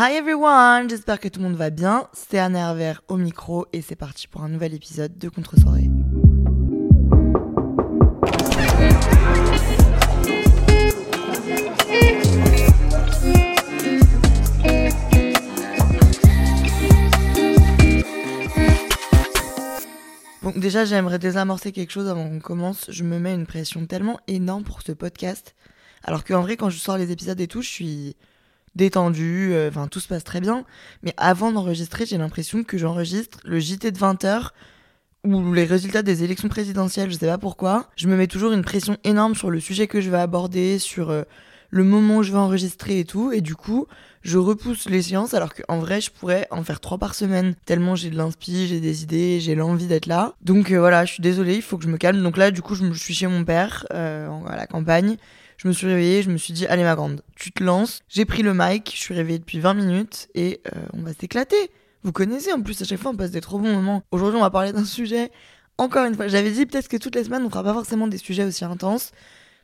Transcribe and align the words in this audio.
Hi 0.00 0.14
everyone, 0.14 0.88
j'espère 0.88 1.18
que 1.18 1.26
tout 1.26 1.40
le 1.40 1.48
monde 1.48 1.56
va 1.56 1.70
bien. 1.70 2.06
C'est 2.12 2.38
Anne 2.38 2.54
Hervère 2.54 3.02
au 3.08 3.16
micro 3.16 3.66
et 3.72 3.82
c'est 3.82 3.96
parti 3.96 4.28
pour 4.28 4.44
un 4.44 4.48
nouvel 4.48 4.72
épisode 4.72 5.18
de 5.18 5.28
Contre-soirée. 5.28 5.90
Bon, 20.42 20.52
déjà, 20.54 20.84
j'aimerais 20.84 21.18
désamorcer 21.18 21.72
quelque 21.72 21.90
chose 21.90 22.06
avant 22.06 22.28
qu'on 22.28 22.38
commence. 22.38 22.88
Je 22.88 23.02
me 23.02 23.18
mets 23.18 23.34
une 23.34 23.46
pression 23.46 23.84
tellement 23.86 24.20
énorme 24.28 24.62
pour 24.62 24.82
ce 24.82 24.92
podcast. 24.92 25.56
Alors 26.04 26.22
qu'en 26.22 26.42
vrai, 26.42 26.56
quand 26.56 26.70
je 26.70 26.78
sors 26.78 26.98
les 26.98 27.10
épisodes 27.10 27.40
et 27.40 27.48
tout, 27.48 27.62
je 27.62 27.68
suis 27.68 28.16
détendue, 28.74 29.50
euh, 29.52 29.68
enfin 29.68 29.88
tout 29.88 30.00
se 30.00 30.08
passe 30.08 30.24
très 30.24 30.40
bien. 30.40 30.64
Mais 31.02 31.14
avant 31.16 31.52
d'enregistrer, 31.52 32.06
j'ai 32.06 32.18
l'impression 32.18 32.64
que 32.64 32.78
j'enregistre 32.78 33.38
le 33.44 33.58
JT 33.58 33.90
de 33.90 33.98
20h 33.98 34.50
ou 35.24 35.52
les 35.52 35.64
résultats 35.64 36.02
des 36.02 36.24
élections 36.24 36.48
présidentielles, 36.48 37.10
je 37.10 37.18
sais 37.18 37.26
pas 37.26 37.38
pourquoi. 37.38 37.88
Je 37.96 38.08
me 38.08 38.16
mets 38.16 38.26
toujours 38.26 38.52
une 38.52 38.62
pression 38.62 38.96
énorme 39.04 39.34
sur 39.34 39.50
le 39.50 39.60
sujet 39.60 39.86
que 39.86 40.00
je 40.00 40.10
vais 40.10 40.18
aborder, 40.18 40.78
sur 40.78 41.10
euh, 41.10 41.22
le 41.70 41.84
moment 41.84 42.18
où 42.18 42.22
je 42.22 42.32
vais 42.32 42.38
enregistrer 42.38 43.00
et 43.00 43.04
tout. 43.04 43.32
Et 43.32 43.40
du 43.40 43.56
coup, 43.56 43.86
je 44.22 44.38
repousse 44.38 44.88
les 44.88 45.02
séances 45.02 45.34
alors 45.34 45.54
qu'en 45.54 45.78
vrai, 45.78 46.00
je 46.00 46.10
pourrais 46.10 46.46
en 46.50 46.62
faire 46.62 46.80
trois 46.80 46.98
par 46.98 47.14
semaine. 47.14 47.54
Tellement 47.66 47.96
j'ai 47.96 48.10
de 48.10 48.16
l'inspi, 48.16 48.68
j'ai 48.68 48.80
des 48.80 49.02
idées, 49.02 49.40
j'ai 49.40 49.54
l'envie 49.54 49.86
d'être 49.86 50.06
là. 50.06 50.34
Donc 50.42 50.70
euh, 50.70 50.78
voilà, 50.78 51.04
je 51.04 51.14
suis 51.14 51.22
désolée, 51.22 51.56
il 51.56 51.62
faut 51.62 51.78
que 51.78 51.84
je 51.84 51.90
me 51.90 51.98
calme. 51.98 52.22
Donc 52.22 52.36
là, 52.36 52.50
du 52.50 52.62
coup, 52.62 52.74
je, 52.74 52.84
me, 52.84 52.94
suis 52.94 53.14
chez 53.14 53.26
mon 53.26 53.44
père, 53.44 53.86
à 53.90 54.56
la 54.56 54.66
campagne. 54.66 55.16
Je 55.58 55.66
me 55.66 55.72
suis 55.72 55.88
réveillée, 55.88 56.22
je 56.22 56.30
me 56.30 56.36
suis 56.36 56.52
dit, 56.54 56.66
allez 56.66 56.84
ma 56.84 56.94
grande, 56.94 57.22
tu 57.34 57.50
te 57.50 57.64
lances. 57.64 58.00
J'ai 58.08 58.24
pris 58.24 58.42
le 58.42 58.54
mic, 58.54 58.92
je 58.94 59.00
suis 59.00 59.12
réveillée 59.14 59.40
depuis 59.40 59.58
20 59.58 59.74
minutes 59.74 60.28
et 60.36 60.60
euh, 60.74 60.80
on 60.94 61.02
va 61.02 61.12
s'éclater. 61.12 61.70
Vous 62.04 62.12
connaissez 62.12 62.52
en 62.52 62.62
plus, 62.62 62.80
à 62.80 62.84
chaque 62.84 63.00
fois 63.00 63.10
on 63.10 63.16
passe 63.16 63.32
des 63.32 63.40
trop 63.40 63.58
bons 63.58 63.72
moments. 63.72 64.04
Aujourd'hui 64.12 64.38
on 64.38 64.42
va 64.42 64.50
parler 64.50 64.72
d'un 64.72 64.84
sujet, 64.84 65.32
encore 65.76 66.04
une 66.04 66.14
fois, 66.14 66.28
j'avais 66.28 66.52
dit 66.52 66.64
peut-être 66.64 66.86
que 66.86 66.96
toutes 66.96 67.16
les 67.16 67.24
semaines 67.24 67.42
on 67.44 67.50
fera 67.50 67.64
pas 67.64 67.74
forcément 67.74 68.06
des 68.06 68.18
sujets 68.18 68.44
aussi 68.44 68.64
intenses. 68.64 69.10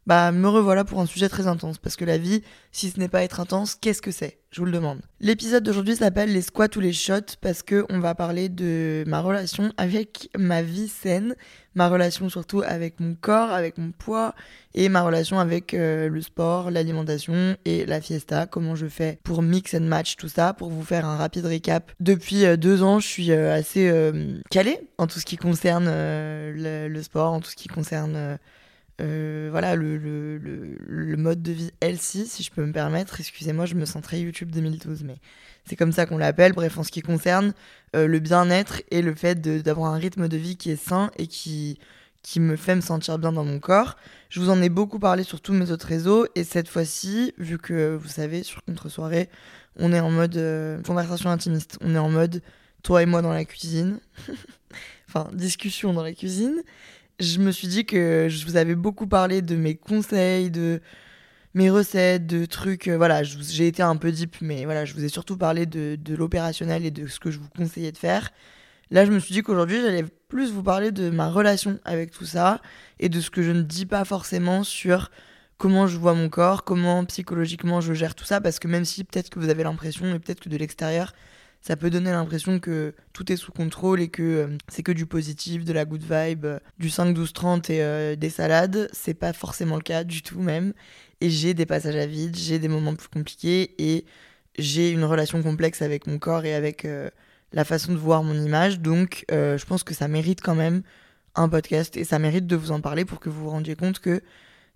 Bah 0.07 0.33
me 0.33 0.49
revoilà 0.49 0.85
pour 0.85 1.01
un 1.01 1.07
sujet 1.07 1.31
très 1.31 1.47
intense, 1.47 1.79
parce 1.79 1.97
que 1.97 2.05
la 2.05 2.19
vie, 2.19 2.43
si 2.73 2.91
ce 2.91 2.99
n'est 2.99 3.09
pas 3.09 3.23
être 3.23 3.41
intense, 3.41 3.75
qu'est-ce 3.75 4.03
que 4.03 4.11
c'est? 4.11 4.39
Je 4.51 4.61
vous 4.61 4.67
le 4.67 4.73
demande. 4.73 5.01
L'épisode 5.19 5.65
d'aujourd'hui 5.65 5.97
s'appelle 5.97 6.31
les 6.31 6.43
squats 6.43 6.69
ou 6.77 6.81
les 6.81 6.93
shots, 6.93 7.37
parce 7.41 7.63
que 7.63 7.87
on 7.89 8.01
va 8.01 8.15
parler 8.15 8.51
de 8.51 9.03
ma 9.07 9.21
relation 9.21 9.73
avec 9.79 10.29
ma 10.37 10.61
vie 10.61 10.89
saine, 10.89 11.35
ma 11.75 11.89
relation 11.89 12.29
surtout 12.29 12.63
avec 12.65 13.01
mon 13.01 13.15
corps, 13.15 13.51
avec 13.51 13.79
mon 13.79 13.93
poids, 13.93 14.35
et 14.75 14.91
ma 14.91 15.01
relation 15.01 15.39
avec 15.39 15.73
euh, 15.73 16.11
le 16.11 16.21
sport, 16.21 16.71
l'alimentation 16.71 17.57
et 17.65 17.87
la 17.87 18.03
fiesta, 18.03 18.47
comment 18.47 18.75
je 18.75 18.87
fais 18.87 19.19
pour 19.25 19.41
mix 19.41 19.73
and 19.73 19.81
match 19.81 20.17
tout 20.17 20.29
ça, 20.29 20.53
pour 20.53 20.69
vous 20.69 20.85
faire 20.85 21.07
un 21.07 21.17
rapide 21.17 21.47
récap. 21.47 21.93
Depuis 21.99 22.45
euh, 22.45 22.59
deux 22.59 22.83
ans, 22.83 23.01
je 23.01 23.07
suis 23.07 23.33
euh, 23.33 23.55
assez 23.55 23.91
calée 24.51 24.79
en 24.99 25.07
tout 25.07 25.19
ce 25.19 25.25
qui 25.25 25.39
concerne 25.39 25.87
le 25.87 27.01
sport, 27.03 27.33
en 27.33 27.41
tout 27.41 27.51
ce 27.51 27.57
qui 27.57 27.69
concerne... 27.69 28.39
euh, 29.01 29.49
voilà 29.51 29.75
le, 29.75 29.97
le, 29.97 30.39
le, 30.39 31.17
mode 31.17 31.43
de 31.43 31.51
vie 31.51 31.71
healthy, 31.81 32.27
si 32.27 32.43
je 32.43 32.51
peux 32.53 32.65
me 32.65 32.73
permettre. 32.73 33.19
Excusez-moi, 33.19 33.67
je 33.67 33.75
me 33.75 33.85
sens 33.85 34.03
très 34.03 34.21
YouTube 34.21 34.51
2012, 34.51 35.03
mais 35.03 35.17
c'est 35.65 35.75
comme 35.75 35.93
ça 35.93 36.07
qu'on 36.07 36.19
l'appelle. 36.19 36.53
Bref, 36.53 36.79
en 36.79 36.85
ce 36.85 36.93
qui 36.93 37.03
concerne 37.03 37.55
euh, 37.97 38.07
le 38.07 38.21
bien-être 38.21 38.83
et 38.91 39.03
le 39.03 39.15
fait 39.15 39.41
d'avoir 39.41 39.93
un 39.93 39.99
rythme 39.99 40.29
de 40.29 40.37
vie 40.37 40.57
qui 40.57 40.71
est 40.71 40.77
sain 40.77 41.11
et 41.19 41.27
qui, 41.27 41.79
qui 42.23 42.39
me 42.39 42.55
fait 42.55 42.77
me 42.77 42.81
sentir 42.81 43.19
bien 43.19 43.33
dans 43.33 43.45
mon 43.45 43.59
corps. 43.59 43.97
Je 44.31 44.39
vous 44.39 44.51
en 44.51 44.63
ai 44.63 44.69
beaucoup 44.69 45.01
parlé 45.01 45.25
sur 45.25 45.41
tous 45.41 45.53
mes 45.53 45.73
autres 45.73 45.89
réseaux 45.89 46.27
et 46.37 46.45
cette 46.45 46.69
fois-ci, 46.69 47.35
vu 47.37 47.59
que 47.59 47.97
vous 47.97 48.09
savez, 48.09 48.45
sur 48.45 48.63
Contre-soirée, 48.65 49.29
on 49.77 49.93
est 49.93 50.01
en 50.01 50.11
mode 50.11 50.37
euh, 50.37 50.81
conversation 50.83 51.31
intimiste. 51.31 51.79
On 51.81 51.97
est 51.97 51.99
en 51.99 52.11
mode 52.11 52.43
toi 52.85 53.03
et 53.03 53.07
moi 53.07 53.23
dans 53.23 53.33
la 53.33 53.45
cuisine. 53.45 53.99
enfin, 55.09 55.31
discussion 55.33 55.93
dans 55.93 56.05
la 56.05 56.13
cuisine 56.13 56.63
je 57.21 57.39
me 57.39 57.53
suis 57.53 57.69
dit 57.69 57.85
que 57.85 58.29
je 58.29 58.45
vous 58.47 58.57
avais 58.57 58.75
beaucoup 58.75 59.07
parlé 59.07 59.43
de 59.43 59.57
mes 59.57 59.77
conseils, 59.77 60.51
de 60.51 60.81
mes 61.55 61.71
recettes, 61.71 62.27
de 62.27 62.45
trucs. 62.47 62.89
euh, 62.89 62.97
voilà, 62.97 63.23
j'ai 63.23 63.67
été 63.67 63.83
un 63.83 63.97
peu 63.97 64.13
deep, 64.13 64.37
mais 64.41 64.65
voilà, 64.65 64.85
je 64.85 64.95
vous 64.95 65.05
ai 65.05 65.09
surtout 65.09 65.37
parlé 65.37 65.67
de, 65.67 65.97
de 66.01 66.15
l'opérationnel 66.15 66.85
et 66.85 66.91
de 66.91 67.07
ce 67.07 67.21
que 67.21 67.31
je 67.31 67.39
vous 67.39 67.49
conseillais 67.57 67.93
de 67.93 67.99
faire. 67.99 68.31
Là, 68.91 69.07
je 69.07 69.13
me 69.13 69.19
suis 69.19 69.33
dit 69.33 69.43
qu'aujourd'hui, 69.43 69.81
j'allais 69.81 70.05
plus 70.29 70.51
vous 70.53 70.63
parler 70.63 70.93
de 70.93 71.11
ma 71.11 71.31
relation 71.31 71.79
avec 71.85 72.11
tout 72.11 72.27
ça 72.27 72.61
et 72.99 73.09
de 73.09 73.21
ce 73.21 73.31
que 73.31 73.43
je 73.43 73.51
ne 73.51 73.63
dis 73.63 73.87
pas 73.87 74.05
forcément 74.05 74.65
sur 74.65 75.11
comment 75.57 75.87
je 75.87 75.97
vois 75.97 76.15
mon 76.15 76.29
corps, 76.29 76.65
comment 76.65 77.05
psychologiquement 77.05 77.81
je 77.81 77.95
gère 77.95 78.15
tout 78.15 78.25
ça, 78.25 78.41
parce 78.41 78.59
que 78.59 78.69
même 78.69 78.85
si 78.85 79.05
peut-être 79.05 79.31
que 79.31 79.39
vous 79.39 79.49
avez 79.49 79.63
l'impression, 79.63 80.13
et 80.15 80.19
peut-être 80.19 80.41
que 80.41 80.49
de 80.49 80.57
l'extérieur, 80.57 81.13
ça 81.67 81.77
peut 81.77 81.89
donner 81.89 82.11
l'impression 82.11 82.61
que 82.61 82.95
tout 83.15 83.33
est 83.33 83.37
sous 83.37 83.51
contrôle 83.51 84.03
et 84.03 84.09
que 84.09 84.23
euh, 84.23 84.49
c'est 84.69 84.83
que 84.83 84.93
du 84.93 85.07
positif, 85.07 85.65
de 85.65 85.73
la 85.73 85.87
good 85.87 86.03
vibe, 86.03 86.45
euh, 86.45 86.59
du 86.79 86.89
5-12-30 86.89 87.73
et 87.73 87.83
euh, 87.83 88.17
des 88.17 88.29
salades. 88.29 88.91
C'est 88.93 89.15
pas 89.15 89.33
forcément 89.33 89.77
le 89.77 89.83
cas 89.83 90.05
du 90.05 90.21
tout 90.21 90.41
même. 90.41 90.75
Et 91.23 91.31
j'ai 91.31 91.55
des 91.55 91.65
passages 91.65 91.97
à 91.97 92.05
vide, 92.05 92.37
j'ai 92.37 92.59
des 92.59 92.69
moments 92.69 92.95
plus 92.95 93.09
compliqués 93.09 93.75
et 93.79 94.05
j'ai 94.59 94.91
une 94.91 95.05
relation 95.05 95.43
complexe 95.43 95.81
avec 95.81 96.07
mon 96.07 96.19
corps 96.19 96.45
et 96.45 96.53
avec 96.53 96.87
la 97.53 97.65
façon 97.65 97.93
de 97.93 97.99
voir 97.99 98.23
mon 98.23 98.35
image. 98.35 98.81
Donc 98.81 99.25
je 99.31 99.65
pense 99.65 99.85
que 99.85 99.95
ça 99.95 100.07
mérite 100.07 100.43
quand 100.43 100.55
même 100.55 100.83
un 101.35 101.49
podcast 101.49 101.97
et 101.97 102.05
ça 102.05 102.19
mérite 102.19 102.47
de 102.47 102.57
vous 102.57 102.73
en 102.73 102.81
parler 102.81 103.05
pour 103.07 103.21
que 103.21 103.31
vous 103.31 103.45
vous 103.45 103.51
rendiez 103.51 103.75
compte 103.75 104.01
que 104.01 104.21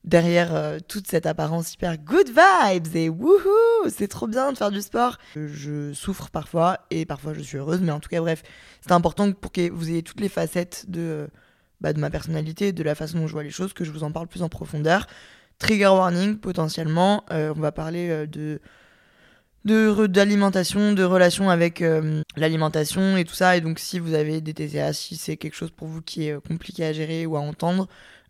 derrière 0.04 0.54
euh, 0.54 0.78
toute 0.86 1.06
cette 1.06 1.26
apparence 1.26 1.74
hyper 1.74 1.98
good 1.98 2.28
vibes 2.28 2.96
et 2.96 3.08
wouhou, 3.08 3.88
c'est 3.88 4.08
trop 4.08 4.26
bien 4.26 4.52
de 4.52 4.56
faire 4.56 4.70
du 4.70 4.80
sport. 4.80 5.18
Je 5.34 5.92
souffre 5.92 6.30
parfois 6.30 6.80
et 6.90 7.04
parfois 7.04 7.34
je 7.34 7.40
suis 7.40 7.58
heureuse, 7.58 7.80
mais 7.80 7.92
en 7.92 8.00
tout 8.00 8.08
cas, 8.08 8.20
bref, 8.20 8.42
c'est 8.80 8.92
important 8.92 9.30
pour 9.32 9.52
que 9.52 9.70
vous 9.70 9.90
ayez 9.90 10.02
toutes 10.02 10.20
les 10.20 10.28
facettes 10.28 10.86
de, 10.88 11.28
bah, 11.80 11.92
de 11.92 12.00
ma 12.00 12.10
personnalité, 12.10 12.72
de 12.72 12.82
la 12.82 12.94
façon 12.94 13.18
dont 13.18 13.26
je 13.26 13.32
vois 13.32 13.42
les 13.42 13.50
choses, 13.50 13.72
que 13.72 13.84
je 13.84 13.90
vous 13.90 14.04
en 14.04 14.12
parle 14.12 14.28
plus 14.28 14.42
en 14.42 14.48
profondeur. 14.48 15.06
Trigger 15.58 15.88
warning, 15.88 16.38
potentiellement, 16.38 17.24
euh, 17.32 17.52
on 17.56 17.60
va 17.60 17.72
parler 17.72 18.08
euh, 18.10 18.26
de 18.26 18.60
de 19.64 20.06
d'alimentation, 20.06 20.92
de 20.92 21.02
relation 21.02 21.50
avec 21.50 21.84
l'alimentation 22.36 23.18
et 23.18 23.24
tout 23.24 23.34
ça. 23.34 23.56
Et 23.56 23.60
donc, 23.60 23.80
si 23.80 23.98
vous 23.98 24.14
avez 24.14 24.40
des 24.40 24.54
TCA, 24.54 24.94
si 24.94 25.16
c'est 25.16 25.36
quelque 25.36 25.56
chose 25.56 25.72
pour 25.72 25.88
vous 25.88 26.00
qui 26.00 26.28
est 26.28 26.40
compliqué 26.46 26.86
à 26.86 26.94
gérer 26.94 27.26
ou 27.26 27.36
à 27.36 27.40
entendre, 27.40 27.86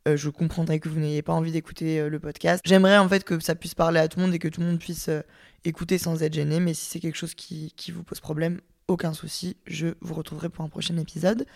euh, 0.09 0.17
je 0.17 0.31
comprendrais 0.31 0.79
que 0.81 0.89
vous 0.89 1.01
n'ayez 1.01 1.23
pas 1.23 1.33
envie 1.33 1.53
d'écouter 1.53 2.01
euh, 2.01 2.09
le 2.09 2.19
podcast. 2.19 2.63
J'aimerais 2.65 2.99
en 2.99 3.09
fait 3.09 3.25
que 3.25 3.39
ça 3.41 3.55
puisse 3.55 3.75
parler 3.75 4.01
à 4.01 4.09
tout 4.09 4.19
le 4.19 4.27
monde 4.27 4.35
et 4.35 4.39
que 4.39 4.49
tout 4.49 4.61
le 4.61 4.67
monde 4.67 4.79
puisse 4.79 5.09
euh, 5.09 5.21
écouter 5.65 5.99
sans 5.99 6.23
être 6.23 6.35
gêné. 6.35 6.61
Mais 6.61 6.73
si 6.73 6.87
c'est 6.87 7.01
quelque 7.01 7.17
chose 7.17 7.35
qui, 7.35 7.73
vous 7.93 8.03
pose 8.03 8.21
problème, 8.21 8.61
aucun 8.87 9.13
souci, 9.13 9.57
je 9.67 9.89
vous 10.01 10.15
retrouverai 10.15 10.49
pour 10.49 10.65
un 10.65 10.69
prochain 10.69 10.97
épisode. 10.97 11.47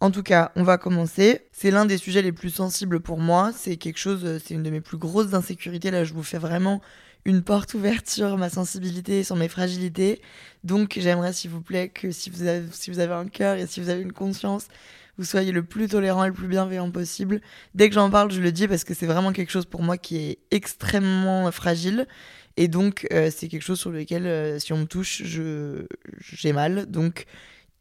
En 0.00 0.10
tout 0.10 0.22
cas, 0.22 0.52
on 0.56 0.62
va 0.62 0.78
commencer. 0.78 1.42
C'est 1.52 1.70
l'un 1.70 1.84
des 1.84 1.98
sujets 1.98 2.22
les 2.22 2.32
plus 2.32 2.50
sensibles 2.50 3.00
pour 3.00 3.18
moi. 3.18 3.52
C'est 3.54 3.76
quelque 3.76 3.98
chose, 3.98 4.40
c'est 4.42 4.54
une 4.54 4.62
de 4.62 4.70
mes 4.70 4.80
plus 4.80 4.96
grosses 4.96 5.34
insécurités. 5.34 5.90
Là, 5.90 6.04
je 6.04 6.14
vous 6.14 6.22
fais 6.22 6.38
vraiment 6.38 6.80
une 7.26 7.42
porte 7.42 7.74
ouverte 7.74 8.08
sur 8.08 8.38
ma 8.38 8.48
sensibilité, 8.48 9.22
sur 9.22 9.36
mes 9.36 9.48
fragilités. 9.48 10.22
Donc, 10.64 10.96
j'aimerais, 10.98 11.34
s'il 11.34 11.50
vous 11.50 11.60
plaît, 11.60 11.90
que 11.90 12.10
si 12.10 12.30
vous 12.30 12.42
avez 12.44 13.12
un 13.12 13.26
cœur 13.26 13.56
et 13.56 13.66
si 13.66 13.80
vous 13.80 13.90
avez 13.90 14.00
une 14.00 14.12
conscience, 14.12 14.68
vous 15.18 15.24
soyez 15.24 15.52
le 15.52 15.64
plus 15.64 15.88
tolérant 15.88 16.24
et 16.24 16.28
le 16.28 16.32
plus 16.32 16.46
bienveillant 16.46 16.90
possible. 16.90 17.40
Dès 17.74 17.88
que 17.88 17.94
j'en 17.94 18.08
parle, 18.08 18.30
je 18.30 18.40
le 18.40 18.52
dis 18.52 18.68
parce 18.68 18.84
que 18.84 18.94
c'est 18.94 19.06
vraiment 19.06 19.32
quelque 19.32 19.50
chose 19.50 19.66
pour 19.66 19.82
moi 19.82 19.98
qui 19.98 20.16
est 20.16 20.38
extrêmement 20.50 21.50
fragile. 21.50 22.06
Et 22.56 22.66
donc, 22.68 23.06
euh, 23.12 23.30
c'est 23.34 23.48
quelque 23.48 23.62
chose 23.62 23.78
sur 23.78 23.90
lequel, 23.90 24.26
euh, 24.26 24.58
si 24.58 24.72
on 24.72 24.78
me 24.78 24.84
touche, 24.84 25.22
j'ai 25.22 26.52
mal. 26.52 26.86
Donc, 26.86 27.26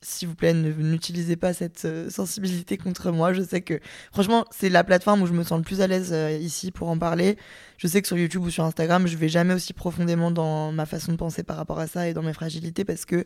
s'il 0.01 0.27
vous 0.27 0.35
plaît, 0.35 0.53
n'utilisez 0.53 1.35
pas 1.35 1.53
cette 1.53 1.85
euh, 1.85 2.09
sensibilité 2.11 2.77
contre 2.77 3.11
moi. 3.11 3.33
Je 3.33 3.41
sais 3.41 3.61
que, 3.61 3.79
franchement, 4.11 4.45
c'est 4.51 4.69
la 4.69 4.83
plateforme 4.83 5.23
où 5.23 5.27
je 5.27 5.33
me 5.33 5.43
sens 5.43 5.57
le 5.57 5.63
plus 5.63 5.81
à 5.81 5.87
l'aise 5.87 6.15
ici 6.41 6.71
pour 6.71 6.89
en 6.89 6.97
parler. 6.99 7.37
Je 7.77 7.87
sais 7.87 8.01
que 8.01 8.07
sur 8.07 8.17
YouTube 8.17 8.43
ou 8.43 8.51
sur 8.51 8.63
Instagram, 8.65 9.07
je 9.07 9.17
vais 9.17 9.29
jamais 9.29 9.55
aussi 9.55 9.73
profondément 9.73 10.29
dans 10.29 10.71
ma 10.71 10.85
façon 10.85 11.11
de 11.11 11.17
penser 11.17 11.41
par 11.41 11.57
rapport 11.57 11.79
à 11.79 11.87
ça 11.87 12.07
et 12.07 12.13
dans 12.13 12.23
mes 12.23 12.33
fragilités 12.33 12.85
parce 12.85 13.05
que 13.05 13.25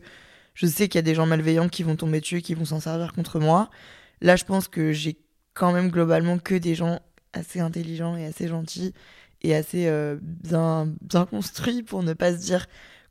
je 0.54 0.66
sais 0.66 0.88
qu'il 0.88 0.98
y 0.98 1.00
a 1.00 1.02
des 1.02 1.14
gens 1.14 1.26
malveillants 1.26 1.68
qui 1.68 1.82
vont 1.82 1.96
tomber 1.96 2.20
dessus 2.20 2.38
et 2.38 2.42
qui 2.42 2.54
vont 2.54 2.64
s'en 2.64 2.80
servir 2.80 3.12
contre 3.12 3.40
moi. 3.40 3.70
Là, 4.22 4.36
je 4.36 4.44
pense 4.44 4.68
que 4.68 4.92
j'ai 4.92 5.18
quand 5.52 5.72
même 5.72 5.90
globalement 5.90 6.38
que 6.38 6.54
des 6.54 6.74
gens 6.74 7.00
assez 7.32 7.60
intelligents 7.60 8.16
et 8.16 8.24
assez 8.24 8.48
gentils 8.48 8.94
et 9.42 9.54
assez 9.54 9.88
euh, 9.88 10.16
bien, 10.22 10.88
bien 11.02 11.26
construit 11.26 11.82
pour 11.82 12.02
ne 12.02 12.12
pas 12.14 12.32
se 12.32 12.38
dire 12.38 12.66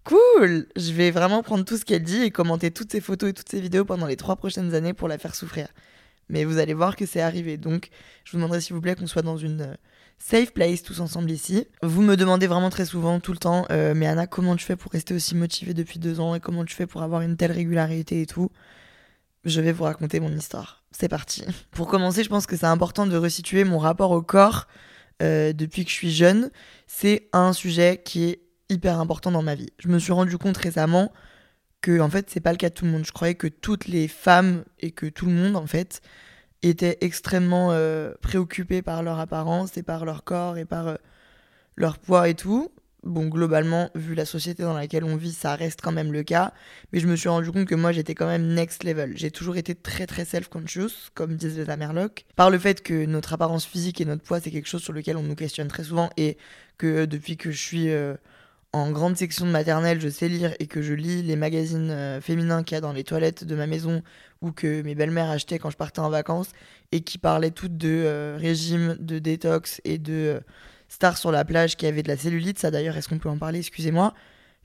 cool, 0.06 0.68
je 0.76 0.94
vais 0.94 1.12
vraiment 1.12 1.44
prendre 1.44 1.66
tout 1.66 1.78
ce 1.78 1.86
qu'elle 1.86 2.04
dit 2.04 2.24
et 2.24 2.32
commenter 2.32 2.72
toutes 2.72 2.92
ses 2.92 3.02
photos 3.02 3.30
et 3.30 3.34
toutes 3.34 3.50
ses 3.50 3.60
vidéos 3.60 3.86
pendant 3.86 4.08
les 4.08 4.16
trois 4.16 4.38
prochaines 4.38 4.74
années 4.74 4.94
pour 4.94 5.10
la 5.10 5.18
faire 5.18 5.36
souffrir. 5.36 5.68
Mais 6.30 6.46
vous 6.46 6.60
allez 6.60 6.74
voir 6.74 6.96
que 6.96 7.06
c'est 7.06 7.20
arrivé. 7.20 7.58
Donc, 7.58 7.90
je 8.24 8.32
vous 8.32 8.38
demanderai 8.38 8.62
s'il 8.62 8.74
vous 8.74 8.82
plaît 8.82 8.96
qu'on 8.96 9.06
soit 9.06 9.22
dans 9.22 9.36
une 9.36 9.62
euh, 9.62 9.76
safe 10.18 10.54
place 10.54 10.82
tous 10.82 11.02
ensemble 11.02 11.30
ici. 11.30 11.68
Vous 11.84 12.02
me 12.02 12.16
demandez 12.16 12.48
vraiment 12.48 12.70
très 12.70 12.86
souvent, 12.86 13.20
tout 13.20 13.34
le 13.34 13.38
temps, 13.38 13.66
euh, 13.70 13.94
mais 13.94 14.08
Anna, 14.08 14.28
comment 14.28 14.56
tu 14.56 14.64
fais 14.66 14.78
pour 14.78 14.94
rester 14.94 15.14
aussi 15.14 15.36
motivée 15.36 15.74
depuis 15.74 16.00
deux 16.00 16.22
ans 16.22 16.36
et 16.36 16.40
comment 16.40 16.64
tu 16.64 16.74
fais 16.74 16.88
pour 16.88 17.04
avoir 17.04 17.22
une 17.22 17.36
telle 17.36 17.52
régularité 17.52 18.22
et 18.22 18.26
tout? 18.26 18.50
Je 19.44 19.60
vais 19.60 19.74
vous 19.74 19.84
raconter 19.84 20.22
mon 20.22 20.32
histoire. 20.32 20.81
C'est 20.92 21.08
parti. 21.08 21.44
Pour 21.72 21.88
commencer, 21.88 22.24
je 22.24 22.30
pense 22.30 22.46
que 22.46 22.56
c'est 22.56 22.66
important 22.66 23.08
de 23.08 23.16
resituer 23.16 23.64
mon 23.64 23.80
rapport 23.80 24.12
au 24.12 24.22
corps 24.22 24.68
euh, 25.22 25.54
depuis 25.54 25.86
que 25.86 25.90
je 25.90 25.96
suis 25.96 26.12
jeune. 26.12 26.52
C'est 26.88 27.30
un 27.34 27.54
sujet 27.54 28.02
qui 28.04 28.26
est 28.26 28.42
hyper 28.70 29.00
important 29.00 29.32
dans 29.32 29.44
ma 29.44 29.56
vie. 29.56 29.70
Je 29.80 29.88
me 29.88 30.00
suis 30.00 30.14
rendu 30.14 30.38
compte 30.38 30.58
récemment 30.58 31.12
que 31.82 32.00
en 32.00 32.10
fait 32.10 32.30
c'est 32.30 32.40
pas 32.40 32.52
le 32.52 32.58
cas 32.58 32.70
de 32.70 32.74
tout 32.74 32.86
le 32.86 32.92
monde. 32.92 33.06
Je 33.06 33.12
croyais 33.12 33.36
que 33.36 33.48
toutes 33.48 33.88
les 33.88 34.08
femmes 34.08 34.64
et 34.80 34.92
que 34.92 35.06
tout 35.08 35.26
le 35.26 35.34
monde 35.34 35.56
en 35.56 35.66
fait 35.66 36.02
étaient 36.62 36.98
extrêmement 37.02 37.70
euh, 37.72 38.14
préoccupés 38.22 38.82
par 38.82 39.04
leur 39.04 39.20
apparence 39.20 39.78
et 39.78 39.84
par 39.84 40.06
leur 40.06 40.24
corps 40.24 40.58
et 40.58 40.66
par 40.66 40.88
euh, 40.88 40.96
leur 41.76 41.98
poids 41.98 42.30
et 42.30 42.36
tout. 42.36 42.72
Bon, 43.04 43.26
globalement, 43.26 43.90
vu 43.96 44.14
la 44.14 44.26
société 44.26 44.62
dans 44.62 44.76
laquelle 44.76 45.04
on 45.04 45.16
vit, 45.16 45.32
ça 45.32 45.56
reste 45.56 45.82
quand 45.82 45.92
même 45.92 46.14
le 46.14 46.22
cas. 46.22 46.54
Mais 46.94 47.00
je 47.00 47.08
me 47.08 47.16
suis 47.16 47.30
rendu 47.30 47.52
compte 47.52 47.66
que 47.66 47.74
moi, 47.74 47.92
j'étais 47.92 48.14
quand 48.14 48.28
même 48.28 48.54
next 48.54 48.84
level. 48.84 49.14
J'ai 49.16 49.32
toujours 49.32 49.58
été 49.58 49.74
très 49.74 50.06
très 50.06 50.24
self-conscious, 50.24 51.10
comme 51.16 51.36
disent 51.36 51.58
les 51.58 51.72
Amerlocs, 51.72 52.26
par 52.36 52.52
le 52.52 52.60
fait 52.60 52.84
que 52.84 53.06
notre 53.06 53.34
apparence 53.34 53.66
physique 53.66 54.02
et 54.02 54.06
notre 54.06 54.22
poids, 54.22 54.40
c'est 54.40 54.52
quelque 54.52 54.68
chose 54.68 54.84
sur 54.84 54.94
lequel 54.94 55.18
on 55.18 55.24
nous 55.24 55.36
questionne 55.36 55.68
très 55.68 55.84
souvent 55.84 56.12
et 56.16 56.38
que 56.78 57.06
depuis 57.06 57.38
que 57.38 57.50
je 57.50 57.58
suis 57.58 57.90
euh, 57.90 58.14
en 58.72 58.92
grande 58.92 59.18
section 59.18 59.48
de 59.48 59.52
maternelle, 59.52 60.00
je 60.00 60.08
sais 60.08 60.30
lire 60.30 60.54
et 60.60 60.68
que 60.68 60.84
je 60.84 60.94
lis 60.94 61.24
les 61.24 61.36
magazines 61.36 61.90
euh, 61.90 62.22
féminins 62.22 62.64
qu'il 62.64 62.76
y 62.76 62.78
a 62.78 62.82
dans 62.82 62.94
les 62.94 63.04
toilettes 63.04 63.44
de 63.44 63.56
ma 63.56 63.66
maison 63.66 64.04
ou 64.42 64.52
que 64.52 64.84
mes 64.84 64.94
belles-mères 64.94 65.30
achetaient 65.30 65.58
quand 65.58 65.72
je 65.72 65.78
partais 65.78 66.00
en 66.02 66.10
vacances 66.12 66.52
et 66.92 67.02
qui 67.02 67.18
parlaient 67.18 67.52
toutes 67.52 67.78
de 67.78 67.90
euh, 67.90 68.38
régime, 68.40 68.96
de 69.00 69.18
détox 69.18 69.82
et 69.86 69.98
de 69.98 70.42
euh, 70.92 70.96
stars 70.96 71.18
sur 71.18 71.32
la 71.32 71.46
plage 71.46 71.78
qui 71.78 71.86
avaient 71.86 72.04
de 72.04 72.08
la 72.08 72.18
cellulite. 72.18 72.60
Ça 72.60 72.72
d'ailleurs, 72.72 72.98
est-ce 72.98 73.10
qu'on 73.10 73.20
peut 73.20 73.30
en 73.30 73.38
parler? 73.38 73.60
Excusez-moi. 73.60 74.14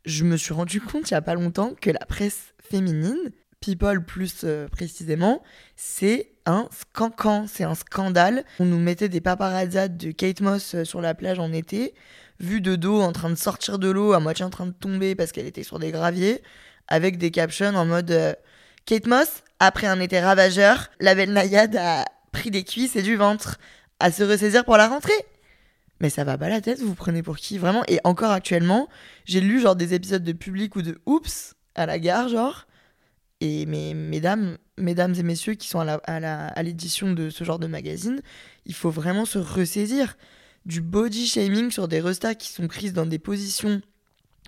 Je 0.04 0.24
me 0.24 0.36
suis 0.36 0.54
rendu 0.54 0.80
compte 0.80 1.10
il 1.10 1.14
y 1.14 1.16
a 1.16 1.22
pas 1.22 1.34
longtemps 1.34 1.72
que 1.80 1.90
la 1.90 2.04
presse 2.06 2.54
féminine, 2.60 3.16
People 3.60 4.04
plus 4.04 4.44
précisément, 4.70 5.42
c'est 5.74 6.30
un 6.44 6.68
scancan, 6.70 7.46
c'est 7.48 7.64
un 7.64 7.74
scandale. 7.74 8.44
On 8.60 8.66
nous 8.66 8.78
mettait 8.78 9.08
des 9.08 9.20
paparazzades 9.20 9.96
de 9.96 10.12
Kate 10.12 10.40
Moss 10.40 10.84
sur 10.84 11.00
la 11.00 11.14
plage 11.14 11.40
en 11.40 11.52
été 11.52 11.94
vue 12.40 12.60
de 12.60 12.76
dos 12.76 13.00
en 13.00 13.12
train 13.12 13.30
de 13.30 13.34
sortir 13.34 13.78
de 13.78 13.90
l'eau, 13.90 14.12
à 14.12 14.20
moitié 14.20 14.44
en 14.44 14.50
train 14.50 14.66
de 14.66 14.72
tomber 14.72 15.14
parce 15.14 15.32
qu'elle 15.32 15.46
était 15.46 15.62
sur 15.62 15.78
des 15.78 15.90
graviers, 15.90 16.42
avec 16.88 17.18
des 17.18 17.30
captions 17.30 17.74
en 17.74 17.84
mode 17.84 18.10
euh, 18.10 18.34
Kate 18.84 19.06
Moss, 19.06 19.42
après 19.58 19.86
un 19.86 20.00
été 20.00 20.20
ravageur, 20.20 20.88
la 21.00 21.14
belle 21.14 21.32
naïade 21.32 21.76
a 21.76 22.04
pris 22.32 22.50
des 22.50 22.62
cuisses 22.62 22.96
et 22.96 23.02
du 23.02 23.16
ventre, 23.16 23.58
à 23.98 24.12
se 24.12 24.22
ressaisir 24.22 24.64
pour 24.64 24.76
la 24.76 24.88
rentrée. 24.88 25.12
Mais 26.00 26.10
ça 26.10 26.24
va 26.24 26.36
pas 26.36 26.48
la 26.48 26.60
tête, 26.60 26.80
vous, 26.80 26.94
prenez 26.94 27.22
pour 27.22 27.36
qui 27.36 27.58
Vraiment 27.58 27.82
Et 27.88 28.00
encore 28.04 28.30
actuellement, 28.30 28.88
j'ai 29.24 29.40
lu 29.40 29.60
genre 29.60 29.76
des 29.76 29.94
épisodes 29.94 30.22
de 30.22 30.32
Public 30.32 30.76
ou 30.76 30.82
de 30.82 30.98
Oups 31.06 31.54
à 31.74 31.86
la 31.86 31.98
gare, 31.98 32.28
genre. 32.28 32.66
Et 33.40 33.66
mes, 33.66 33.94
mesdames, 33.94 34.56
mesdames 34.78 35.14
et 35.14 35.22
messieurs 35.22 35.54
qui 35.54 35.68
sont 35.68 35.80
à 35.80 36.62
l'édition 36.62 37.12
de 37.12 37.30
ce 37.30 37.44
genre 37.44 37.58
de 37.58 37.66
magazine, 37.66 38.22
il 38.64 38.74
faut 38.74 38.90
vraiment 38.90 39.24
se 39.24 39.38
ressaisir 39.38 40.16
du 40.66 40.80
body 40.80 41.26
shaming 41.26 41.70
sur 41.70 41.88
des 41.88 42.00
restas 42.00 42.34
qui 42.34 42.48
sont 42.50 42.66
prises 42.66 42.92
dans 42.92 43.06
des 43.06 43.18
positions, 43.18 43.80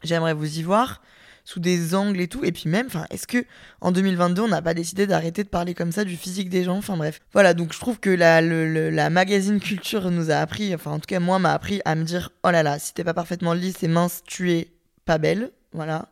j'aimerais 0.02 0.34
vous 0.34 0.58
y 0.58 0.62
voir, 0.62 1.00
sous 1.48 1.60
des 1.60 1.94
angles 1.94 2.20
et 2.20 2.28
tout. 2.28 2.44
Et 2.44 2.52
puis 2.52 2.68
même, 2.68 2.88
est-ce 3.08 3.26
que 3.26 3.46
en 3.80 3.90
2022, 3.90 4.42
on 4.42 4.48
n'a 4.48 4.60
pas 4.60 4.74
décidé 4.74 5.06
d'arrêter 5.06 5.44
de 5.44 5.48
parler 5.48 5.72
comme 5.72 5.92
ça 5.92 6.04
du 6.04 6.14
physique 6.14 6.50
des 6.50 6.62
gens? 6.62 6.76
Enfin 6.76 6.98
bref. 6.98 7.20
Voilà, 7.32 7.54
donc 7.54 7.72
je 7.72 7.80
trouve 7.80 7.98
que 7.98 8.10
la, 8.10 8.42
la 8.42 9.08
magazine 9.08 9.58
culture 9.58 10.10
nous 10.10 10.30
a 10.30 10.34
appris, 10.34 10.74
enfin 10.74 10.90
en 10.90 10.98
tout 10.98 11.06
cas 11.06 11.20
moi 11.20 11.38
m'a 11.38 11.54
appris 11.54 11.80
à 11.86 11.94
me 11.94 12.04
dire, 12.04 12.32
oh 12.44 12.50
là 12.50 12.62
là, 12.62 12.78
si 12.78 12.92
t'es 12.92 13.02
pas 13.02 13.14
parfaitement 13.14 13.54
lisse 13.54 13.82
et 13.82 13.88
mince, 13.88 14.22
tu 14.26 14.52
es 14.52 14.68
pas 15.06 15.16
belle. 15.16 15.50
Voilà. 15.72 16.10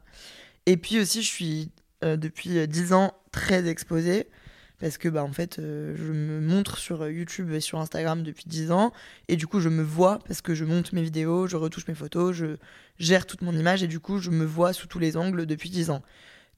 Et 0.64 0.78
puis 0.78 0.98
aussi, 0.98 1.20
je 1.20 1.28
suis 1.28 1.70
euh, 2.02 2.16
depuis 2.16 2.66
10 2.66 2.94
ans 2.94 3.12
très 3.30 3.68
exposée 3.68 4.28
parce 4.78 4.98
que 4.98 5.08
bah 5.08 5.24
en 5.24 5.32
fait 5.32 5.58
euh, 5.58 5.94
je 5.96 6.12
me 6.12 6.40
montre 6.40 6.78
sur 6.78 7.08
YouTube 7.08 7.50
et 7.52 7.60
sur 7.60 7.78
Instagram 7.78 8.22
depuis 8.22 8.44
10 8.46 8.70
ans 8.72 8.92
et 9.28 9.36
du 9.36 9.46
coup 9.46 9.60
je 9.60 9.68
me 9.68 9.82
vois 9.82 10.18
parce 10.26 10.42
que 10.42 10.54
je 10.54 10.64
monte 10.64 10.92
mes 10.92 11.02
vidéos, 11.02 11.46
je 11.46 11.56
retouche 11.56 11.88
mes 11.88 11.94
photos, 11.94 12.34
je 12.34 12.56
gère 12.98 13.26
toute 13.26 13.42
mon 13.42 13.52
image 13.52 13.82
et 13.82 13.86
du 13.86 14.00
coup 14.00 14.18
je 14.18 14.30
me 14.30 14.44
vois 14.44 14.72
sous 14.72 14.86
tous 14.86 14.98
les 14.98 15.16
angles 15.16 15.46
depuis 15.46 15.70
10 15.70 15.90
ans. 15.90 16.02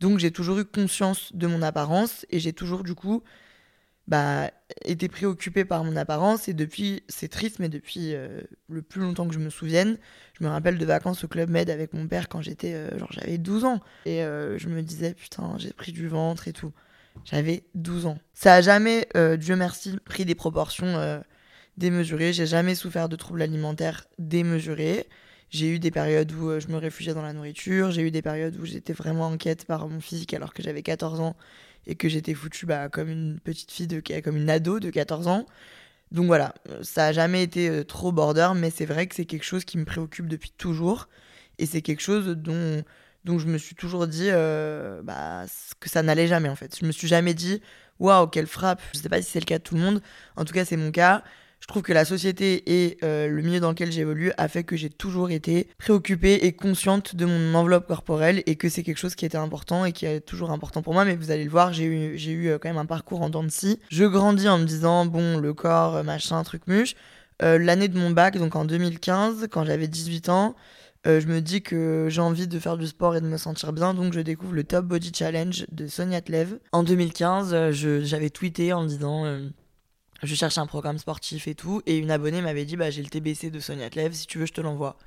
Donc 0.00 0.18
j'ai 0.18 0.30
toujours 0.30 0.58
eu 0.58 0.64
conscience 0.64 1.32
de 1.34 1.46
mon 1.46 1.62
apparence 1.62 2.26
et 2.30 2.40
j'ai 2.40 2.52
toujours 2.52 2.82
du 2.82 2.94
coup 2.94 3.22
bah, 4.08 4.50
été 4.86 5.06
préoccupée 5.08 5.66
par 5.66 5.84
mon 5.84 5.94
apparence 5.94 6.48
et 6.48 6.54
depuis, 6.54 7.02
c'est 7.08 7.28
triste, 7.28 7.58
mais 7.58 7.68
depuis 7.68 8.14
euh, 8.14 8.40
le 8.70 8.80
plus 8.80 9.02
longtemps 9.02 9.28
que 9.28 9.34
je 9.34 9.38
me 9.38 9.50
souvienne, 9.50 9.98
je 10.32 10.44
me 10.44 10.48
rappelle 10.48 10.78
de 10.78 10.84
vacances 10.86 11.24
au 11.24 11.28
Club 11.28 11.50
Med 11.50 11.68
avec 11.68 11.92
mon 11.92 12.08
père 12.08 12.30
quand 12.30 12.40
j'étais, 12.40 12.72
euh, 12.72 12.98
genre 12.98 13.12
j'avais 13.12 13.36
12 13.36 13.66
ans. 13.66 13.80
Et 14.06 14.20
je 14.20 14.68
me 14.68 14.80
disais, 14.80 15.12
putain, 15.12 15.56
j'ai 15.58 15.74
pris 15.74 15.92
du 15.92 16.08
ventre 16.08 16.48
et 16.48 16.54
tout. 16.54 16.72
J'avais 17.24 17.64
12 17.74 18.06
ans. 18.06 18.18
Ça 18.34 18.54
a 18.54 18.60
jamais, 18.60 19.08
euh, 19.16 19.36
Dieu 19.36 19.56
merci, 19.56 19.98
pris 20.04 20.24
des 20.24 20.34
proportions 20.34 20.86
euh, 20.86 21.20
démesurées. 21.76 22.32
J'ai 22.32 22.46
jamais 22.46 22.74
souffert 22.74 23.08
de 23.08 23.16
troubles 23.16 23.42
alimentaires 23.42 24.06
démesurés. 24.18 25.06
J'ai 25.50 25.68
eu 25.68 25.78
des 25.78 25.90
périodes 25.90 26.32
où 26.32 26.50
euh, 26.50 26.60
je 26.60 26.68
me 26.68 26.76
réfugiais 26.76 27.14
dans 27.14 27.22
la 27.22 27.32
nourriture. 27.32 27.90
J'ai 27.90 28.02
eu 28.02 28.10
des 28.10 28.22
périodes 28.22 28.56
où 28.58 28.64
j'étais 28.64 28.92
vraiment 28.92 29.26
en 29.26 29.36
quête 29.36 29.64
par 29.64 29.88
mon 29.88 30.00
physique 30.00 30.34
alors 30.34 30.52
que 30.52 30.62
j'avais 30.62 30.82
14 30.82 31.20
ans 31.20 31.36
et 31.86 31.94
que 31.94 32.08
j'étais 32.08 32.34
foutue 32.34 32.66
bah, 32.66 32.88
comme 32.88 33.08
une 33.08 33.40
petite 33.40 33.70
fille, 33.70 33.86
de, 33.86 34.02
comme 34.20 34.36
une 34.36 34.50
ado 34.50 34.80
de 34.80 34.90
14 34.90 35.28
ans. 35.28 35.46
Donc 36.10 36.26
voilà, 36.26 36.54
ça 36.82 37.06
a 37.06 37.12
jamais 37.12 37.42
été 37.42 37.84
trop 37.84 38.12
border, 38.12 38.50
mais 38.56 38.70
c'est 38.70 38.86
vrai 38.86 39.06
que 39.06 39.14
c'est 39.14 39.26
quelque 39.26 39.44
chose 39.44 39.66
qui 39.66 39.76
me 39.76 39.84
préoccupe 39.84 40.26
depuis 40.26 40.52
toujours. 40.56 41.08
Et 41.58 41.66
c'est 41.66 41.82
quelque 41.82 42.00
chose 42.00 42.28
dont 42.28 42.82
donc 43.24 43.40
je 43.40 43.46
me 43.46 43.58
suis 43.58 43.74
toujours 43.74 44.06
dit 44.06 44.28
euh, 44.28 45.02
bah, 45.02 45.44
que 45.80 45.90
ça 45.90 46.02
n'allait 46.02 46.26
jamais 46.26 46.48
en 46.48 46.56
fait. 46.56 46.76
Je 46.80 46.86
me 46.86 46.92
suis 46.92 47.08
jamais 47.08 47.34
dit 47.34 47.60
waouh, 47.98 48.26
quelle 48.26 48.46
frappe. 48.46 48.80
Je 48.94 48.98
sais 48.98 49.08
pas 49.08 49.20
si 49.20 49.30
c'est 49.30 49.40
le 49.40 49.44
cas 49.44 49.58
de 49.58 49.62
tout 49.62 49.74
le 49.74 49.80
monde. 49.80 50.00
En 50.36 50.44
tout 50.44 50.54
cas, 50.54 50.64
c'est 50.64 50.76
mon 50.76 50.90
cas. 50.90 51.22
Je 51.60 51.66
trouve 51.66 51.82
que 51.82 51.92
la 51.92 52.04
société 52.04 52.62
et 52.84 52.98
euh, 53.02 53.26
le 53.26 53.42
milieu 53.42 53.58
dans 53.58 53.70
lequel 53.70 53.90
j'évolue 53.90 54.30
a 54.38 54.46
fait 54.46 54.62
que 54.62 54.76
j'ai 54.76 54.90
toujours 54.90 55.30
été 55.30 55.68
préoccupée 55.76 56.34
et 56.42 56.52
consciente 56.52 57.16
de 57.16 57.26
mon 57.26 57.52
enveloppe 57.54 57.88
corporelle 57.88 58.44
et 58.46 58.54
que 58.54 58.68
c'est 58.68 58.84
quelque 58.84 58.98
chose 58.98 59.16
qui 59.16 59.26
était 59.26 59.36
important 59.36 59.84
et 59.84 59.90
qui 59.90 60.06
est 60.06 60.20
toujours 60.20 60.52
important 60.52 60.82
pour 60.82 60.94
moi. 60.94 61.04
Mais 61.04 61.16
vous 61.16 61.32
allez 61.32 61.42
le 61.42 61.50
voir, 61.50 61.72
j'ai 61.72 61.84
eu, 61.84 62.16
j'ai 62.16 62.30
eu 62.30 62.48
euh, 62.48 62.58
quand 62.58 62.68
même 62.68 62.78
un 62.78 62.86
parcours 62.86 63.22
en 63.22 63.28
dents 63.28 63.42
de 63.42 63.50
scie. 63.50 63.80
Je 63.90 64.04
grandis 64.04 64.48
en 64.48 64.58
me 64.58 64.64
disant, 64.64 65.04
bon, 65.04 65.38
le 65.38 65.52
corps, 65.52 66.04
machin, 66.04 66.42
truc 66.44 66.62
muche. 66.66 66.94
L'année 67.40 67.86
de 67.86 67.96
mon 67.96 68.10
bac, 68.10 68.36
donc 68.36 68.56
en 68.56 68.64
2015, 68.64 69.46
quand 69.48 69.64
j'avais 69.64 69.86
18 69.86 70.28
ans, 70.28 70.56
je 71.08 71.26
me 71.26 71.40
dis 71.40 71.62
que 71.62 72.08
j'ai 72.10 72.20
envie 72.20 72.46
de 72.46 72.58
faire 72.58 72.76
du 72.76 72.86
sport 72.86 73.16
et 73.16 73.20
de 73.20 73.26
me 73.26 73.38
sentir 73.38 73.72
bien, 73.72 73.94
donc 73.94 74.12
je 74.12 74.20
découvre 74.20 74.52
le 74.52 74.62
Top 74.62 74.84
Body 74.84 75.10
Challenge 75.14 75.64
de 75.72 75.86
Sonia 75.86 76.20
Tlev. 76.20 76.58
En 76.72 76.82
2015, 76.82 77.54
euh, 77.54 77.72
j'avais 78.02 78.28
tweeté 78.28 78.74
en 78.74 78.84
disant 78.84 79.24
euh, 79.24 79.48
je 80.22 80.34
cherche 80.34 80.58
un 80.58 80.66
programme 80.66 80.98
sportif 80.98 81.48
et 81.48 81.54
tout, 81.54 81.80
et 81.86 81.96
une 81.96 82.10
abonnée 82.10 82.42
m'avait 82.42 82.66
dit 82.66 82.76
bah 82.76 82.90
j'ai 82.90 83.02
le 83.02 83.08
TBC 83.08 83.50
de 83.50 83.58
Sonia 83.58 83.88
Tlev, 83.88 84.12
si 84.12 84.26
tu 84.26 84.38
veux 84.38 84.46
je 84.46 84.52
te 84.52 84.60
l'envoie. 84.60 84.98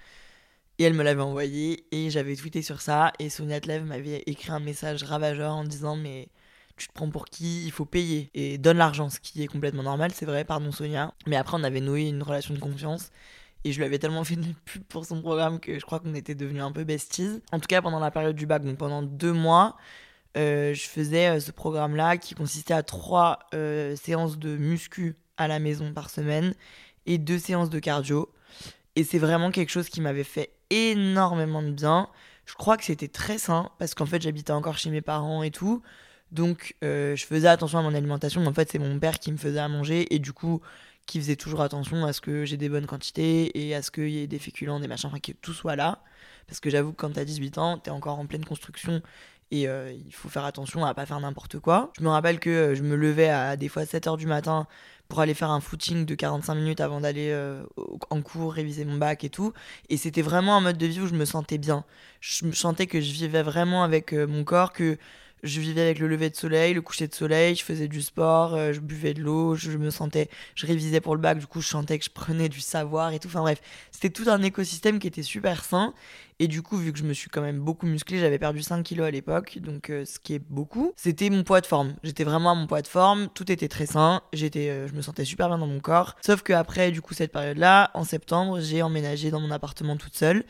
Et 0.80 0.86
elle 0.86 0.96
me 0.96 1.04
l'avait 1.04 1.22
envoyé, 1.22 1.86
et 1.92 2.10
j'avais 2.10 2.36
tweeté 2.36 2.64
sur 2.64 2.82
ça, 2.82 3.14
et 3.20 3.30
Sonia 3.30 3.60
Tlev 3.60 3.86
m'avait 3.86 4.24
écrit 4.26 4.52
un 4.52 4.60
message 4.60 5.04
ravageur 5.04 5.54
en 5.54 5.66
disant 5.66 5.96
mais 5.96 6.30
tu 6.78 6.88
te 6.88 6.94
prends 6.94 7.12
pour 7.12 7.26
qui? 7.26 7.64
Il 7.66 7.72
faut 7.72 7.86
payer 7.86 8.32
et 8.34 8.58
donne 8.58 8.78
l'argent, 8.78 9.12
ce 9.12 9.20
qui 9.20 9.44
est 9.44 9.48
complètement 9.48 9.84
normal, 9.84 10.12
c'est 10.16 10.26
vrai, 10.26 10.46
pardon 10.46 10.72
Sonia. 10.72 11.14
Mais 11.28 11.36
après 11.36 11.58
on 11.60 11.64
avait 11.64 11.82
noué 11.82 12.08
une 12.08 12.24
relation 12.24 12.56
de 12.56 12.60
confiance 12.60 13.12
et 13.64 13.72
je 13.72 13.78
lui 13.78 13.86
avais 13.86 14.00
tellement 14.00 14.24
fait 14.24 14.36
de 14.36 14.54
pub 14.66 14.84
pour 14.84 15.06
son 15.06 15.22
programme 15.22 15.60
que 15.60 15.78
je 15.78 15.86
crois 15.86 16.00
qu'on 16.00 16.16
était 16.16 16.36
devenus 16.36 16.64
un 16.64 16.72
peu 16.72 16.84
besties. 16.84 17.42
En 17.52 17.60
tout 17.60 17.68
cas, 17.68 17.82
pendant 17.82 18.00
la 18.00 18.12
période 18.12 18.36
du 18.36 18.46
bac, 18.46 18.64
donc 18.64 18.78
pendant 18.78 19.04
deux 19.04 19.34
mois, 19.34 19.78
euh, 20.38 20.74
je 20.74 20.84
faisais 20.84 21.28
euh, 21.28 21.40
ce 21.40 21.52
programme-là 21.52 22.18
qui 22.18 22.36
consistait 22.36 22.74
à 22.74 22.84
trois 22.84 23.40
euh, 23.54 23.96
séances 23.96 24.40
de 24.40 24.56
muscu 24.56 25.16
à 25.38 25.48
la 25.48 25.60
maison 25.60 25.94
par 25.94 26.10
semaine 26.10 26.54
et 27.06 27.18
deux 27.18 27.38
séances 27.38 27.70
de 27.70 27.80
cardio. 27.80 28.32
Et 28.96 29.04
c'est 29.04 29.20
vraiment 29.20 29.52
quelque 29.52 29.70
chose 29.70 29.90
qui 29.90 30.02
m'avait 30.02 30.24
fait 30.24 30.52
énormément 30.70 31.62
de 31.62 31.72
bien. 31.72 32.08
Je 32.46 32.56
crois 32.56 32.78
que 32.78 32.84
c'était 32.84 33.08
très 33.08 33.38
sain 33.38 33.70
parce 33.78 33.94
qu'en 33.94 34.06
fait 34.06 34.22
j'habitais 34.22 34.52
encore 34.52 34.78
chez 34.78 34.90
mes 34.90 35.02
parents 35.02 35.44
et 35.44 35.52
tout. 35.52 35.82
Donc 36.32 36.76
je 36.82 37.24
faisais 37.28 37.48
attention 37.48 37.80
à 37.80 37.82
mon 37.82 37.94
alimentation. 37.94 38.42
Mais 38.42 38.48
en 38.48 38.54
fait 38.54 38.70
c'est 38.70 38.80
mon 38.80 39.00
père 39.00 39.20
qui 39.20 39.32
me 39.32 39.38
faisait 39.38 39.60
à 39.60 39.70
manger 39.70 40.14
et 40.14 40.20
du 40.20 40.34
coup 40.34 40.62
qui 41.12 41.20
faisait 41.20 41.36
toujours 41.36 41.60
attention 41.60 42.06
à 42.06 42.14
ce 42.14 42.22
que 42.22 42.46
j'ai 42.46 42.56
des 42.56 42.70
bonnes 42.70 42.86
quantités 42.86 43.68
et 43.68 43.76
à 43.76 43.82
ce 43.82 43.92
qu'il 43.92 44.08
y 44.08 44.20
ait 44.20 44.28
des 44.28 44.40
féculents, 44.40 44.80
des 44.80 44.88
machins, 44.88 45.10
enfin 45.10 45.20
que 45.20 45.34
tout 45.34 45.52
soit 45.52 45.76
là. 45.76 46.02
Parce 46.48 46.62
que 46.62 46.70
j'avoue 46.70 46.94
que 46.94 47.02
quand 47.02 47.12
t'as 47.12 47.26
18 47.26 47.58
ans, 47.58 47.78
t'es 47.78 47.92
encore 47.92 48.18
en 48.18 48.26
pleine 48.26 48.46
construction 48.46 49.02
Et 49.52 49.68
euh, 49.68 49.92
il 49.92 50.14
faut 50.14 50.30
faire 50.30 50.46
attention 50.46 50.86
à 50.86 50.94
pas 50.94 51.06
faire 51.06 51.20
n'importe 51.20 51.60
quoi. 51.60 51.92
Je 52.00 52.04
me 52.06 52.08
rappelle 52.08 52.40
que 52.40 52.50
euh, 52.50 52.76
je 52.76 52.84
me 52.84 52.96
levais 52.96 53.28
à 53.28 53.58
des 53.58 53.68
fois 53.68 53.84
7h 53.84 54.16
du 54.16 54.26
matin 54.26 54.68
pour 55.10 55.20
aller 55.20 55.34
faire 55.34 55.52
un 55.52 55.60
footing 55.60 56.06
de 56.06 56.16
45 56.16 56.56
minutes 56.56 56.80
avant 56.80 57.02
d'aller 57.02 57.32
euh, 57.32 57.62
en 58.10 58.22
cours, 58.22 58.54
réviser 58.54 58.86
mon 58.86 58.98
bac 58.98 59.26
et 59.26 59.30
tout. 59.30 59.52
Et 59.90 59.98
c'était 59.98 60.22
vraiment 60.22 60.56
un 60.56 60.62
mode 60.62 60.78
de 60.78 60.86
vie 60.86 61.02
où 61.02 61.08
je 61.08 61.16
me 61.16 61.26
sentais 61.26 61.58
bien. 61.58 61.84
Je 62.22 62.50
sentais 62.54 62.88
que 62.88 63.02
je 63.02 63.12
vivais 63.12 63.44
vraiment 63.44 63.84
avec 63.84 64.14
mon 64.14 64.46
corps, 64.46 64.72
que 64.72 64.98
je 65.44 65.60
vivais 65.60 65.82
avec 65.82 66.00
le 66.00 66.08
lever 66.08 66.30
de 66.30 66.36
soleil, 66.36 66.74
le 66.74 66.82
coucher 66.82 67.08
de 67.08 67.14
soleil, 67.14 67.56
je 67.56 67.64
faisais 67.64 67.88
du 67.88 68.02
sport, 68.02 68.54
euh, 68.54 68.74
je 68.74 68.80
buvais 68.80 69.14
de 69.14 69.22
l'eau, 69.22 69.56
je, 69.56 69.72
me 69.78 69.90
sentais, 69.90 70.30
je 70.56 70.66
révisais 70.66 71.02
pour 71.02 71.16
le 71.16 71.22
bac, 71.22 71.40
du 71.40 71.48
coup 71.48 71.62
je 71.62 71.68
chantais 71.68 71.98
que 71.98 72.06
je 72.06 72.10
prenais 72.10 72.50
du 72.50 72.60
savoir 72.60 73.14
et 73.14 73.20
tout. 73.20 73.28
Enfin 73.28 73.42
bref, 73.42 73.62
c'était 73.92 74.10
tout 74.10 74.30
un 74.30 74.42
écosystème 74.44 75.00
qui 75.00 75.08
était 75.08 75.24
super 75.24 75.64
sain. 75.64 75.94
Et 76.40 76.48
du 76.48 76.64
coup, 76.64 76.76
vu 76.76 76.92
que 76.92 76.98
je 76.98 77.04
me 77.04 77.14
suis 77.14 77.30
quand 77.30 77.42
même 77.44 77.60
beaucoup 77.60 77.86
musclé, 77.86 78.18
j'avais 78.18 78.40
perdu 78.40 78.64
5 78.64 78.82
kilos 78.82 79.06
à 79.06 79.12
l'époque, 79.12 79.60
donc 79.60 79.92
euh, 79.92 80.06
ce 80.06 80.18
qui 80.18 80.34
est 80.34 80.42
beaucoup, 80.50 80.92
c'était 80.96 81.30
mon 81.30 81.44
poids 81.44 81.62
de 81.62 81.68
forme. 81.68 81.94
J'étais 82.04 82.24
vraiment 82.24 82.54
à 82.54 82.56
mon 82.56 82.66
poids 82.66 82.82
de 82.82 82.88
forme, 82.88 83.28
tout 83.36 83.52
était 83.52 83.68
très 83.68 83.86
sain, 83.86 84.22
j'étais, 84.34 84.70
euh, 84.70 84.88
je 84.88 84.94
me 84.94 85.04
sentais 85.04 85.24
super 85.24 85.50
bien 85.50 85.60
dans 85.60 85.68
mon 85.68 85.80
corps. 85.80 86.16
Sauf 86.26 86.42
que 86.42 86.52
après, 86.52 86.90
du 86.90 87.00
coup, 87.00 87.14
cette 87.14 87.32
période-là, 87.32 87.92
en 87.94 88.04
septembre, 88.04 88.60
j'ai 88.60 88.82
emménagé 88.82 89.30
dans 89.30 89.40
mon 89.40 89.52
appartement 89.52 89.98
toute 89.98 90.16
seule 90.16 90.44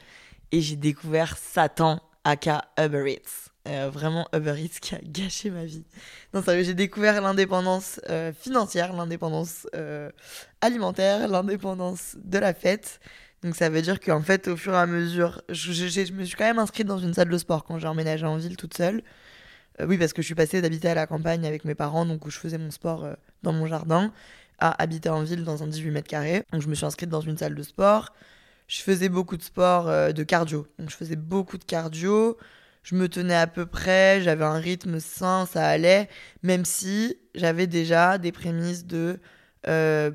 et 0.54 0.62
j'ai 0.62 0.78
découvert 0.78 1.38
Satan 1.38 2.00
aka 2.24 2.64
Uber 2.78 3.12
Eats. 3.12 3.51
Euh, 3.68 3.92
vraiment 3.94 4.28
Uber 4.34 4.56
Eats 4.58 4.80
qui 4.82 4.96
a 4.96 5.00
gâché 5.04 5.52
ma 5.52 5.66
vie. 5.66 5.84
Non, 6.34 6.42
sérieux, 6.42 6.64
j'ai 6.64 6.74
découvert 6.74 7.22
l'indépendance 7.22 8.02
euh, 8.10 8.34
financière, 8.34 8.92
l'indépendance 8.92 9.68
euh, 9.76 10.10
alimentaire, 10.62 11.28
l'indépendance 11.28 12.18
de 12.24 12.40
la 12.40 12.56
fête. 12.56 13.00
Donc 13.44 13.56
ça 13.56 13.70
veut 13.70 13.84
dire 13.84 14.00
qu'en 14.00 14.22
fait, 14.24 14.48
au 14.48 14.58
fur 14.58 14.74
et 14.74 14.78
à 14.78 14.88
mesure, 14.88 15.44
je, 15.50 15.74
je, 15.74 16.14
me 16.14 16.24
suis 16.24 16.36
quand 16.36 16.46
même 16.46 16.58
inscrite 16.58 16.88
dans 16.88 16.98
une 16.98 17.14
salle 17.14 17.30
de 17.30 17.38
sport 17.38 17.64
quand 17.64 17.78
j'ai 17.78 17.88
emménagé 17.88 18.26
en 18.26 18.38
ville 18.38 18.58
toute 18.58 18.76
seule. 18.76 19.04
oui, 19.80 19.98
parce 19.98 20.14
que 20.14 20.24
je 20.24 20.28
suis 20.28 20.36
passée 20.36 20.62
d'habiter 20.62 20.90
à 20.90 20.96
la 20.96 21.06
campagne 21.06 21.46
avec 21.46 21.64
mes 21.64 21.76
parents, 21.76 22.06
donc 22.06 22.26
où 22.26 22.32
je 22.32 22.40
faisais 22.40 22.58
mon 22.58 22.72
sport 22.72 23.08
dans 23.44 23.54
mon 23.54 23.68
jardin, 23.68 24.12
à 24.58 24.82
habiter 24.82 25.10
en 25.10 25.22
ville 25.22 25.44
dans 25.44 25.62
un 25.64 25.68
18 25.68 25.92
mètres 25.92 26.08
carrés. 26.08 26.44
Donc 26.52 26.62
je 26.62 26.68
me 26.68 26.74
suis 26.76 26.86
inscrite 26.86 27.10
dans 27.10 27.22
une 27.22 27.38
salle 27.38 27.56
de 27.56 27.64
sport. 27.64 28.10
Je 28.68 28.82
faisais 28.82 29.10
beaucoup 29.10 29.38
de 29.38 29.44
sport 29.44 29.86
de 29.86 30.24
cardio. 30.24 30.68
Donc 30.80 30.90
je 30.90 30.96
faisais 30.96 31.16
beaucoup 31.16 31.58
de 31.58 31.64
cardio 31.64 32.38
je 32.84 32.96
me 32.96 33.08
tenais 33.10 33.36
à 33.36 33.48
peu 33.48 33.66
près, 33.66 34.22
j'avais 34.22 34.44
un 34.46 34.60
rythme 34.60 35.00
sain, 35.00 35.46
ça 35.46 35.68
allait, 35.68 36.10
même 36.44 36.66
si 36.66 37.18
j'avais 37.36 37.68
déjà 37.68 38.18
des 38.18 38.32
prémices 38.32 38.86
de, 38.86 39.20
euh, 39.68 40.12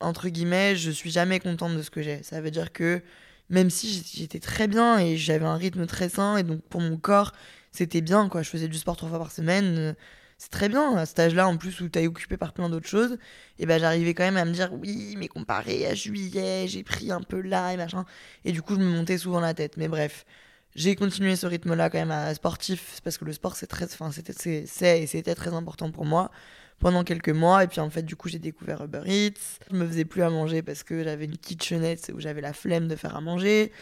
entre 0.00 0.28
guillemets, 0.28 0.76
je 0.76 0.90
suis 0.90 1.10
jamais 1.10 1.40
contente 1.40 1.76
de 1.76 1.82
ce 1.82 1.90
que 1.90 2.02
j'ai. 2.02 2.22
Ça 2.22 2.40
veut 2.40 2.50
dire 2.50 2.72
que 2.72 3.02
même 3.50 3.70
si 3.70 4.04
j'étais 4.14 4.40
très 4.40 4.68
bien 4.68 4.98
et 4.98 5.16
j'avais 5.16 5.46
un 5.46 5.56
rythme 5.56 5.86
très 5.86 6.08
sain, 6.08 6.36
et 6.36 6.42
donc 6.42 6.62
pour 6.62 6.80
mon 6.80 6.96
corps, 6.96 7.32
c'était 7.72 8.00
bien, 8.00 8.28
quoi. 8.28 8.42
Je 8.42 8.50
faisais 8.50 8.68
du 8.68 8.78
sport 8.78 8.96
trois 8.96 9.08
fois 9.08 9.18
par 9.18 9.32
semaine. 9.32 9.76
Euh, 9.78 9.92
c'est 10.38 10.50
très 10.50 10.68
bien 10.68 10.96
à 10.96 11.06
cet 11.06 11.18
âge-là, 11.18 11.48
en 11.48 11.56
plus 11.56 11.80
où 11.80 11.88
t'es 11.88 12.06
occupé 12.06 12.36
par 12.36 12.52
plein 12.52 12.68
d'autres 12.68 12.88
choses, 12.88 13.18
et 13.58 13.66
ben 13.66 13.80
j'arrivais 13.80 14.14
quand 14.14 14.24
même 14.24 14.36
à 14.36 14.44
me 14.44 14.52
dire 14.52 14.70
oui, 14.74 15.14
mais 15.18 15.28
comparé 15.28 15.86
à 15.86 15.94
juillet, 15.94 16.66
j'ai 16.68 16.82
pris 16.82 17.10
un 17.10 17.22
peu 17.22 17.40
là 17.40 17.72
et 17.72 17.76
machin, 17.78 18.04
et 18.44 18.52
du 18.52 18.60
coup 18.62 18.74
je 18.74 18.80
me 18.80 18.90
montais 18.90 19.18
souvent 19.18 19.40
la 19.40 19.54
tête. 19.54 19.76
Mais 19.78 19.88
bref, 19.88 20.26
j'ai 20.76 20.94
continué 20.94 21.36
ce 21.36 21.46
rythme-là 21.46 21.90
quand 21.90 21.98
même 21.98 22.10
à 22.10 22.32
sportif, 22.34 23.00
parce 23.02 23.16
que 23.18 23.24
le 23.24 23.32
sport, 23.32 23.56
c'est 23.56 23.66
très, 23.66 23.86
enfin, 23.86 24.12
c'était, 24.12 24.66
c'est, 24.66 25.02
et 25.02 25.06
c'était 25.06 25.34
très 25.34 25.54
important 25.54 25.90
pour 25.90 26.04
moi 26.04 26.30
pendant 26.78 27.02
quelques 27.02 27.30
mois. 27.30 27.64
Et 27.64 27.66
puis 27.66 27.80
en 27.80 27.88
fait, 27.90 28.02
du 28.02 28.14
coup, 28.14 28.28
j'ai 28.28 28.38
découvert 28.38 28.84
Uber 28.84 29.02
Eats. 29.06 29.58
Je 29.70 29.76
me 29.76 29.86
faisais 29.86 30.04
plus 30.04 30.22
à 30.22 30.30
manger 30.30 30.62
parce 30.62 30.82
que 30.82 31.02
j'avais 31.02 31.24
une 31.24 31.38
kitchenette 31.38 32.12
où 32.14 32.20
j'avais 32.20 32.42
la 32.42 32.52
flemme 32.52 32.88
de 32.88 32.94
faire 32.94 33.16
à 33.16 33.22
manger. 33.22 33.72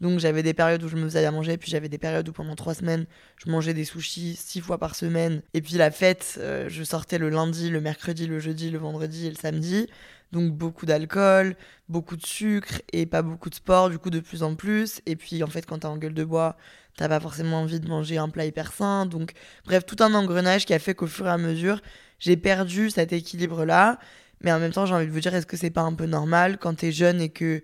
Donc 0.00 0.18
j'avais 0.18 0.42
des 0.42 0.54
périodes 0.54 0.82
où 0.82 0.88
je 0.88 0.96
me 0.96 1.04
faisais 1.04 1.24
à 1.24 1.30
manger, 1.30 1.56
puis 1.56 1.70
j'avais 1.70 1.88
des 1.88 1.98
périodes 1.98 2.28
où 2.28 2.32
pendant 2.32 2.56
trois 2.56 2.74
semaines, 2.74 3.06
je 3.44 3.50
mangeais 3.50 3.74
des 3.74 3.84
sushis 3.84 4.36
six 4.36 4.60
fois 4.60 4.78
par 4.78 4.94
semaine. 4.94 5.42
Et 5.54 5.62
puis 5.62 5.74
la 5.74 5.90
fête, 5.90 6.36
euh, 6.40 6.68
je 6.68 6.82
sortais 6.82 7.18
le 7.18 7.28
lundi, 7.28 7.70
le 7.70 7.80
mercredi, 7.80 8.26
le 8.26 8.38
jeudi, 8.40 8.70
le 8.70 8.78
vendredi 8.78 9.26
et 9.26 9.30
le 9.30 9.36
samedi. 9.36 9.86
Donc 10.32 10.52
beaucoup 10.52 10.84
d'alcool, 10.84 11.54
beaucoup 11.88 12.16
de 12.16 12.26
sucre 12.26 12.82
et 12.92 13.06
pas 13.06 13.22
beaucoup 13.22 13.50
de 13.50 13.54
sport, 13.54 13.88
du 13.88 13.98
coup 13.98 14.10
de 14.10 14.20
plus 14.20 14.42
en 14.42 14.56
plus. 14.56 15.00
Et 15.06 15.14
puis 15.14 15.42
en 15.44 15.46
fait, 15.46 15.64
quand 15.64 15.78
t'es 15.78 15.86
en 15.86 15.96
gueule 15.96 16.14
de 16.14 16.24
bois, 16.24 16.56
t'as 16.96 17.08
pas 17.08 17.20
forcément 17.20 17.60
envie 17.60 17.78
de 17.78 17.88
manger 17.88 18.18
un 18.18 18.28
plat 18.28 18.44
hyper 18.44 18.72
sain. 18.72 19.06
Donc 19.06 19.32
bref, 19.64 19.86
tout 19.86 20.02
un 20.02 20.12
engrenage 20.14 20.66
qui 20.66 20.74
a 20.74 20.78
fait 20.80 20.94
qu'au 20.94 21.06
fur 21.06 21.26
et 21.26 21.30
à 21.30 21.38
mesure, 21.38 21.80
j'ai 22.18 22.36
perdu 22.36 22.90
cet 22.90 23.12
équilibre-là. 23.12 23.98
Mais 24.40 24.52
en 24.52 24.58
même 24.58 24.72
temps, 24.72 24.86
j'ai 24.86 24.94
envie 24.94 25.06
de 25.06 25.12
vous 25.12 25.20
dire, 25.20 25.34
est-ce 25.34 25.46
que 25.46 25.56
c'est 25.56 25.70
pas 25.70 25.82
un 25.82 25.94
peu 25.94 26.06
normal 26.06 26.58
quand 26.58 26.74
t'es 26.74 26.92
jeune 26.92 27.20
et 27.20 27.30
que 27.30 27.62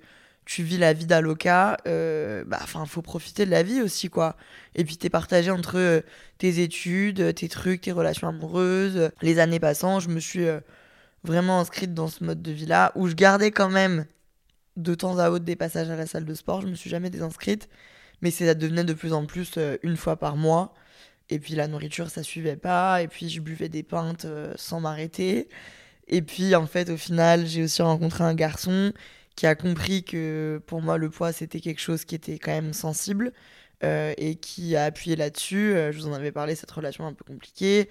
tu 0.50 0.64
vis 0.64 0.78
la 0.78 0.92
vie 0.92 1.06
d'Aloca, 1.06 1.76
euh, 1.86 2.42
bah, 2.44 2.58
faut 2.66 3.02
profiter 3.02 3.46
de 3.46 3.52
la 3.52 3.62
vie 3.62 3.80
aussi, 3.82 4.10
quoi. 4.10 4.34
Et 4.74 4.84
puis, 4.84 4.96
t'es 4.96 5.08
partagé 5.08 5.48
entre 5.52 5.78
euh, 5.78 6.00
tes 6.38 6.60
études, 6.60 7.36
tes 7.36 7.48
trucs, 7.48 7.82
tes 7.82 7.92
relations 7.92 8.26
amoureuses. 8.26 9.12
Les 9.22 9.38
années 9.38 9.60
passant, 9.60 10.00
je 10.00 10.08
me 10.08 10.18
suis 10.18 10.48
euh, 10.48 10.58
vraiment 11.22 11.60
inscrite 11.60 11.94
dans 11.94 12.08
ce 12.08 12.24
mode 12.24 12.42
de 12.42 12.50
vie-là, 12.50 12.90
où 12.96 13.06
je 13.06 13.14
gardais 13.14 13.52
quand 13.52 13.70
même 13.70 14.06
de 14.74 14.92
temps 14.96 15.20
à 15.20 15.30
autre 15.30 15.44
des 15.44 15.54
passages 15.54 15.88
à 15.88 15.94
la 15.94 16.06
salle 16.06 16.24
de 16.24 16.34
sport. 16.34 16.62
Je 16.62 16.66
me 16.66 16.74
suis 16.74 16.90
jamais 16.90 17.10
désinscrite, 17.10 17.68
mais 18.20 18.32
ça 18.32 18.52
devenait 18.54 18.82
de 18.82 18.92
plus 18.92 19.12
en 19.12 19.26
plus 19.26 19.52
euh, 19.56 19.76
une 19.84 19.96
fois 19.96 20.16
par 20.16 20.34
mois. 20.34 20.74
Et 21.28 21.38
puis 21.38 21.54
la 21.54 21.68
nourriture, 21.68 22.10
ça 22.10 22.24
suivait 22.24 22.56
pas. 22.56 23.02
Et 23.02 23.06
puis 23.06 23.28
je 23.28 23.40
buvais 23.40 23.68
des 23.68 23.84
pintes 23.84 24.26
sans 24.56 24.80
m'arrêter. 24.80 25.48
Et 26.08 26.22
puis 26.22 26.56
en 26.56 26.66
fait, 26.66 26.90
au 26.90 26.96
final, 26.96 27.46
j'ai 27.46 27.62
aussi 27.62 27.82
rencontré 27.82 28.24
un 28.24 28.34
garçon 28.34 28.92
qui 29.40 29.46
a 29.46 29.54
compris 29.54 30.04
que 30.04 30.60
pour 30.66 30.82
moi, 30.82 30.98
le 30.98 31.08
poids, 31.08 31.32
c'était 31.32 31.60
quelque 31.60 31.80
chose 31.80 32.04
qui 32.04 32.14
était 32.14 32.38
quand 32.38 32.50
même 32.50 32.74
sensible. 32.74 33.32
Euh, 33.82 34.12
et 34.18 34.34
qui 34.34 34.76
a 34.76 34.84
appuyé 34.84 35.16
là-dessus. 35.16 35.72
je 35.90 35.96
vous 35.96 36.06
en 36.06 36.12
avais 36.12 36.32
parlé, 36.32 36.54
cette 36.54 36.70
relation 36.70 37.06
un 37.06 37.14
peu 37.14 37.24
compliquée 37.24 37.88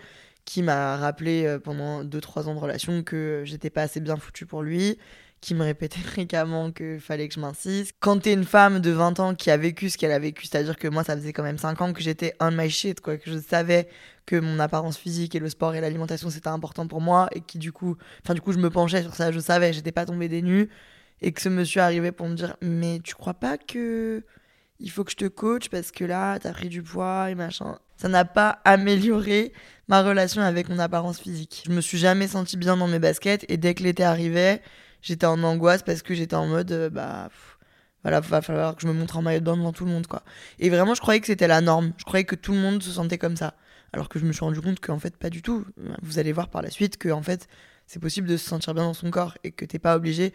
qui 0.49 0.63
m'a 0.63 0.97
rappelé 0.97 1.45
euh, 1.45 1.59
pendant 1.59 2.03
2-3 2.03 2.47
ans 2.47 2.55
de 2.55 2.59
relation 2.59 3.03
que 3.03 3.43
j'étais 3.45 3.69
pas 3.69 3.83
assez 3.83 3.99
bien 3.99 4.17
foutue 4.17 4.47
pour 4.47 4.63
lui, 4.63 4.97
qui 5.41 5.53
me 5.53 5.63
répétait 5.63 5.99
fréquemment 6.03 6.71
qu'il 6.71 6.99
fallait 6.99 7.27
que 7.27 7.35
je 7.35 7.39
m'insiste. 7.39 7.95
Quand 7.99 8.19
t'es 8.19 8.33
une 8.33 8.45
femme 8.45 8.79
de 8.79 8.89
20 8.89 9.19
ans 9.19 9.35
qui 9.35 9.51
a 9.51 9.57
vécu 9.57 9.91
ce 9.91 9.97
qu'elle 9.97 10.11
a 10.11 10.17
vécu, 10.17 10.47
c'est-à-dire 10.47 10.77
que 10.77 10.87
moi 10.87 11.03
ça 11.03 11.15
faisait 11.15 11.33
quand 11.33 11.43
même 11.43 11.57
5 11.59 11.81
ans 11.81 11.93
que 11.93 12.01
j'étais 12.01 12.33
on 12.39 12.49
my 12.49 12.69
shit, 12.69 12.99
quoi, 13.01 13.17
que 13.17 13.29
je 13.29 13.37
savais 13.37 13.87
que 14.25 14.35
mon 14.35 14.59
apparence 14.59 14.97
physique 14.97 15.35
et 15.35 15.39
le 15.39 15.49
sport 15.49 15.75
et 15.75 15.81
l'alimentation 15.81 16.29
c'était 16.29 16.49
important 16.49 16.87
pour 16.87 17.01
moi 17.01 17.29
et 17.31 17.41
qui 17.41 17.59
du 17.59 17.71
coup, 17.71 17.95
enfin 18.23 18.33
du 18.33 18.41
coup 18.41 18.51
je 18.51 18.59
me 18.59 18.69
penchais 18.71 19.03
sur 19.03 19.15
ça, 19.15 19.31
je 19.31 19.39
savais, 19.39 19.73
j'étais 19.73 19.91
pas 19.91 20.05
tombée 20.05 20.29
des 20.29 20.41
nues 20.41 20.69
et 21.21 21.31
que 21.31 21.41
ce 21.41 21.49
monsieur 21.49 21.81
arrivait 21.81 22.11
pour 22.11 22.27
me 22.27 22.35
dire 22.35 22.55
mais 22.61 22.99
tu 23.03 23.15
crois 23.15 23.33
pas 23.33 23.57
que 23.57 24.23
il 24.79 24.89
faut 24.89 25.03
que 25.03 25.11
je 25.11 25.17
te 25.17 25.25
coach 25.25 25.69
parce 25.69 25.91
que 25.91 26.05
là 26.05 26.39
t'as 26.39 26.53
pris 26.53 26.69
du 26.69 26.81
poids 26.83 27.29
et 27.29 27.35
machin. 27.35 27.77
Ça 27.97 28.07
n'a 28.07 28.23
pas 28.23 28.59
amélioré 28.63 29.51
ma 29.89 30.01
relation 30.01 30.41
avec 30.41 30.69
mon 30.69 30.79
apparence 30.79 31.19
physique. 31.19 31.63
Je 31.65 31.71
me 31.71 31.81
suis 31.81 31.97
jamais 31.97 32.27
sentie 32.27 32.55
bien 32.55 32.77
dans 32.77 32.87
mes 32.87 32.99
baskets 32.99 33.45
et 33.49 33.57
dès 33.57 33.73
que 33.73 33.83
l'été 33.83 34.03
arrivait, 34.03 34.61
j'étais 35.01 35.25
en 35.25 35.43
angoisse 35.43 35.83
parce 35.83 36.01
que 36.01 36.13
j'étais 36.13 36.35
en 36.35 36.47
mode 36.47 36.71
euh, 36.71 36.89
bah 36.89 37.29
voilà, 38.03 38.21
va 38.21 38.41
falloir 38.41 38.75
que 38.75 38.81
je 38.81 38.87
me 38.87 38.93
montre 38.93 39.17
en 39.17 39.21
maillot 39.21 39.41
de 39.41 39.45
bain 39.45 39.57
devant 39.57 39.73
tout 39.73 39.83
le 39.83 39.91
monde 39.91 40.07
quoi. 40.07 40.23
Et 40.59 40.69
vraiment, 40.69 40.95
je 40.95 41.01
croyais 41.01 41.19
que 41.19 41.27
c'était 41.27 41.47
la 41.47 41.59
norme. 41.59 41.91
Je 41.97 42.05
croyais 42.05 42.23
que 42.23 42.35
tout 42.35 42.53
le 42.53 42.59
monde 42.59 42.81
se 42.81 42.91
sentait 42.91 43.17
comme 43.17 43.35
ça. 43.35 43.55
Alors 43.91 44.07
que 44.07 44.19
je 44.19 44.25
me 44.25 44.31
suis 44.31 44.45
rendu 44.45 44.61
compte 44.61 44.79
qu'en 44.79 44.99
fait 44.99 45.17
pas 45.17 45.29
du 45.29 45.41
tout. 45.41 45.65
Vous 46.01 46.19
allez 46.19 46.31
voir 46.31 46.47
par 46.47 46.61
la 46.61 46.69
suite 46.69 46.97
que 46.97 47.09
en 47.09 47.21
fait 47.21 47.47
c'est 47.89 47.99
possible 47.99 48.27
de 48.27 48.37
se 48.37 48.47
sentir 48.47 48.75
bien 48.75 48.83
dans 48.83 48.93
son 48.93 49.09
corps 49.09 49.35
et 49.43 49.51
que 49.51 49.65
t'es 49.65 49.79
pas 49.79 49.95
obligé. 49.95 50.31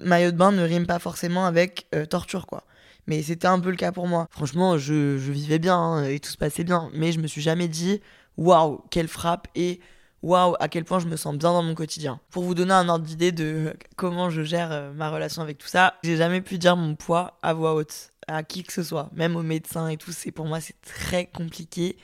Maillot 0.00 0.30
de 0.30 0.36
bain 0.36 0.50
ne 0.50 0.62
rime 0.62 0.86
pas 0.86 0.98
forcément 0.98 1.44
avec 1.44 1.86
euh, 1.94 2.06
torture 2.06 2.46
quoi. 2.46 2.64
Mais 3.06 3.22
c'était 3.22 3.46
un 3.46 3.60
peu 3.60 3.68
le 3.68 3.76
cas 3.76 3.92
pour 3.92 4.08
moi. 4.08 4.26
Franchement, 4.30 4.78
je, 4.78 5.14
vivais 5.16 5.58
bien 5.58 5.76
hein, 5.76 6.04
et 6.04 6.18
tout 6.20 6.30
se 6.30 6.38
passait 6.38 6.64
bien. 6.64 6.88
Mais 6.94 7.12
je 7.12 7.20
me 7.20 7.26
suis 7.26 7.42
jamais 7.42 7.68
dit 7.68 8.00
waouh, 8.38 8.82
quelle 8.90 9.08
frappe 9.08 9.46
et 9.54 9.78
waouh, 10.22 10.56
à 10.58 10.68
quel 10.68 10.84
point 10.86 10.98
je 10.98 11.06
me 11.06 11.16
sens 11.16 11.36
bien 11.36 11.52
dans 11.52 11.62
mon 11.62 11.74
quotidien. 11.74 12.18
Pour 12.30 12.44
vous 12.44 12.54
donner 12.54 12.72
un 12.72 12.88
ordre 12.88 13.04
d'idée 13.04 13.30
de 13.30 13.76
comment 13.96 14.30
je 14.30 14.42
gère 14.42 14.72
euh, 14.72 14.90
ma 14.94 15.10
relation 15.10 15.42
avec 15.42 15.58
tout 15.58 15.68
ça, 15.68 15.96
j'ai 16.02 16.16
jamais 16.16 16.40
pu 16.40 16.56
dire 16.56 16.76
mon 16.76 16.94
poids 16.94 17.36
à 17.42 17.52
voix 17.52 17.74
haute 17.74 18.10
à 18.26 18.42
qui 18.42 18.62
que 18.62 18.72
ce 18.72 18.82
soit, 18.82 19.10
même 19.12 19.36
aux 19.36 19.42
médecins 19.42 19.88
et 19.88 19.98
tout. 19.98 20.12
C'est 20.12 20.32
pour 20.32 20.46
moi 20.46 20.62
c'est 20.62 20.80
très 20.80 21.26
compliqué. 21.26 21.98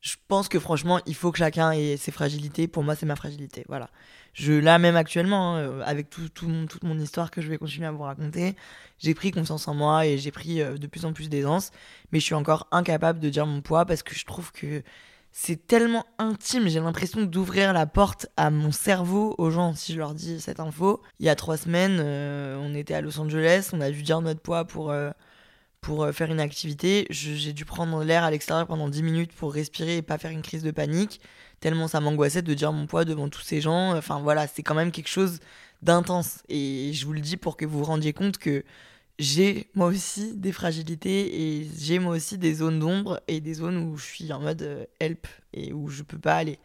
Je 0.00 0.16
pense 0.28 0.48
que 0.48 0.58
franchement, 0.58 1.00
il 1.06 1.14
faut 1.14 1.30
que 1.30 1.38
chacun 1.38 1.72
ait 1.72 1.96
ses 1.98 2.10
fragilités. 2.10 2.68
Pour 2.68 2.82
moi, 2.82 2.94
c'est 2.94 3.06
ma 3.06 3.16
fragilité. 3.16 3.64
Voilà. 3.68 3.90
Je 4.32 4.52
là 4.52 4.78
même 4.78 4.96
actuellement, 4.96 5.56
hein, 5.56 5.58
euh, 5.58 5.82
avec 5.84 6.08
tout, 6.08 6.28
tout 6.28 6.48
toute 6.66 6.84
mon 6.84 6.98
histoire 6.98 7.30
que 7.30 7.42
je 7.42 7.48
vais 7.48 7.58
continuer 7.58 7.86
à 7.86 7.90
vous 7.90 8.02
raconter, 8.02 8.56
j'ai 8.98 9.14
pris 9.14 9.30
confiance 9.32 9.66
en 9.68 9.74
moi 9.74 10.06
et 10.06 10.18
j'ai 10.18 10.30
pris 10.30 10.62
euh, 10.62 10.78
de 10.78 10.86
plus 10.86 11.04
en 11.04 11.12
plus 11.12 11.28
d'aisance. 11.28 11.70
Mais 12.12 12.20
je 12.20 12.24
suis 12.24 12.34
encore 12.34 12.66
incapable 12.70 13.18
de 13.18 13.28
dire 13.28 13.44
mon 13.46 13.60
poids 13.60 13.84
parce 13.84 14.02
que 14.02 14.14
je 14.14 14.24
trouve 14.24 14.52
que 14.52 14.82
c'est 15.32 15.66
tellement 15.66 16.06
intime, 16.18 16.68
j'ai 16.68 16.80
l'impression 16.80 17.22
d'ouvrir 17.22 17.72
la 17.72 17.86
porte 17.86 18.26
à 18.36 18.50
mon 18.50 18.72
cerveau 18.72 19.34
aux 19.38 19.50
gens 19.50 19.74
si 19.74 19.92
je 19.92 19.98
leur 19.98 20.14
dis 20.14 20.40
cette 20.40 20.60
info. 20.60 21.02
Il 21.20 21.26
y 21.26 21.28
a 21.28 21.36
trois 21.36 21.56
semaines, 21.56 21.98
euh, 22.00 22.56
on 22.60 22.74
était 22.74 22.94
à 22.94 23.00
Los 23.00 23.18
Angeles, 23.20 23.70
on 23.72 23.80
a 23.80 23.90
dû 23.90 24.02
dire 24.02 24.20
notre 24.22 24.40
poids 24.40 24.64
pour, 24.64 24.92
pour 25.80 26.04
euh, 26.04 26.12
faire 26.12 26.30
une 26.30 26.40
activité. 26.40 27.06
J'ai 27.10 27.52
dû 27.52 27.64
prendre 27.64 28.02
l'air 28.04 28.24
à 28.24 28.30
l'extérieur 28.30 28.66
pendant 28.66 28.88
10 28.88 29.02
minutes 29.02 29.32
pour 29.32 29.52
respirer 29.52 29.98
et 29.98 30.02
pas 30.02 30.18
faire 30.18 30.30
une 30.30 30.42
crise 30.42 30.62
de 30.62 30.70
panique, 30.70 31.20
tellement 31.60 31.88
ça 31.88 32.00
m'angoissait 32.00 32.42
de 32.42 32.54
dire 32.54 32.72
mon 32.72 32.86
poids 32.86 33.04
devant 33.04 33.28
tous 33.28 33.42
ces 33.42 33.60
gens. 33.60 33.96
Enfin 33.96 34.20
voilà, 34.20 34.46
c'est 34.46 34.62
quand 34.62 34.74
même 34.74 34.92
quelque 34.92 35.08
chose 35.08 35.40
d'intense. 35.82 36.42
Et 36.48 36.92
je 36.94 37.06
vous 37.06 37.12
le 37.12 37.20
dis 37.20 37.36
pour 37.36 37.56
que 37.56 37.64
vous 37.64 37.78
vous 37.78 37.84
rendiez 37.84 38.12
compte 38.12 38.38
que 38.38 38.64
j'ai 39.18 39.68
moi 39.74 39.86
aussi 39.88 40.34
des 40.34 40.52
fragilités 40.52 41.42
et 41.42 41.68
j'ai 41.78 41.98
moi 41.98 42.16
aussi 42.16 42.38
des 42.38 42.54
zones 42.54 42.78
d'ombre 42.78 43.20
et 43.28 43.40
des 43.40 43.54
zones 43.54 43.76
où 43.76 43.96
je 43.98 44.04
suis 44.04 44.32
en 44.32 44.40
mode 44.40 44.62
euh, 44.62 44.84
help 44.98 45.26
et 45.52 45.72
où 45.72 45.88
je 45.88 46.02
peux 46.02 46.18
pas 46.18 46.36
aller. 46.36 46.58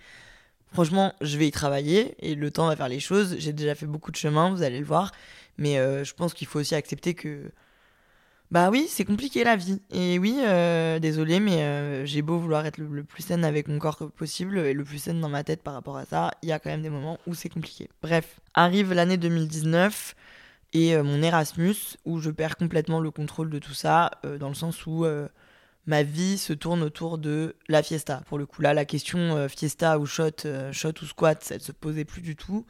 Franchement, 0.72 1.14
je 1.22 1.38
vais 1.38 1.48
y 1.48 1.52
travailler 1.52 2.16
et 2.20 2.36
le 2.36 2.52
temps 2.52 2.68
va 2.68 2.76
faire 2.76 2.90
les 2.90 3.00
choses. 3.00 3.36
J'ai 3.40 3.54
déjà 3.54 3.76
fait 3.76 3.86
beaucoup 3.86 4.12
de 4.12 4.18
chemin, 4.18 4.50
vous 4.52 4.64
allez 4.64 4.80
le 4.80 4.86
voir. 4.86 5.12
Mais 5.58 5.80
euh, 5.80 6.04
je 6.04 6.14
pense 6.14 6.34
qu'il 6.34 6.48
faut 6.48 6.60
aussi 6.60 6.76
accepter 6.76 7.14
que. 7.14 7.52
Bah 8.52 8.70
oui, 8.70 8.86
c'est 8.90 9.06
compliqué 9.06 9.44
la 9.44 9.56
vie. 9.56 9.82
Et 9.92 10.20
oui, 10.20 10.38
euh, 10.40 11.00
désolé, 11.00 11.40
mais 11.40 12.06
j'ai 12.06 12.22
beau 12.22 12.38
vouloir 12.38 12.66
être 12.66 12.78
le, 12.78 13.04
plus 13.04 13.24
saine 13.24 13.44
avec 13.44 13.68
mon 13.68 13.80
corps 13.80 14.12
possible 14.16 14.60
et 14.60 14.74
le 14.74 14.84
plus 14.84 15.00
saine 15.00 15.20
dans 15.20 15.30
ma 15.30 15.44
tête 15.44 15.64
par 15.64 15.74
rapport 15.74 15.98
à 15.98 16.06
ça, 16.06 16.32
il 16.42 16.50
y 16.50 16.52
a 16.52 16.60
quand 16.60 16.70
même 16.70 16.84
des 16.84 16.90
moments 16.90 17.18
où 17.28 17.34
c'est 17.34 17.50
compliqué. 17.50 17.90
Bref, 18.02 18.40
arrive 18.54 18.94
l'année 18.94 19.18
2019 19.18 20.16
et 20.75 20.94
euh, 20.94 21.04
mon 21.04 21.24
Erasmus, 21.24 21.96
où 22.04 22.20
je 22.20 22.30
perds 22.30 22.58
complètement 22.58 23.00
le 23.00 23.10
contrôle 23.10 23.50
de 23.50 23.60
tout 23.60 23.74
ça, 23.74 24.12
euh, 24.25 24.38
dans 24.38 24.50
le 24.50 24.56
sens 24.56 24.86
où 24.86 25.06
euh, 25.06 25.30
ma 25.86 26.04
vie 26.04 26.38
se 26.38 26.52
tourne 26.52 26.84
autour 26.84 27.18
de 27.18 27.56
la 27.70 27.82
fiesta. 27.82 28.24
Pour 28.28 28.38
le 28.38 28.46
coup, 28.46 28.62
là, 28.62 28.74
la 28.74 28.84
question 28.84 29.48
fiesta 29.48 29.98
ou 30.00 30.06
shot, 30.06 30.44
shot 30.74 30.94
ou 31.02 31.06
squat, 31.06 31.50
ne 31.50 31.60
se 31.60 31.72
posait 31.72 32.04
plus 32.04 32.22
du 32.22 32.36
tout. 32.36 32.66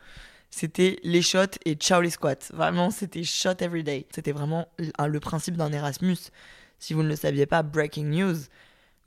C'était 0.57 1.00
les 1.03 1.21
shots 1.21 1.57
et 1.65 1.74
ciao 1.74 2.00
les 2.01 2.09
squats. 2.09 2.35
Vraiment, 2.53 2.89
c'était 2.89 3.24
shot 3.24 3.57
every 3.59 3.83
day. 3.83 4.07
C'était 4.15 4.31
vraiment 4.31 4.69
le 4.77 5.19
principe 5.19 5.57
d'un 5.57 5.71
Erasmus. 5.74 6.17
Si 6.79 6.93
vous 6.93 7.03
ne 7.03 7.09
le 7.09 7.17
saviez 7.17 7.45
pas, 7.45 7.62
breaking 7.62 8.05
news. 8.05 8.38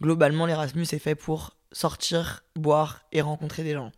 Globalement, 0.03 0.45
l'Erasmus 0.45 0.87
est 0.93 0.99
fait 0.99 1.15
pour 1.15 1.57
sortir, 1.73 2.45
boire 2.55 3.01
et 3.13 3.23
rencontrer 3.23 3.65
des 3.65 3.73
gens 3.73 3.93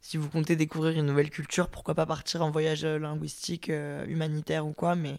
si 0.00 0.16
vous 0.16 0.28
comptez 0.28 0.56
découvrir 0.56 0.98
une 0.98 1.06
nouvelle 1.06 1.30
culture, 1.30 1.68
pourquoi 1.68 1.94
pas 1.94 2.06
partir 2.06 2.42
en 2.42 2.50
voyage 2.50 2.84
euh, 2.84 2.98
linguistique, 2.98 3.68
euh, 3.68 4.04
humanitaire 4.06 4.66
ou 4.66 4.72
quoi, 4.72 4.96
mais 4.96 5.18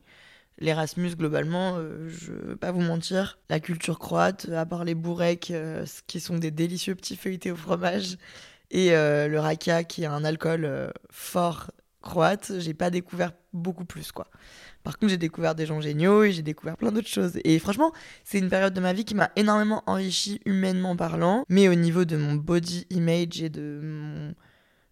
l'Erasmus, 0.57 1.15
globalement, 1.15 1.75
euh, 1.77 2.09
je 2.09 2.33
vais 2.33 2.55
pas 2.55 2.71
vous 2.71 2.81
mentir, 2.81 3.39
la 3.49 3.59
culture 3.59 3.99
croate, 3.99 4.49
à 4.49 4.65
part 4.65 4.83
les 4.83 4.95
bourrecs, 4.95 5.53
qui 6.07 6.19
sont 6.19 6.37
des 6.37 6.51
délicieux 6.51 6.95
petits 6.95 7.15
feuilletés 7.15 7.51
au 7.51 7.55
fromage, 7.55 8.17
et 8.71 8.91
le 8.91 9.37
rakia, 9.37 9.83
qui 9.83 10.03
est 10.03 10.07
un 10.07 10.23
alcool 10.23 10.91
fort 11.09 11.71
croate, 12.01 12.53
j'ai 12.59 12.73
pas 12.73 12.89
découvert 12.89 13.31
beaucoup 13.53 13.85
plus, 13.85 14.11
quoi. 14.11 14.27
Par 14.83 14.97
contre, 14.97 15.11
j'ai 15.11 15.17
découvert 15.17 15.53
des 15.53 15.65
gens 15.65 15.79
géniaux 15.79 16.23
et 16.23 16.31
j'ai 16.31 16.41
découvert 16.41 16.75
plein 16.75 16.91
d'autres 16.91 17.07
choses. 17.07 17.39
Et 17.43 17.59
franchement, 17.59 17.91
c'est 18.23 18.39
une 18.39 18.49
période 18.49 18.73
de 18.73 18.81
ma 18.81 18.93
vie 18.93 19.05
qui 19.05 19.13
m'a 19.13 19.29
énormément 19.35 19.83
enrichi 19.85 20.41
humainement 20.45 20.95
parlant, 20.95 21.45
mais 21.49 21.67
au 21.67 21.75
niveau 21.75 22.03
de 22.05 22.17
mon 22.17 22.33
body 22.33 22.87
image 22.89 23.41
et 23.41 23.49
de 23.49 24.33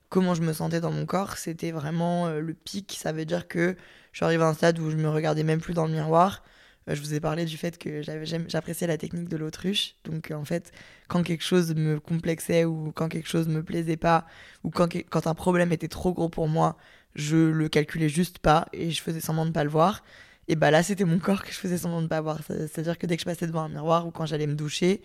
comment 0.10 0.36
je 0.36 0.42
me 0.42 0.54
sentais 0.54 0.82
dans 0.82 0.92
mon 0.92 1.06
corps, 1.06 1.38
c'était 1.38 1.72
vraiment 1.72 2.28
euh, 2.28 2.40
le 2.40 2.54
pic. 2.54 2.98
Ça 3.00 3.12
veut 3.12 3.26
dire 3.26 3.48
que 3.48 3.76
je 4.12 4.18
suis 4.18 4.26
arrivée 4.26 4.44
à 4.44 4.48
un 4.48 4.54
stade 4.54 4.80
où 4.80 4.90
je 4.92 4.98
me 4.98 5.10
regardais 5.10 5.44
même 5.44 5.62
plus 5.62 5.74
dans 5.74 5.86
le 5.86 5.94
miroir. 5.94 6.44
Euh, 6.90 6.96
je 6.96 7.02
vous 7.02 7.14
ai 7.14 7.20
parlé 7.20 7.46
du 7.46 7.58
fait 7.58 7.78
que 7.78 8.02
j'appréciais 8.02 8.88
la 8.88 8.98
technique 8.98 9.30
de 9.30 9.38
l'autruche. 9.38 9.96
Donc 10.06 10.32
en 10.32 10.46
fait, 10.46 10.72
quand 11.08 11.24
quelque 11.24 11.44
chose 11.44 11.74
me 11.76 12.00
complexait 12.00 12.66
ou 12.66 12.92
quand 12.94 13.10
quelque 13.10 13.30
chose 13.30 13.48
me 13.48 13.64
plaisait 13.64 13.98
pas 13.98 14.26
ou 14.64 14.70
quand, 14.70 14.90
quand 15.10 15.28
un 15.28 15.36
problème 15.36 15.72
était 15.72 15.88
trop 15.88 16.14
gros 16.14 16.30
pour 16.30 16.48
moi, 16.48 16.78
je 17.16 17.38
le 17.38 17.70
calculais 17.70 18.10
juste 18.10 18.40
pas 18.40 18.68
et 18.74 18.92
je 18.92 19.02
faisais 19.02 19.22
semblant 19.22 19.46
de 19.46 19.52
pas 19.52 19.64
le 19.64 19.70
voir. 19.70 20.04
Et 20.48 20.56
bah 20.56 20.72
là, 20.72 20.82
c'était 20.82 21.06
mon 21.06 21.20
corps 21.20 21.44
que 21.44 21.52
je 21.52 21.58
faisais 21.58 21.78
semblant 21.78 22.02
de 22.02 22.08
pas 22.08 22.22
voir. 22.22 22.40
C'est-à-dire 22.48 22.98
que 22.98 23.06
dès 23.06 23.18
que 23.18 23.22
je 23.22 23.26
passais 23.26 23.46
devant 23.46 23.62
un 23.62 23.70
miroir 23.70 24.08
ou 24.08 24.12
quand 24.12 24.26
j'allais 24.26 24.48
me 24.48 24.56
doucher, 24.56 25.02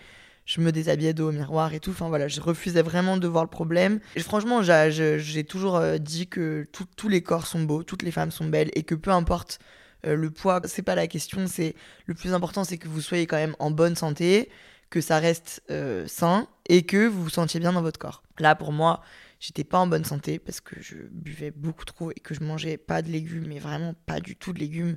je 0.47 0.61
me 0.61 0.73
déshabillais 0.73 1.13
dos 1.13 1.29
au 1.29 1.33
miroir 1.33 1.75
et 1.75 1.81
tout. 1.81 1.91
Enfin 1.91 2.09
voilà, 2.09 2.29
je 2.29 2.41
refusais 2.41 2.81
vraiment 2.81 3.19
de 3.19 3.29
voir 3.29 3.45
le 3.45 3.51
problème. 3.51 4.01
Et 4.17 4.21
franchement, 4.21 4.63
j'ai 4.63 5.45
toujours 5.45 5.77
euh, 5.77 5.99
dit 5.99 6.29
que 6.29 6.67
tous 6.97 7.09
les 7.09 7.23
corps 7.23 7.47
sont 7.47 7.63
beaux, 7.63 7.83
toutes 7.83 8.03
les 8.03 8.11
femmes 8.11 8.31
sont 8.31 8.47
belles 8.47 8.71
et 8.75 8.85
que 8.85 8.95
peu 8.95 9.11
importe 9.11 9.59
euh, 10.05 10.17
le 10.17 10.31
poids, 10.31 10.61
c'est 10.65 10.83
pas 10.83 10.95
la 10.95 11.07
question. 11.07 11.47
C'est 11.47 11.75
le 12.07 12.15
plus 12.15 12.33
important, 12.35 12.65
c'est 12.65 12.79
que 12.79 12.89
vous 12.89 13.01
soyez 13.01 13.27
quand 13.27 13.37
même 13.37 13.57
en 13.59 13.71
bonne 13.71 13.97
santé, 13.97 14.51
que 14.91 15.01
ça 15.01 15.19
reste 15.19 15.63
euh, 15.71 16.07
sain 16.07 16.49
et 16.69 16.83
que 16.85 17.07
vous 17.07 17.25
vous 17.25 17.31
sentiez 17.31 17.61
bien 17.61 17.73
dans 17.73 17.83
votre 17.83 17.99
corps. 17.99 18.23
Là, 18.39 18.55
pour 18.55 18.73
moi, 18.73 19.03
j'étais 19.41 19.65
pas 19.65 19.79
en 19.79 19.87
bonne 19.87 20.05
santé 20.05 20.39
parce 20.39 20.61
que 20.61 20.81
je 20.81 20.97
buvais 21.11 21.51
beaucoup 21.51 21.85
trop 21.85 22.11
et 22.11 22.15
que 22.15 22.35
je 22.35 22.43
mangeais 22.43 22.77
pas 22.77 23.03
de 23.03 23.11
légumes, 23.11 23.47
mais 23.49 23.59
vraiment 23.59 23.95
pas 24.07 24.21
du 24.21 24.37
tout 24.37 24.53
de 24.53 24.59
légumes 24.59 24.97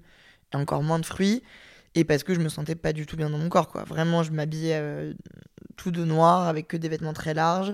et 0.54 0.56
encore 0.56 0.84
moins 0.84 1.00
de 1.00 1.06
fruits 1.06 1.44
et 1.96 2.04
parce 2.04 2.24
que 2.24 2.36
je 2.36 2.40
me 2.40 2.50
sentais 2.50 2.76
pas 2.76 2.94
du 2.94 3.08
tout 3.08 3.18
bien 3.18 3.30
dans 3.30 3.40
mon 3.40 3.50
corps 3.50 3.70
quoi. 3.70 3.84
Vraiment, 3.84 4.22
je 4.22 4.32
m'habillais 4.32 4.78
euh, 4.78 5.14
tout 5.78 5.92
de 5.92 6.06
noir 6.06 6.48
avec 6.48 6.68
que 6.68 6.78
des 6.78 6.90
vêtements 6.90 7.14
très 7.14 7.34
larges 7.34 7.74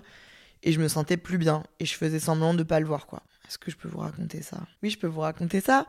et 0.64 0.72
je 0.72 0.80
me 0.80 0.88
sentais 0.88 1.18
plus 1.18 1.38
bien 1.38 1.64
et 1.80 1.86
je 1.86 1.94
faisais 1.96 2.20
semblant 2.20 2.54
de 2.54 2.64
pas 2.64 2.80
le 2.80 2.86
voir 2.86 3.06
quoi. 3.06 3.22
Est-ce 3.48 3.58
que 3.58 3.72
je 3.72 3.78
peux 3.78 3.90
vous 3.90 4.00
raconter 4.00 4.42
ça? 4.42 4.58
Oui, 4.82 4.90
je 4.90 4.98
peux 4.98 5.08
vous 5.08 5.22
raconter 5.22 5.62
ça. 5.62 5.86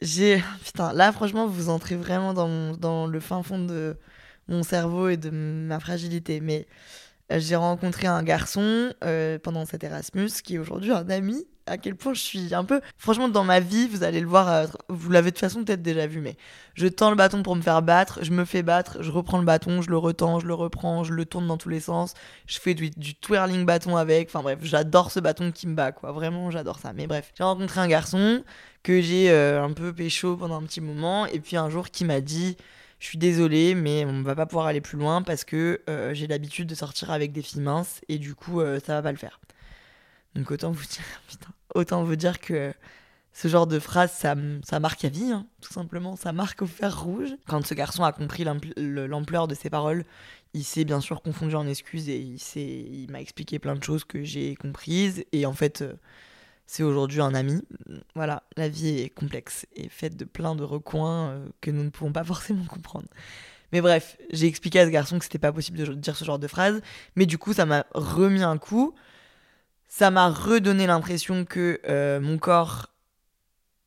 J'ai 0.00 0.42
putain, 0.64 0.92
là 0.92 1.12
franchement, 1.12 1.46
vous 1.46 1.68
entrez 1.68 1.96
vraiment 1.96 2.34
dans, 2.34 2.76
dans 2.76 3.06
le 3.06 3.20
fin 3.20 3.42
fond 3.42 3.58
de 3.58 3.96
mon 4.48 4.62
cerveau 4.62 5.08
et 5.08 5.16
de 5.16 5.30
ma 5.30 5.80
fragilité. 5.80 6.40
Mais 6.40 6.66
euh, 7.32 7.40
j'ai 7.40 7.56
rencontré 7.56 8.06
un 8.06 8.22
garçon 8.22 8.92
euh, 9.04 9.38
pendant 9.38 9.64
cet 9.64 9.84
Erasmus 9.84 10.30
qui 10.42 10.56
est 10.56 10.58
aujourd'hui 10.58 10.92
un 10.92 11.08
ami 11.08 11.46
à 11.66 11.78
quel 11.78 11.96
point 11.96 12.14
je 12.14 12.20
suis 12.20 12.54
un 12.54 12.64
peu. 12.64 12.80
Franchement, 12.96 13.28
dans 13.28 13.44
ma 13.44 13.60
vie, 13.60 13.86
vous 13.88 14.02
allez 14.02 14.20
le 14.20 14.26
voir, 14.26 14.48
euh, 14.48 14.66
vous 14.88 15.10
l'avez 15.10 15.30
de 15.30 15.36
toute 15.36 15.40
façon 15.40 15.64
peut-être 15.64 15.82
déjà 15.82 16.06
vu, 16.06 16.20
mais 16.20 16.36
je 16.74 16.86
tends 16.88 17.10
le 17.10 17.16
bâton 17.16 17.42
pour 17.42 17.56
me 17.56 17.62
faire 17.62 17.82
battre, 17.82 18.20
je 18.22 18.32
me 18.32 18.44
fais 18.44 18.62
battre, 18.62 19.02
je 19.02 19.10
reprends 19.10 19.38
le 19.38 19.44
bâton, 19.44 19.82
je 19.82 19.90
le 19.90 19.96
retends, 19.96 20.40
je 20.40 20.46
le 20.46 20.54
reprends, 20.54 21.04
je 21.04 21.12
le 21.12 21.24
tourne 21.24 21.46
dans 21.46 21.56
tous 21.56 21.68
les 21.68 21.80
sens, 21.80 22.14
je 22.46 22.58
fais 22.58 22.74
du, 22.74 22.90
twirling 23.14 23.64
bâton 23.64 23.96
avec. 23.96 24.28
Enfin 24.28 24.42
bref, 24.42 24.58
j'adore 24.62 25.10
ce 25.10 25.20
bâton 25.20 25.52
qui 25.52 25.66
me 25.66 25.74
bat, 25.74 25.92
quoi. 25.92 26.12
Vraiment, 26.12 26.50
j'adore 26.50 26.78
ça. 26.78 26.92
Mais 26.92 27.06
bref, 27.06 27.32
j'ai 27.36 27.44
rencontré 27.44 27.80
un 27.80 27.88
garçon 27.88 28.42
que 28.82 29.00
j'ai 29.00 29.30
euh, 29.30 29.62
un 29.62 29.72
peu 29.72 29.92
pécho 29.92 30.36
pendant 30.36 30.56
un 30.56 30.64
petit 30.64 30.80
moment, 30.80 31.26
et 31.26 31.40
puis 31.40 31.56
un 31.56 31.70
jour 31.70 31.90
qui 31.90 32.04
m'a 32.04 32.20
dit. 32.20 32.56
Je 32.98 33.08
suis 33.08 33.18
désolée, 33.18 33.74
mais 33.74 34.04
on 34.04 34.22
va 34.22 34.36
pas 34.36 34.46
pouvoir 34.46 34.66
aller 34.66 34.80
plus 34.80 34.96
loin 34.96 35.22
parce 35.22 35.42
que 35.42 35.80
euh, 35.90 36.14
j'ai 36.14 36.28
l'habitude 36.28 36.68
de 36.68 36.76
sortir 36.76 37.10
avec 37.10 37.32
des 37.32 37.42
filles 37.42 37.60
minces 37.60 38.00
et 38.08 38.16
du 38.18 38.36
coup, 38.36 38.60
ça 38.60 38.94
va 38.94 39.02
pas 39.02 39.10
le 39.10 39.18
faire. 39.18 39.40
Donc 40.34 40.50
autant 40.50 40.72
vous 40.72 40.84
dire, 40.84 41.04
autant 41.74 42.04
vous 42.04 42.16
dire 42.16 42.40
que 42.40 42.72
ce 43.32 43.48
genre 43.48 43.66
de 43.66 43.78
phrase, 43.78 44.12
ça, 44.12 44.34
ça 44.62 44.78
marque 44.78 45.04
à 45.04 45.08
vie, 45.08 45.32
hein, 45.32 45.46
tout 45.60 45.72
simplement. 45.72 46.16
Ça 46.16 46.32
marque 46.32 46.62
au 46.62 46.66
fer 46.66 47.02
rouge. 47.02 47.30
Quand 47.46 47.64
ce 47.66 47.74
garçon 47.74 48.04
a 48.04 48.12
compris 48.12 48.44
l'ampleur 48.76 49.48
de 49.48 49.54
ses 49.54 49.70
paroles, 49.70 50.04
il 50.54 50.64
s'est 50.64 50.84
bien 50.84 51.00
sûr 51.00 51.22
confondu 51.22 51.54
en 51.54 51.66
excuses 51.66 52.08
et 52.10 52.18
il, 52.18 52.38
il 52.56 53.10
m'a 53.10 53.20
expliqué 53.20 53.58
plein 53.58 53.74
de 53.74 53.82
choses 53.82 54.04
que 54.04 54.22
j'ai 54.22 54.54
comprises. 54.54 55.24
Et 55.32 55.46
en 55.46 55.54
fait, 55.54 55.80
euh, 55.80 55.94
c'est 56.66 56.82
aujourd'hui 56.82 57.22
un 57.22 57.34
ami. 57.34 57.62
Voilà, 58.14 58.42
la 58.56 58.68
vie 58.68 58.98
est 59.00 59.08
complexe 59.08 59.66
et 59.74 59.88
faite 59.88 60.16
de 60.16 60.24
plein 60.24 60.54
de 60.54 60.62
recoins 60.62 61.28
euh, 61.28 61.48
que 61.62 61.70
nous 61.70 61.84
ne 61.84 61.90
pouvons 61.90 62.12
pas 62.12 62.24
forcément 62.32 62.64
comprendre. 62.64 63.08
Mais 63.72 63.80
bref, 63.80 64.18
j'ai 64.30 64.46
expliqué 64.46 64.80
à 64.80 64.84
ce 64.84 64.90
garçon 64.90 65.18
que 65.18 65.24
c'était 65.24 65.38
pas 65.38 65.52
possible 65.52 65.78
de 65.78 65.94
dire 65.94 66.16
ce 66.16 66.26
genre 66.26 66.38
de 66.38 66.46
phrase. 66.48 66.82
Mais 67.16 67.24
du 67.24 67.38
coup, 67.38 67.54
ça 67.54 67.64
m'a 67.64 67.86
remis 67.94 68.42
un 68.42 68.58
coup 68.58 68.94
ça 69.92 70.10
m'a 70.10 70.30
redonné 70.30 70.86
l'impression 70.86 71.44
que 71.44 71.78
euh, 71.86 72.18
mon 72.18 72.38
corps 72.38 72.86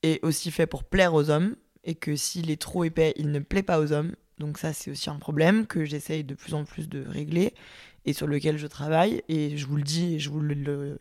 est 0.03 0.23
aussi 0.23 0.51
fait 0.51 0.67
pour 0.67 0.83
plaire 0.83 1.15
aux 1.15 1.31
hommes 1.31 1.55
et 1.83 1.95
que 1.95 2.15
s'il 2.15 2.51
est 2.51 2.61
trop 2.61 2.83
épais, 2.83 3.15
il 3.17 3.31
ne 3.31 3.39
plaît 3.39 3.63
pas 3.63 3.79
aux 3.79 3.91
hommes. 3.91 4.13
Donc 4.37 4.59
ça, 4.59 4.71
c'est 4.71 4.91
aussi 4.91 5.09
un 5.09 5.15
problème 5.15 5.65
que 5.65 5.83
j'essaye 5.83 6.23
de 6.23 6.35
plus 6.35 6.53
en 6.53 6.63
plus 6.63 6.89
de 6.89 7.03
régler 7.07 7.55
et 8.05 8.13
sur 8.13 8.27
lequel 8.27 8.59
je 8.59 8.67
travaille. 8.67 9.23
Et 9.29 9.57
je 9.57 9.65
vous 9.65 9.77
le 9.77 9.81
dis 9.81 10.13
et 10.13 10.19
je 10.19 10.29
vous 10.29 10.41
le, 10.41 10.99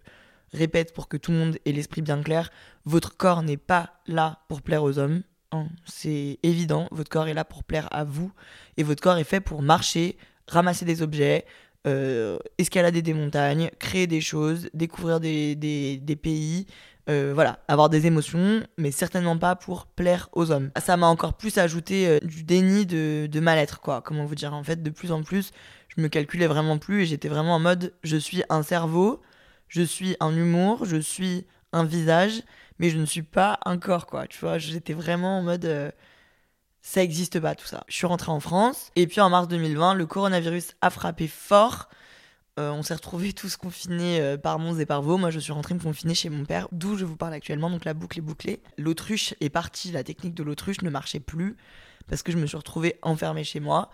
répète 0.54 0.94
pour 0.94 1.08
que 1.08 1.18
tout 1.18 1.32
le 1.32 1.36
monde 1.36 1.58
ait 1.66 1.72
l'esprit 1.72 2.00
bien 2.00 2.22
clair, 2.22 2.50
votre 2.86 3.14
corps 3.14 3.42
n'est 3.42 3.58
pas 3.58 4.00
là 4.06 4.38
pour 4.48 4.62
plaire 4.62 4.82
aux 4.82 4.98
hommes. 4.98 5.22
Hein. 5.52 5.66
c'est 5.84 6.38
évident, 6.42 6.88
votre 6.92 7.10
corps 7.10 7.28
est 7.28 7.34
là 7.34 7.44
pour 7.44 7.62
plaire 7.62 7.88
à 7.92 8.04
vous 8.04 8.32
et 8.78 8.82
votre 8.82 9.02
corps 9.02 9.18
est 9.18 9.24
fait 9.24 9.40
pour 9.40 9.60
marcher, 9.60 10.16
ramasser 10.48 10.86
des 10.86 11.02
objets, 11.02 11.44
euh, 11.87 12.38
escalader 12.57 13.03
des 13.03 13.12
montagnes, 13.12 13.70
créer 13.79 14.07
des 14.07 14.20
choses, 14.20 14.70
découvrir 14.73 15.20
des, 15.20 15.55
des, 15.55 16.16
pays, 16.16 16.66
euh, 17.11 17.33
voilà, 17.35 17.59
avoir 17.68 17.90
des 17.90 18.07
émotions, 18.07 18.62
mais 18.79 18.90
certainement 18.90 19.37
pas 19.37 19.55
pour 19.55 19.87
plaire 19.87 20.31
aux 20.33 20.51
hommes. 20.51 20.70
Ça 20.79 20.97
m'a 20.97 21.07
encore 21.09 21.35
plus 21.35 21.59
ajouté 21.59 22.09
euh, 22.09 22.18
du 22.20 22.42
déni 22.42 22.87
de, 22.87 23.27
de 23.31 23.40
mal-être, 23.40 23.81
quoi. 23.81 24.01
Comment 24.01 24.25
vous 24.25 24.35
dire 24.35 24.55
En 24.55 24.64
fait, 24.64 24.83
de 24.83 24.88
plus 24.90 25.12
en 25.12 25.23
plus, 25.23 25.51
je 25.88 26.01
me 26.01 26.09
calculais 26.09 26.47
vraiment 26.47 26.79
plus 26.79 27.03
et 27.03 27.07
j'étais 27.07 27.29
vraiment 27.29 27.57
en 27.57 27.61
mode 27.61 27.92
je 28.03 28.16
suis 28.16 28.42
un 28.49 28.62
cerveau, 28.62 29.20
je 29.68 29.83
suis 29.83 30.16
un 30.20 30.35
humour, 30.35 30.87
je 30.87 30.97
suis 30.97 31.44
un 31.75 31.85
visage, 31.85 32.42
mais 32.79 32.88
je 32.88 32.97
ne 32.97 33.05
suis 33.05 33.23
pas 33.23 33.59
un 33.66 33.77
corps, 33.77 34.07
quoi. 34.07 34.27
Tu 34.27 34.38
vois, 34.38 34.57
j'étais 34.57 34.94
vraiment 34.94 35.38
en 35.38 35.42
mode 35.42 35.92
ça 36.87 37.01
n'existe 37.01 37.40
pas 37.40 37.55
tout 37.55 37.66
ça. 37.66 37.83
Je 37.88 37.94
suis 37.94 38.07
rentrée 38.07 38.31
en 38.31 38.40
France 38.40 38.92
et 38.94 39.07
puis 39.07 39.20
en 39.23 39.31
mars 39.31 39.49
2020, 39.49 39.94
le 39.94 40.05
coronavirus 40.05 40.77
a 40.83 40.90
frappé 40.90 41.27
fort. 41.27 41.88
Euh, 42.61 42.70
on 42.70 42.83
s'est 42.83 42.94
retrouvés 42.94 43.33
tous 43.33 43.57
confinés 43.57 44.20
euh, 44.20 44.37
par 44.37 44.59
Mons 44.59 44.79
et 44.79 44.85
par 44.85 45.01
Vaux. 45.01 45.16
Moi, 45.16 45.31
je 45.31 45.40
suis 45.40 45.53
rentrée 45.53 45.73
me 45.73 45.81
confiner 45.81 46.14
chez 46.14 46.29
mon 46.29 46.44
père, 46.44 46.68
d'où 46.73 46.97
je 46.99 47.07
vous 47.07 47.16
parle 47.16 47.33
actuellement. 47.33 47.70
Donc 47.70 47.87
la 47.87 47.94
boucle 47.94 48.18
est 48.18 48.23
bouclée. 48.23 48.62
L'autruche 48.77 49.35
est 49.40 49.49
partie. 49.49 49.92
La 49.92 50.05
technique 50.05 50.35
de 50.35 50.42
l'autruche 50.42 50.83
ne 50.83 50.90
marchait 50.90 51.20
plus 51.20 51.57
parce 52.07 52.23
que 52.23 52.31
je 52.31 52.37
me 52.37 52.44
suis 52.47 52.59
retrouvée 52.59 52.99
enfermée 53.01 53.44
chez 53.44 53.61
moi 53.61 53.90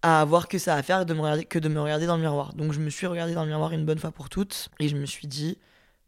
à 0.00 0.22
avoir 0.22 0.48
que 0.48 0.56
ça 0.56 0.76
à 0.76 0.82
faire 0.82 1.04
que 1.04 1.58
de 1.58 1.68
me 1.68 1.80
regarder 1.80 2.06
dans 2.06 2.16
le 2.16 2.22
miroir. 2.22 2.54
Donc 2.54 2.72
je 2.72 2.80
me 2.80 2.88
suis 2.88 3.06
regardée 3.06 3.34
dans 3.34 3.42
le 3.42 3.50
miroir 3.50 3.72
une 3.72 3.84
bonne 3.84 3.98
fois 3.98 4.10
pour 4.10 4.30
toutes 4.30 4.70
et 4.78 4.88
je 4.88 4.96
me 4.96 5.04
suis 5.04 5.28
dit, 5.28 5.58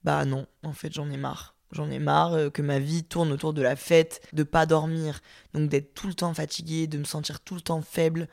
bah 0.04 0.24
non, 0.24 0.46
en 0.62 0.72
fait 0.72 0.90
j'en 0.90 1.10
ai 1.10 1.18
marre. 1.18 1.51
J'en 1.72 1.90
ai 1.90 1.98
marre 1.98 2.34
euh, 2.34 2.50
que 2.50 2.62
ma 2.62 2.78
vie 2.78 3.02
tourne 3.02 3.32
autour 3.32 3.54
de 3.54 3.62
la 3.62 3.76
fête, 3.76 4.20
de 4.32 4.42
pas 4.42 4.66
dormir, 4.66 5.20
donc 5.54 5.68
d'être 5.68 5.94
tout 5.94 6.06
le 6.06 6.14
temps 6.14 6.34
fatiguée, 6.34 6.86
de 6.86 6.98
me 6.98 7.04
sentir 7.04 7.40
tout 7.40 7.54
le 7.54 7.62
temps 7.62 7.80
faible, 7.80 8.28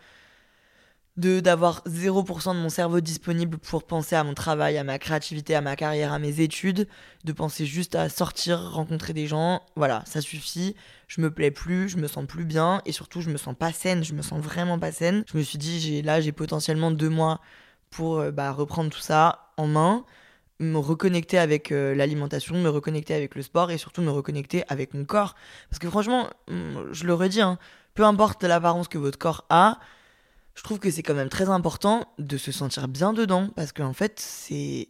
de 1.15 1.39
d'avoir 1.39 1.82
0% 1.86 2.54
de 2.54 2.60
mon 2.60 2.69
cerveau 2.69 2.99
disponible 3.02 3.58
pour 3.58 3.86
penser 3.86 4.15
à 4.15 4.23
mon 4.23 4.34
travail, 4.34 4.78
à 4.78 4.84
ma 4.84 4.99
créativité, 4.99 5.56
à 5.56 5.62
ma 5.62 5.75
carrière, 5.75 6.13
à 6.13 6.19
mes 6.19 6.41
études, 6.41 6.88
de 7.23 7.32
penser 7.34 7.65
juste 7.65 7.95
à 7.95 8.10
sortir, 8.10 8.71
rencontrer 8.71 9.13
des 9.13 9.28
gens. 9.28 9.62
Voilà, 9.75 10.04
ça 10.06 10.21
suffit. 10.21 10.75
Je 11.08 11.21
me 11.21 11.32
plais 11.32 11.52
plus, 11.52 11.89
je 11.89 11.97
me 11.97 12.08
sens 12.08 12.25
plus 12.25 12.45
bien 12.45 12.82
et 12.86 12.91
surtout 12.91 13.21
je 13.21 13.30
me 13.30 13.38
sens 13.38 13.56
pas 13.58 13.71
saine, 13.73 14.04
je 14.04 14.13
me 14.13 14.21
sens 14.21 14.41
vraiment 14.41 14.80
pas 14.80 14.91
saine. 14.91 15.23
Je 15.32 15.38
me 15.38 15.43
suis 15.43 15.58
dit 15.58 16.02
là 16.02 16.21
j'ai 16.21 16.32
potentiellement 16.32 16.91
deux 16.91 17.10
mois 17.10 17.41
pour 17.89 18.19
euh, 18.19 18.32
bah, 18.32 18.52
reprendre 18.52 18.89
tout 18.89 18.99
ça 18.99 19.52
en 19.58 19.67
main 19.67 20.06
me 20.60 20.78
reconnecter 20.78 21.38
avec 21.38 21.72
euh, 21.72 21.95
l'alimentation, 21.95 22.56
me 22.56 22.69
reconnecter 22.69 23.13
avec 23.13 23.36
le 23.36 23.41
sport 23.41 23.72
et 23.72 23.78
surtout 23.78 24.02
me 24.02 24.12
reconnecter 24.12 24.63
avec 24.67 24.93
mon 24.93 25.06
corps. 25.06 25.36
Parce 25.69 25.80
que 25.80 25.89
franchement, 25.89 26.30
mm, 26.50 26.91
je 26.91 27.06
le 27.06 27.13
redis, 27.13 27.41
hein, 27.41 27.58
peu 27.93 28.04
importe 28.04 28.43
l'apparence 28.43 28.88
que 28.88 28.98
votre 28.98 29.17
corps 29.17 29.45
a, 29.50 29.80
je 30.56 30.63
trouve 30.63 30.80
que 30.80 30.91
c'est 30.91 31.04
quand 31.04 31.13
même 31.13 31.30
très 31.30 31.50
important 31.50 32.06
de 32.17 32.38
se 32.38 32.52
sentir 32.52 32.89
bien 32.89 33.13
dedans 33.13 33.50
parce 33.56 33.72
qu'en 33.72 33.93
fait, 33.93 34.19
c'est 34.19 34.89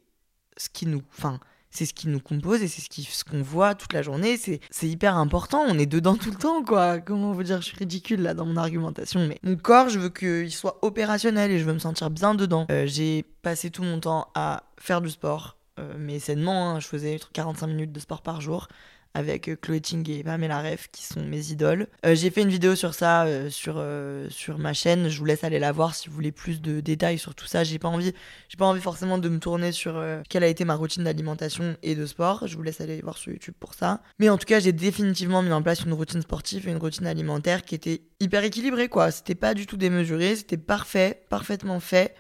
ce 0.58 0.70
qui 0.70 0.88
nous. 0.88 1.04
Enfin, 1.16 1.40
c'est 1.72 1.86
ce 1.86 1.94
qui 1.94 2.08
nous 2.08 2.20
compose 2.20 2.64
et 2.64 2.68
c'est 2.68 2.82
ce 2.82 2.90
qu'on 2.90 3.04
ce 3.04 3.24
qu'on 3.24 3.42
voit 3.44 3.76
toute 3.76 3.94
la 3.94 4.02
journée. 4.02 4.38
C'est 4.38 4.88
hyper 4.88 5.16
important. 5.16 5.64
On 5.68 5.78
est 5.78 5.86
dedans 5.86 6.16
tout 6.16 6.32
le 6.32 6.38
temps, 6.38 6.64
quoi. 6.64 7.00
Comment 7.00 7.32
vous 7.32 7.44
dire? 7.44 7.62
Je 7.62 7.68
suis 7.68 7.78
ridicule 7.78 8.24
là 8.24 8.34
dans 8.34 8.46
mon 8.46 8.58
argumentation. 8.58 9.28
Mais 9.28 9.40
mon 9.44 9.56
corps, 9.56 9.90
je 9.90 10.00
veux 10.00 10.10
qu'il 10.10 10.52
soit 10.52 10.80
opérationnel 10.82 11.52
et 11.52 11.60
je 11.60 11.66
veux 11.66 11.74
me 11.74 11.80
sentir 11.80 12.10
bien 12.10 12.34
dedans. 12.34 12.66
Euh, 12.72 12.88
j'ai 12.88 13.24
passé 13.44 13.70
tout 13.70 13.84
mon 13.84 14.00
temps 14.00 14.30
à 14.34 14.64
faire 14.80 15.02
du 15.02 15.10
sport, 15.10 15.58
mais 15.98 16.20
sainement. 16.20 16.72
Hein, 16.72 16.80
je 16.80 16.88
faisais 16.88 17.20
45 17.34 17.68
minutes 17.68 17.92
de 17.92 18.00
sport 18.00 18.22
par 18.22 18.42
jour 18.42 18.68
avec 19.16 19.48
euh, 19.50 19.56
Chloé 19.56 19.82
Ting 19.82 20.08
et 20.10 20.24
Pamela 20.24 20.64
qui 20.92 21.04
sont 21.04 21.24
mes 21.26 21.52
idoles. 21.52 21.88
Euh, 22.06 22.14
j'ai 22.14 22.30
fait 22.30 22.44
une 22.44 22.50
vidéo 22.50 22.76
sur 22.76 22.94
ça 22.94 23.26
sur, 23.50 23.84
sur 24.30 24.60
ma 24.60 24.74
chaîne, 24.74 25.10
je 25.10 25.18
vous 25.18 25.26
laisse 25.26 25.44
aller 25.44 25.58
la 25.58 25.72
voir 25.72 25.96
si 25.96 26.10
vous 26.10 26.16
voulez 26.16 26.32
plus 26.32 26.62
de 26.62 26.80
détails 26.80 27.18
sur 27.18 27.34
tout 27.34 27.48
ça. 27.48 27.64
J'ai 27.64 27.80
pas 27.80 27.88
envie 27.88 28.14
j'ai 28.50 28.58
pas 28.58 28.66
envie 28.66 28.82
forcément 28.82 29.18
de 29.18 29.30
me 29.30 29.40
tourner 29.40 29.72
sur 29.72 30.04
quelle 30.30 30.44
a 30.44 30.48
été 30.48 30.66
ma 30.66 30.76
routine 30.76 31.04
d'alimentation 31.04 31.76
et 31.82 31.96
de 31.96 32.06
sport. 32.06 32.48
Je 32.48 32.56
vous 32.56 32.64
laisse 32.64 32.82
aller 32.82 33.02
voir 33.02 33.18
sur 33.18 33.32
YouTube 33.32 33.56
pour 33.60 33.74
ça. 33.74 34.02
Mais 34.20 34.30
en 34.30 34.38
tout 34.38 34.46
cas, 34.46 34.60
j'ai 34.60 34.74
définitivement 34.74 35.42
mis 35.42 35.52
en 35.52 35.62
place 35.62 35.82
une 35.84 35.94
routine 35.94 36.22
sportive 36.22 36.68
et 36.68 36.72
une 36.72 36.78
routine 36.78 37.08
alimentaire 37.08 37.64
qui 37.64 37.76
était 37.76 38.02
hyper 38.20 38.44
équilibrée 38.44 38.90
quoi. 38.90 39.12
C'était 39.12 39.36
pas 39.36 39.54
du 39.54 39.66
tout 39.66 39.78
démesuré, 39.78 40.36
c'était 40.36 40.58
parfait, 40.58 41.24
parfaitement 41.30 41.80
fait. 41.80 42.16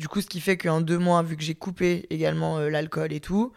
Du 0.00 0.08
coup, 0.08 0.22
ce 0.22 0.26
qui 0.26 0.40
fait 0.40 0.56
qu'en 0.56 0.80
deux 0.80 0.96
mois, 0.96 1.22
vu 1.22 1.36
que 1.36 1.42
j'ai 1.42 1.54
coupé 1.54 2.06
également 2.08 2.56
euh, 2.56 2.70
l'alcool 2.70 3.12
et 3.12 3.20
tout, 3.20 3.52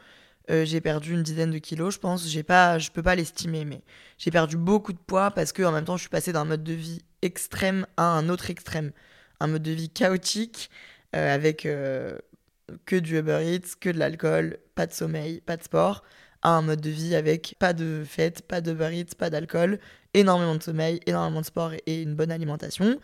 euh, 0.51 0.65
j'ai 0.65 0.81
perdu 0.81 1.13
une 1.13 1.23
dizaine 1.23 1.51
de 1.51 1.57
kilos, 1.57 1.93
je 1.93 1.99
pense. 1.99 2.27
J'ai 2.27 2.43
pas, 2.43 2.79
je 2.79 2.91
peux 2.91 3.01
pas 3.01 3.15
l'estimer, 3.15 3.63
mais 3.63 3.81
j'ai 4.17 4.29
perdu 4.29 4.57
beaucoup 4.57 4.91
de 4.91 4.97
poids 4.97 5.31
parce 5.31 5.53
que 5.53 5.63
en 5.63 5.71
même 5.71 5.85
temps, 5.85 5.95
je 5.95 6.01
suis 6.01 6.09
passée 6.09 6.33
d'un 6.33 6.43
mode 6.43 6.61
de 6.61 6.73
vie 6.73 6.99
extrême 7.21 7.87
à 7.95 8.03
un 8.03 8.27
autre 8.27 8.49
extrême, 8.49 8.91
un 9.39 9.47
mode 9.47 9.63
de 9.63 9.71
vie 9.71 9.87
chaotique 9.89 10.69
euh, 11.15 11.33
avec 11.33 11.61
que 11.63 12.95
du 12.97 13.17
Uber 13.19 13.39
Eats, 13.41 13.77
que 13.79 13.89
de 13.89 13.97
l'alcool, 13.97 14.57
pas 14.75 14.85
de 14.85 14.91
sommeil, 14.91 15.39
pas 15.39 15.55
de 15.55 15.63
sport, 15.63 16.03
à 16.41 16.49
un 16.49 16.61
mode 16.61 16.81
de 16.81 16.89
vie 16.89 17.15
avec 17.15 17.55
pas 17.57 17.71
de 17.71 18.03
fête, 18.05 18.45
pas 18.45 18.59
d'Uber 18.59 18.89
Eats, 18.93 19.15
pas 19.17 19.29
d'alcool, 19.29 19.79
énormément 20.13 20.55
de 20.55 20.63
sommeil, 20.63 20.99
énormément 21.05 21.39
de 21.39 21.45
sport 21.45 21.71
et 21.85 22.01
une 22.01 22.15
bonne 22.15 22.31
alimentation. 22.31 22.99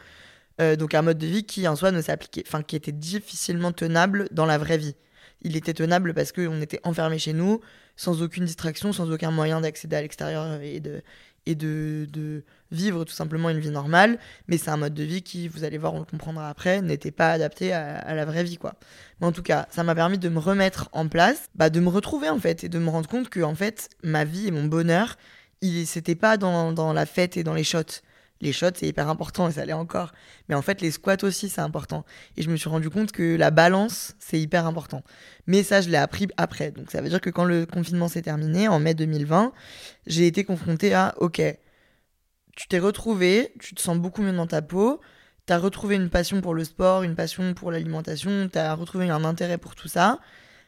Euh, 0.61 0.75
donc 0.75 0.93
un 0.93 1.01
mode 1.01 1.17
de 1.17 1.27
vie 1.27 1.43
qui 1.43 1.67
en 1.67 1.75
soi 1.75 1.91
ne 1.91 2.01
s'appliquait, 2.01 2.43
enfin 2.45 2.63
qui 2.63 2.75
était 2.75 2.91
difficilement 2.91 3.71
tenable 3.71 4.27
dans 4.31 4.45
la 4.45 4.57
vraie 4.57 4.77
vie. 4.77 4.95
Il 5.41 5.55
était 5.55 5.73
tenable 5.73 6.13
parce 6.13 6.31
qu'on 6.33 6.61
était 6.61 6.81
enfermé 6.83 7.17
chez 7.17 7.33
nous, 7.33 7.61
sans 7.95 8.21
aucune 8.21 8.45
distraction, 8.45 8.91
sans 8.91 9.09
aucun 9.09 9.31
moyen 9.31 9.61
d'accéder 9.61 9.95
à 9.95 10.01
l'extérieur 10.01 10.59
et 10.61 10.81
de 11.55 12.43
vivre 12.71 13.05
tout 13.05 13.13
simplement 13.13 13.49
une 13.49 13.59
vie 13.59 13.69
normale. 13.69 14.19
Mais 14.47 14.57
c'est 14.57 14.69
un 14.69 14.75
mode 14.77 14.93
de 14.93 15.03
vie 15.03 15.21
qui, 15.21 15.47
vous 15.47 15.63
allez 15.63 15.77
voir, 15.77 15.93
on 15.93 15.99
le 15.99 16.05
comprendra 16.05 16.49
après, 16.49 16.81
n'était 16.81 17.11
pas 17.11 17.31
adapté 17.31 17.71
à, 17.71 18.13
la 18.13 18.25
vraie 18.25 18.43
vie, 18.43 18.57
quoi. 18.57 18.75
Mais 19.21 19.27
en 19.27 19.31
tout 19.31 19.43
cas, 19.43 19.67
ça 19.69 19.83
m'a 19.83 19.95
permis 19.95 20.17
de 20.17 20.27
me 20.27 20.39
remettre 20.39 20.89
en 20.91 21.07
place, 21.07 21.49
bah, 21.55 21.69
de 21.69 21.79
me 21.79 21.89
retrouver 21.89 22.29
en 22.29 22.39
fait, 22.39 22.65
et 22.65 22.69
de 22.69 22.79
me 22.79 22.89
rendre 22.89 23.07
compte 23.07 23.29
que 23.29 23.39
en 23.41 23.55
fait, 23.55 23.89
ma 24.03 24.25
vie 24.25 24.47
et 24.47 24.51
mon 24.51 24.65
bonheur, 24.65 25.15
il 25.61 25.87
c'était 25.87 26.15
pas 26.15 26.37
dans, 26.37 26.73
dans 26.73 26.91
la 26.91 27.05
fête 27.05 27.37
et 27.37 27.43
dans 27.43 27.53
les 27.53 27.63
shots 27.63 28.01
les 28.41 28.53
shots, 28.53 28.67
c'est 28.75 28.87
hyper 28.87 29.09
important 29.09 29.49
et 29.49 29.51
ça 29.53 29.65
l'est 29.65 29.73
encore. 29.73 30.11
Mais 30.47 30.55
en 30.55 30.61
fait, 30.61 30.81
les 30.81 30.91
squats 30.91 31.23
aussi, 31.23 31.49
c'est 31.49 31.61
important. 31.61 32.05
Et 32.37 32.41
je 32.41 32.49
me 32.49 32.55
suis 32.55 32.69
rendu 32.69 32.89
compte 32.89 33.11
que 33.11 33.35
la 33.35 33.51
balance, 33.51 34.15
c'est 34.19 34.39
hyper 34.39 34.65
important. 34.65 35.03
Mais 35.47 35.63
ça, 35.63 35.81
je 35.81 35.89
l'ai 35.89 35.97
appris 35.97 36.27
après. 36.37 36.71
Donc 36.71 36.91
ça 36.91 37.01
veut 37.01 37.09
dire 37.09 37.21
que 37.21 37.29
quand 37.29 37.45
le 37.45 37.65
confinement 37.65 38.07
s'est 38.07 38.21
terminé, 38.21 38.67
en 38.67 38.79
mai 38.79 38.93
2020, 38.93 39.51
j'ai 40.07 40.27
été 40.27 40.43
confrontée 40.43 40.93
à, 40.93 41.15
ok, 41.17 41.41
tu 42.55 42.67
t'es 42.67 42.79
retrouvé, 42.79 43.53
tu 43.59 43.75
te 43.75 43.81
sens 43.81 43.97
beaucoup 43.97 44.21
mieux 44.21 44.33
dans 44.33 44.47
ta 44.47 44.61
peau, 44.61 45.01
tu 45.47 45.53
as 45.53 45.57
retrouvé 45.57 45.95
une 45.95 46.09
passion 46.09 46.41
pour 46.41 46.53
le 46.53 46.63
sport, 46.63 47.03
une 47.03 47.15
passion 47.15 47.53
pour 47.53 47.71
l'alimentation, 47.71 48.49
tu 48.51 48.57
as 48.57 48.73
retrouvé 48.73 49.09
un 49.09 49.23
intérêt 49.23 49.57
pour 49.57 49.75
tout 49.75 49.87
ça. 49.87 50.19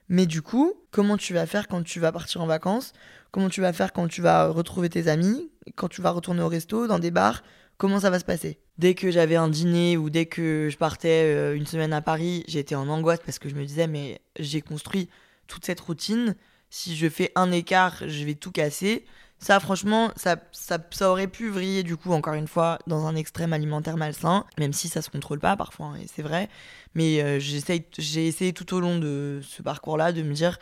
Mais 0.09 0.25
du 0.25 0.41
coup, 0.41 0.73
comment 0.91 1.15
tu 1.15 1.33
vas 1.33 1.45
faire 1.45 1.69
quand 1.69 1.83
tu 1.83 2.01
vas 2.01 2.11
partir 2.11 2.41
en 2.41 2.45
vacances? 2.45 2.91
Comment 3.31 3.47
tu 3.47 3.61
vas 3.61 3.71
faire 3.71 3.93
quand 3.93 4.09
tu 4.09 4.21
vas 4.21 4.49
retrouver 4.49 4.89
tes 4.89 5.07
amis? 5.07 5.49
Quand 5.75 5.87
tu 5.87 6.01
vas 6.01 6.09
retourner 6.11 6.41
au 6.41 6.49
resto, 6.49 6.85
dans 6.85 6.99
des 6.99 7.11
bars? 7.11 7.43
Comment 7.81 7.99
ça 7.99 8.11
va 8.11 8.19
se 8.19 8.25
passer 8.25 8.59
Dès 8.77 8.93
que 8.93 9.09
j'avais 9.09 9.35
un 9.35 9.47
dîner 9.47 9.97
ou 9.97 10.11
dès 10.11 10.27
que 10.27 10.69
je 10.71 10.77
partais 10.77 11.23
euh, 11.25 11.55
une 11.55 11.65
semaine 11.65 11.93
à 11.93 12.01
Paris, 12.01 12.43
j'étais 12.47 12.75
en 12.75 12.87
angoisse 12.87 13.21
parce 13.25 13.39
que 13.39 13.49
je 13.49 13.55
me 13.55 13.65
disais, 13.65 13.87
mais 13.87 14.21
j'ai 14.37 14.61
construit 14.61 15.09
toute 15.47 15.65
cette 15.65 15.79
routine. 15.79 16.35
Si 16.69 16.95
je 16.95 17.09
fais 17.09 17.31
un 17.33 17.51
écart, 17.51 18.07
je 18.07 18.23
vais 18.23 18.35
tout 18.35 18.51
casser. 18.51 19.03
Ça, 19.39 19.59
franchement, 19.59 20.11
ça, 20.15 20.35
ça, 20.51 21.09
aurait 21.09 21.25
pu 21.25 21.49
vriller, 21.49 21.81
du 21.81 21.97
coup, 21.97 22.11
encore 22.11 22.35
une 22.35 22.47
fois, 22.47 22.77
dans 22.85 23.07
un 23.07 23.15
extrême 23.15 23.51
alimentaire 23.51 23.97
malsain, 23.97 24.45
même 24.59 24.73
si 24.73 24.87
ça 24.87 25.01
se 25.01 25.09
contrôle 25.09 25.39
pas 25.39 25.57
parfois, 25.57 25.87
hein, 25.87 25.95
et 26.03 26.05
c'est 26.05 26.21
vrai. 26.21 26.49
Mais 26.93 27.23
euh, 27.23 27.39
j'ai 27.39 28.27
essayé 28.27 28.53
tout 28.53 28.75
au 28.75 28.79
long 28.79 28.99
de 28.99 29.41
ce 29.41 29.63
parcours-là 29.63 30.11
de 30.11 30.21
me 30.21 30.33
dire 30.33 30.59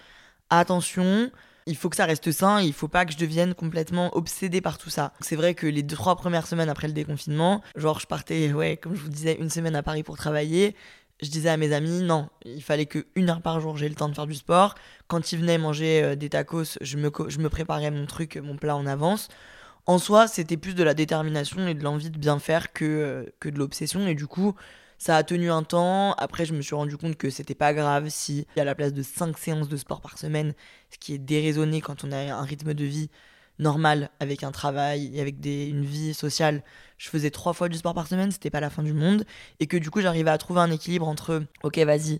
attention, 0.49 1.29
il 1.69 1.75
faut 1.75 1.89
que 1.89 1.95
ça 1.95 2.05
reste 2.05 2.32
sain, 2.32 2.62
il 2.62 2.73
faut 2.73 2.88
pas 2.88 3.05
que 3.05 3.13
je 3.13 3.17
devienne 3.17 3.53
complètement 3.53 4.15
obsédée 4.17 4.60
par 4.60 4.77
tout 4.79 4.89
ça. 4.89 5.13
C'est 5.21 5.36
vrai 5.36 5.53
que 5.53 5.67
les 5.67 5.84
deux, 5.84 5.95
trois 5.95 6.15
premières 6.15 6.47
semaines 6.47 6.69
après 6.69 6.88
le 6.88 6.93
déconfinement, 6.93 7.62
genre 7.75 7.99
je 7.99 8.08
partais, 8.08 8.51
ouais, 8.51 8.75
comme 8.77 8.95
je 8.95 9.01
vous 9.01 9.10
disais, 9.10 9.38
une 9.39 9.51
semaine 9.51 9.75
à 9.75 9.84
Paris 9.84 10.03
pour 10.03 10.17
travailler. 10.17 10.75
Je 11.21 11.29
disais 11.29 11.49
à 11.49 11.58
mes 11.58 11.71
amis, 11.73 12.01
non, 12.01 12.29
il 12.43 12.63
fallait 12.63 12.86
que 12.88 13.05
une 13.15 13.29
heure 13.29 13.41
par 13.41 13.60
jour 13.60 13.77
j'ai 13.77 13.88
le 13.88 13.95
temps 13.95 14.10
de 14.10 14.15
faire 14.15 14.25
du 14.25 14.36
sport. 14.36 14.75
Quand 15.08 15.32
ils 15.32 15.39
venaient 15.39 15.58
manger 15.58 16.01
euh, 16.01 16.15
des 16.15 16.29
tacos, 16.29 16.77
je 16.82 16.97
me, 16.97 17.49
préparais 17.49 17.91
mon 17.91 18.05
truc, 18.05 18.38
mon 18.38 18.55
plat 18.55 18.75
en 18.75 18.88
avance. 18.88 19.27
En 19.86 19.99
soi, 19.99 20.27
c'était 20.27 20.58
plus 20.58 20.75
de 20.75 20.84
la 20.84 20.93
détermination 20.93 21.67
et 21.67 21.73
de 21.73 21.84
l'envie 21.84 22.10
de 22.10 22.17
bien 22.17 22.39
faire 22.39 22.73
que, 22.73 22.86
euh, 22.86 23.25
que 23.39 23.49
de 23.49 23.60
l'obsession. 23.60 24.08
Et 24.08 24.15
du 24.15 24.27
coup, 24.27 24.55
ça 24.99 25.15
a 25.15 25.23
tenu 25.23 25.49
un 25.49 25.63
temps. 25.63 26.13
Après, 26.13 26.45
je 26.45 26.53
me 26.53 26.62
suis 26.62 26.75
rendu 26.75 26.97
compte 26.97 27.15
que 27.15 27.31
c'était 27.31 27.55
pas 27.55 27.73
grave 27.73 28.09
si, 28.09 28.45
à 28.55 28.63
la 28.63 28.75
place 28.75 28.93
de 28.93 29.01
5 29.01 29.38
séances 29.38 29.69
de 29.69 29.77
sport 29.77 30.01
par 30.01 30.17
semaine, 30.19 30.53
ce 30.91 30.99
qui 30.99 31.15
est 31.15 31.17
déraisonné 31.17 31.81
quand 31.81 32.03
on 32.03 32.12
a 32.12 32.17
un 32.17 32.43
rythme 32.43 32.73
de 32.75 32.83
vie 32.83 33.09
normal 33.57 34.09
avec 34.19 34.43
un 34.43 34.51
travail 34.51 35.12
et 35.15 35.21
avec 35.21 35.43
une 35.43 35.83
vie 35.83 36.13
sociale, 36.13 36.63
je 36.97 37.09
faisais 37.09 37.31
trois 37.31 37.53
fois 37.53 37.69
du 37.69 37.77
sport 37.77 37.93
par 37.93 38.07
semaine, 38.07 38.31
c'était 38.31 38.49
pas 38.49 38.59
la 38.59 38.69
fin 38.69 38.83
du 38.83 38.93
monde. 38.93 39.25
Et 39.59 39.67
que 39.67 39.77
du 39.77 39.89
coup, 39.89 40.01
j'arrivais 40.01 40.31
à 40.31 40.38
trouver 40.38 40.62
un 40.62 40.71
équilibre 40.71 41.07
entre, 41.07 41.43
ok, 41.63 41.77
vas-y, 41.79 42.19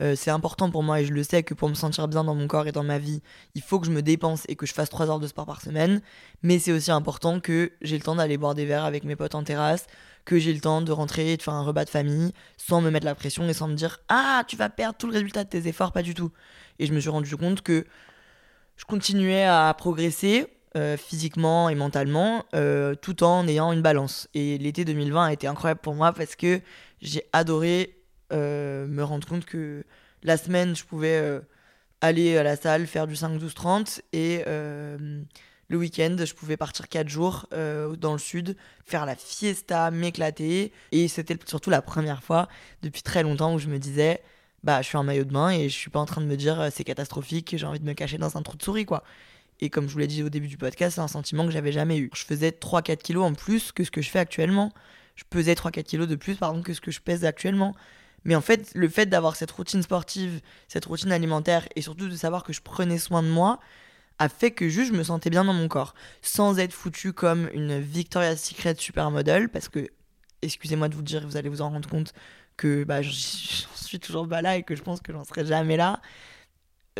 euh, 0.00 0.14
c'est 0.16 0.30
important 0.30 0.70
pour 0.70 0.82
moi 0.82 1.00
et 1.00 1.04
je 1.04 1.12
le 1.12 1.22
sais 1.22 1.42
que 1.42 1.52
pour 1.52 1.68
me 1.68 1.74
sentir 1.74 2.08
bien 2.08 2.24
dans 2.24 2.34
mon 2.34 2.46
corps 2.46 2.66
et 2.66 2.72
dans 2.72 2.82
ma 2.82 2.98
vie, 2.98 3.22
il 3.54 3.62
faut 3.62 3.78
que 3.78 3.86
je 3.86 3.90
me 3.90 4.02
dépense 4.02 4.44
et 4.48 4.56
que 4.56 4.66
je 4.66 4.72
fasse 4.72 4.88
3 4.88 5.10
heures 5.10 5.20
de 5.20 5.26
sport 5.26 5.46
par 5.46 5.60
semaine. 5.60 6.00
Mais 6.42 6.58
c'est 6.58 6.72
aussi 6.72 6.90
important 6.90 7.40
que 7.40 7.72
j'ai 7.82 7.96
le 7.96 8.02
temps 8.02 8.14
d'aller 8.14 8.38
boire 8.38 8.54
des 8.54 8.64
verres 8.64 8.84
avec 8.84 9.04
mes 9.04 9.16
potes 9.16 9.34
en 9.34 9.44
terrasse, 9.44 9.86
que 10.24 10.38
j'ai 10.38 10.52
le 10.52 10.60
temps 10.60 10.82
de 10.82 10.92
rentrer 10.92 11.32
et 11.32 11.36
de 11.36 11.42
faire 11.42 11.54
un 11.54 11.62
repas 11.62 11.84
de 11.84 11.90
famille 11.90 12.32
sans 12.56 12.80
me 12.80 12.90
mettre 12.90 13.06
la 13.06 13.14
pression 13.14 13.48
et 13.48 13.52
sans 13.52 13.68
me 13.68 13.74
dire 13.74 14.00
Ah, 14.08 14.44
tu 14.46 14.56
vas 14.56 14.68
perdre 14.68 14.96
tout 14.98 15.06
le 15.06 15.12
résultat 15.12 15.44
de 15.44 15.48
tes 15.48 15.66
efforts, 15.68 15.92
pas 15.92 16.02
du 16.02 16.14
tout. 16.14 16.30
Et 16.78 16.86
je 16.86 16.92
me 16.92 17.00
suis 17.00 17.10
rendu 17.10 17.36
compte 17.36 17.62
que 17.62 17.86
je 18.76 18.84
continuais 18.84 19.44
à 19.44 19.74
progresser 19.76 20.46
euh, 20.76 20.96
physiquement 20.96 21.68
et 21.68 21.74
mentalement 21.74 22.44
euh, 22.54 22.94
tout 22.94 23.24
en 23.24 23.46
ayant 23.48 23.72
une 23.72 23.82
balance. 23.82 24.28
Et 24.34 24.56
l'été 24.56 24.84
2020 24.84 25.24
a 25.24 25.32
été 25.32 25.46
incroyable 25.46 25.80
pour 25.80 25.94
moi 25.94 26.12
parce 26.12 26.36
que 26.36 26.60
j'ai 27.02 27.24
adoré 27.32 27.96
euh, 28.32 28.86
me 28.86 29.02
rendre 29.02 29.26
compte 29.26 29.44
que 29.44 29.84
la 30.22 30.36
semaine, 30.36 30.76
je 30.76 30.84
pouvais 30.84 31.40
aller 32.00 32.36
à 32.36 32.42
la 32.42 32.54
salle, 32.56 32.86
faire 32.86 33.06
du 33.06 33.14
5-12-30 33.14 34.00
et 34.12 34.44
le 35.70 35.78
week-end, 35.78 36.16
je 36.18 36.34
pouvais 36.34 36.56
partir 36.56 36.88
4 36.88 37.08
jours 37.08 37.46
euh, 37.52 37.94
dans 37.94 38.12
le 38.12 38.18
sud, 38.18 38.56
faire 38.84 39.06
la 39.06 39.14
fiesta, 39.14 39.92
m'éclater. 39.92 40.72
Et 40.90 41.06
c'était 41.06 41.36
surtout 41.46 41.70
la 41.70 41.80
première 41.80 42.24
fois 42.24 42.48
depuis 42.82 43.02
très 43.02 43.22
longtemps 43.22 43.54
où 43.54 43.60
je 43.60 43.68
me 43.68 43.78
disais, 43.78 44.20
bah, 44.64 44.82
je 44.82 44.88
suis 44.88 44.96
en 44.96 45.04
maillot 45.04 45.22
de 45.22 45.32
bain 45.32 45.50
et 45.50 45.68
je 45.68 45.74
suis 45.76 45.88
pas 45.88 46.00
en 46.00 46.06
train 46.06 46.20
de 46.22 46.26
me 46.26 46.36
dire 46.36 46.60
euh, 46.60 46.68
c'est 46.72 46.82
catastrophique, 46.82 47.54
j'ai 47.56 47.64
envie 47.64 47.78
de 47.78 47.84
me 47.84 47.92
cacher 47.92 48.18
dans 48.18 48.36
un 48.36 48.42
trou 48.42 48.56
de 48.56 48.62
souris, 48.64 48.84
quoi. 48.84 49.04
Et 49.60 49.70
comme 49.70 49.86
je 49.86 49.92
vous 49.92 50.00
l'ai 50.00 50.08
dit 50.08 50.24
au 50.24 50.28
début 50.28 50.48
du 50.48 50.56
podcast, 50.56 50.96
c'est 50.96 51.02
un 51.02 51.08
sentiment 51.08 51.46
que 51.46 51.52
j'avais 51.52 51.70
jamais 51.70 51.98
eu. 51.98 52.10
Je 52.14 52.24
faisais 52.24 52.50
3-4 52.50 52.96
kilos 52.96 53.24
en 53.24 53.34
plus 53.34 53.70
que 53.70 53.84
ce 53.84 53.92
que 53.92 54.02
je 54.02 54.10
fais 54.10 54.18
actuellement. 54.18 54.72
Je 55.14 55.22
pesais 55.30 55.54
3-4 55.54 55.84
kilos 55.84 56.08
de 56.08 56.16
plus, 56.16 56.34
pardon, 56.34 56.62
que 56.62 56.74
ce 56.74 56.80
que 56.80 56.90
je 56.90 57.00
pèse 57.00 57.24
actuellement. 57.24 57.76
Mais 58.24 58.34
en 58.34 58.40
fait, 58.40 58.72
le 58.74 58.88
fait 58.88 59.06
d'avoir 59.06 59.36
cette 59.36 59.52
routine 59.52 59.82
sportive, 59.82 60.40
cette 60.66 60.86
routine 60.86 61.12
alimentaire 61.12 61.68
et 61.76 61.80
surtout 61.80 62.08
de 62.08 62.16
savoir 62.16 62.42
que 62.42 62.52
je 62.52 62.60
prenais 62.60 62.98
soin 62.98 63.22
de 63.22 63.28
moi, 63.28 63.60
a 64.20 64.28
fait 64.28 64.52
que 64.52 64.68
juste 64.68 64.92
je 64.92 64.96
me 64.96 65.02
sentais 65.02 65.30
bien 65.30 65.44
dans 65.44 65.54
mon 65.54 65.66
corps, 65.66 65.94
sans 66.22 66.58
être 66.58 66.74
foutue 66.74 67.12
comme 67.12 67.48
une 67.54 67.80
Victoria's 67.80 68.40
Secret 68.40 68.76
supermodel, 68.78 69.48
parce 69.48 69.68
que, 69.68 69.88
excusez-moi 70.42 70.88
de 70.88 70.94
vous 70.94 71.02
dire, 71.02 71.26
vous 71.26 71.36
allez 71.38 71.48
vous 71.48 71.62
en 71.62 71.70
rendre 71.70 71.88
compte 71.88 72.12
que 72.56 72.84
bah, 72.84 73.02
j'en 73.02 73.10
suis 73.10 73.98
toujours 73.98 74.28
pas 74.28 74.42
là 74.42 74.56
et 74.56 74.62
que 74.62 74.76
je 74.76 74.82
pense 74.82 75.00
que 75.00 75.12
j'en 75.12 75.24
serai 75.24 75.46
jamais 75.46 75.76
là. 75.76 76.00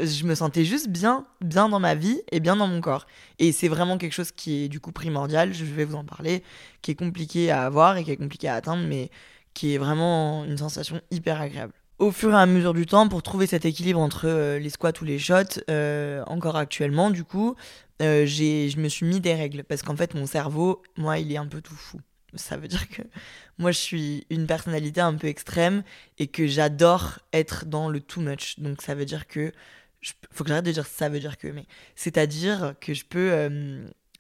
Je 0.03 0.25
me 0.25 0.35
sentais 0.35 0.65
juste 0.65 0.89
bien, 0.89 1.27
bien 1.43 1.69
dans 1.69 1.81
ma 1.81 1.95
vie 1.95 2.23
et 2.33 2.41
bien 2.41 2.57
dans 2.57 2.67
mon 2.67 2.81
corps. 2.81 3.07
Et 3.39 3.53
c'est 3.53 3.69
vraiment 3.69 3.99
quelque 3.99 4.15
chose 4.15 4.33
qui 4.33 4.65
est 4.65 4.69
du 4.69 4.81
coup 4.81 4.93
primordial, 4.93 5.53
je 5.53 5.65
vais 5.65 5.85
vous 5.85 5.97
en 5.97 6.05
parler, 6.05 6.43
qui 6.81 6.93
est 6.93 6.95
compliqué 6.95 7.51
à 7.51 7.65
avoir 7.65 7.99
et 7.99 8.05
qui 8.05 8.13
est 8.13 8.17
compliqué 8.17 8.49
à 8.49 8.55
atteindre, 8.55 8.87
mais 8.87 9.11
qui 9.53 9.75
est 9.75 9.79
vraiment 9.79 10.45
une 10.45 10.57
sensation 10.57 11.01
hyper 11.11 11.41
agréable 11.41 11.75
au 12.01 12.11
fur 12.11 12.33
et 12.33 12.37
à 12.37 12.47
mesure 12.47 12.73
du 12.73 12.87
temps 12.87 13.09
pour 13.09 13.23
trouver 13.23 13.47
cet 13.47 13.67
équilibre 13.67 14.01
entre 14.01 14.27
euh, 14.27 14.59
les 14.59 14.71
squats 14.71 14.93
ou 15.01 15.05
les 15.05 15.19
shots, 15.19 15.61
euh, 15.69 16.25
encore 16.27 16.57
actuellement, 16.57 17.11
du 17.11 17.25
coup, 17.25 17.55
euh, 18.01 18.25
je 18.27 18.81
me 18.81 18.89
suis 18.89 19.05
mis 19.05 19.21
des 19.21 19.35
règles 19.35 19.63
parce 19.65 19.83
qu'en 19.83 19.95
fait, 19.95 20.15
mon 20.15 20.27
cerveau, 20.27 20.83
moi, 20.97 21.19
il 21.19 21.31
est 21.31 21.37
un 21.37 21.47
peu 21.47 21.61
tout 21.61 21.75
fou. 21.75 22.01
Ça 22.35 22.57
veut 22.57 22.69
dire 22.69 22.89
que 22.89 23.03
moi, 23.59 23.71
je 23.71 23.79
suis 23.79 24.27
une 24.31 24.47
personnalité 24.47 25.03
un 25.03 25.15
peu 25.15 25.27
extrême 25.27 25.83
et 26.19 26.27
que 26.27 26.47
j'adore 26.47 27.19
être 27.35 27.67
dans 27.67 27.91
le 27.91 28.01
too 28.01 28.23
much. 28.23 28.59
Donc, 28.59 28.83
ça 28.83 28.95
veut 28.95 29.05
dire 29.05 29.29
que. 29.29 29.53
Faut 30.31 30.45
que 30.45 30.49
j'arrête 30.49 30.65
de 30.65 30.73
dire 30.73 30.87
ça 30.87 31.11
veut 31.11 31.21
dire 31.21 31.37
que. 31.37 31.49
Mais 31.49 31.67
c'est-à-dire 31.97 32.75
que 32.81 32.95
je 32.95 33.05
peux. 33.05 33.31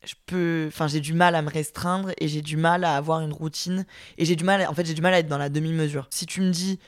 je 0.04 0.14
peux. 0.26 0.66
Enfin, 0.68 0.86
j'ai 0.86 1.00
du 1.00 1.14
mal 1.14 1.34
à 1.34 1.40
me 1.40 1.48
restreindre 1.48 2.10
et 2.18 2.28
j'ai 2.28 2.42
du 2.42 2.58
mal 2.58 2.84
à 2.84 2.96
avoir 2.96 3.20
une 3.20 3.32
routine. 3.32 3.86
Et 4.18 4.26
j'ai 4.26 4.36
du 4.36 4.44
mal. 4.44 4.66
En 4.66 4.74
fait, 4.74 4.84
j'ai 4.84 4.94
du 4.94 5.00
mal 5.00 5.14
à 5.14 5.20
être 5.20 5.28
dans 5.28 5.38
la 5.38 5.48
demi-mesure. 5.48 6.08
Si 6.10 6.26
tu 6.26 6.42
me 6.42 6.50
dis 6.50 6.78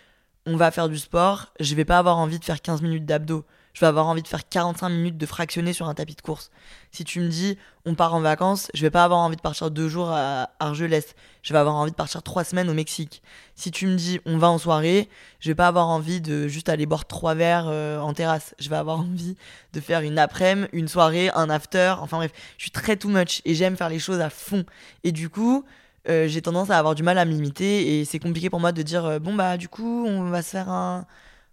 on 0.47 0.57
va 0.57 0.71
faire 0.71 0.89
du 0.89 0.99
sport, 0.99 1.53
je 1.61 1.75
vais 1.75 1.85
pas 1.85 1.99
avoir 1.99 2.19
envie 2.19 2.39
de 2.39 2.45
faire 2.45 2.61
15 2.61 2.83
minutes 2.83 3.07
d'abdos. 3.07 3.45
Je 3.75 3.81
vais 3.81 3.87
avoir 3.87 4.07
envie 4.07 4.23
de 4.23 4.29
faire 4.29 4.47
45 4.47 4.91
minutes 4.91 5.17
de 5.17 5.25
fractionner 5.25 5.73
sur 5.73 5.89
un 5.89 5.95
tapis 5.95 6.15
de 6.15 6.21
course. 6.21 6.51
Si 6.91 7.05
tu 7.05 7.21
me 7.21 7.29
dis 7.29 7.57
on 7.87 7.95
part 7.95 8.15
en 8.15 8.21
vacances, 8.21 8.71
je 8.75 8.83
vais 8.83 8.91
pas 8.91 9.03
avoir 9.03 9.21
envie 9.21 9.37
de 9.37 9.41
partir 9.41 9.71
deux 9.71 9.89
jours 9.89 10.11
à 10.11 10.51
Argelès. 10.61 11.15
Je 11.43 11.53
vais 11.55 11.59
avoir 11.59 11.77
envie 11.77 11.91
de 11.91 11.97
partir 11.97 12.23
trois 12.23 12.45
semaines 12.45 12.69
au 12.69 12.75
Mexique. 12.75 13.23
Si 13.55 13.71
tu 13.71 13.87
me 13.87 13.97
dis 13.97 14.21
on 14.27 14.37
va 14.37 14.51
en 14.51 14.59
soirée, 14.59 15.09
je 15.41 15.49
vais 15.49 15.55
pas 15.55 15.69
avoir 15.69 15.89
envie 15.89 16.21
de 16.21 16.49
juste 16.49 16.69
aller 16.69 16.85
boire 16.85 17.07
trois 17.07 17.35
verres 17.35 17.69
euh, 17.69 17.99
en 17.99 18.13
terrasse. 18.13 18.55
Je 18.59 18.69
vais 18.69 18.77
avoir 18.77 19.01
envie 19.01 19.37
de 19.73 19.81
faire 19.81 20.03
une 20.03 20.19
après-midi, 20.19 20.69
une 20.75 20.89
soirée, 20.89 21.31
un 21.35 21.49
after. 21.49 21.95
Enfin 22.01 22.19
bref, 22.19 22.33
je 22.59 22.65
suis 22.65 22.73
très 22.73 22.97
too 22.97 23.09
much 23.09 23.41
et 23.47 23.55
j'aime 23.55 23.77
faire 23.79 23.89
les 23.89 23.99
choses 23.99 24.21
à 24.21 24.29
fond. 24.29 24.67
Et 25.03 25.13
du 25.13 25.31
coup, 25.31 25.65
euh, 26.09 26.27
j'ai 26.27 26.43
tendance 26.43 26.71
à 26.71 26.79
avoir 26.79 26.95
du 26.95 27.03
mal 27.03 27.19
à 27.19 27.25
me 27.25 27.31
limiter 27.31 28.01
et 28.01 28.05
c'est 28.05 28.19
compliqué 28.19 28.51
pour 28.51 28.61
moi 28.61 28.73
de 28.73 28.83
dire 28.83 29.05
euh, 29.05 29.19
bon 29.19 29.35
bah 29.35 29.57
du 29.57 29.69
coup 29.69 30.05
on 30.07 30.31
va 30.31 30.43
se 30.43 30.51
faire 30.51 30.69
un, 30.69 31.07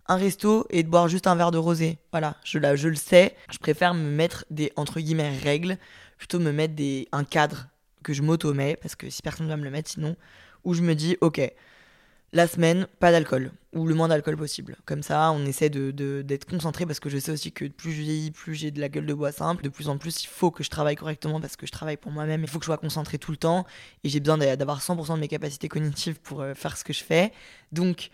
un 0.07 0.15
resto 0.15 0.65
et 0.71 0.81
de 0.83 0.89
boire 0.89 1.07
juste 1.07 1.27
un 1.27 1.35
verre 1.35 1.51
de 1.51 1.59
rosé. 1.59 1.99
Voilà, 2.11 2.35
je, 2.43 2.57
là, 2.57 2.75
je 2.75 2.89
le 2.89 2.95
sais, 2.95 3.35
je 3.51 3.59
préfère 3.59 3.93
me 3.93 4.09
mettre 4.09 4.45
des 4.49 4.73
entre 4.75 4.99
guillemets 4.99 5.37
règles, 5.37 5.77
plutôt 6.17 6.39
me 6.39 6.51
mettre 6.51 6.73
des, 6.73 7.07
un 7.11 7.23
cadre 7.23 7.67
que 8.03 8.11
je 8.11 8.23
m'auto-mets 8.23 8.75
parce 8.81 8.95
que 8.95 9.09
si 9.09 9.21
personne 9.21 9.45
ne 9.45 9.51
va 9.51 9.57
me 9.57 9.63
le 9.63 9.69
mettre 9.69 9.91
sinon, 9.91 10.15
où 10.63 10.73
je 10.73 10.81
me 10.81 10.95
dis 10.95 11.15
ok, 11.21 11.39
la 12.31 12.47
semaine, 12.47 12.87
pas 12.99 13.11
d'alcool, 13.11 13.51
ou 13.73 13.87
le 13.87 13.95
moins 13.95 14.07
d'alcool 14.07 14.37
possible. 14.37 14.75
Comme 14.85 15.01
ça, 15.01 15.31
on 15.31 15.45
essaie 15.45 15.69
d'être 15.69 15.95
de, 15.95 16.39
concentré 16.49 16.85
parce 16.85 16.99
que 16.99 17.09
je 17.09 17.17
sais 17.17 17.31
aussi 17.31 17.51
que 17.51 17.65
plus 17.65 17.91
je 17.91 18.01
vieillis, 18.01 18.31
plus 18.31 18.53
j'ai 18.53 18.71
de 18.71 18.79
la 18.79 18.89
gueule 18.89 19.05
de 19.05 19.13
bois 19.13 19.31
simple. 19.31 19.63
De 19.63 19.69
plus 19.69 19.89
en 19.89 19.97
plus, 19.97 20.23
il 20.23 20.27
faut 20.27 20.51
que 20.51 20.63
je 20.63 20.69
travaille 20.69 20.95
correctement 20.95 21.41
parce 21.41 21.55
que 21.55 21.65
je 21.65 21.71
travaille 21.71 21.97
pour 21.97 22.11
moi-même. 22.11 22.41
Il 22.41 22.47
faut 22.47 22.59
que 22.59 22.65
je 22.65 22.69
sois 22.69 22.77
concentré 22.77 23.17
tout 23.17 23.31
le 23.31 23.37
temps 23.37 23.65
et 24.03 24.09
j'ai 24.09 24.19
besoin 24.19 24.37
d'avoir 24.37 24.81
100% 24.81 25.15
de 25.15 25.19
mes 25.19 25.27
capacités 25.27 25.69
cognitives 25.69 26.19
pour 26.19 26.41
euh, 26.41 26.53
faire 26.53 26.77
ce 26.77 26.83
que 26.83 26.93
je 26.93 27.03
fais. 27.03 27.31
Donc, 27.71 28.09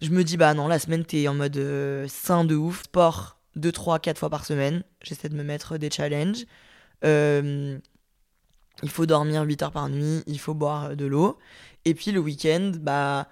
je 0.00 0.10
me 0.10 0.22
dis, 0.22 0.36
bah 0.36 0.54
non, 0.54 0.68
la 0.68 0.78
semaine, 0.78 1.04
t'es 1.04 1.26
en 1.28 1.34
mode 1.34 1.56
euh, 1.56 2.06
sain 2.08 2.44
de 2.44 2.54
ouf, 2.54 2.84
sport 2.84 3.38
2, 3.56 3.72
3, 3.72 3.98
4 3.98 4.18
fois 4.18 4.30
par 4.30 4.44
semaine. 4.44 4.84
J'essaie 5.02 5.28
de 5.28 5.36
me 5.36 5.44
mettre 5.44 5.76
des 5.78 5.90
challenges. 5.90 6.44
Euh, 7.04 7.78
il 8.82 8.90
faut 8.90 9.06
dormir 9.06 9.42
8 9.42 9.62
heures 9.62 9.72
par 9.72 9.88
nuit, 9.88 10.22
il 10.26 10.38
faut 10.38 10.54
boire 10.54 10.96
de 10.96 11.06
l'eau. 11.06 11.38
Et 11.84 11.94
puis 11.94 12.12
le 12.12 12.20
week-end, 12.20 12.72
bah, 12.80 13.28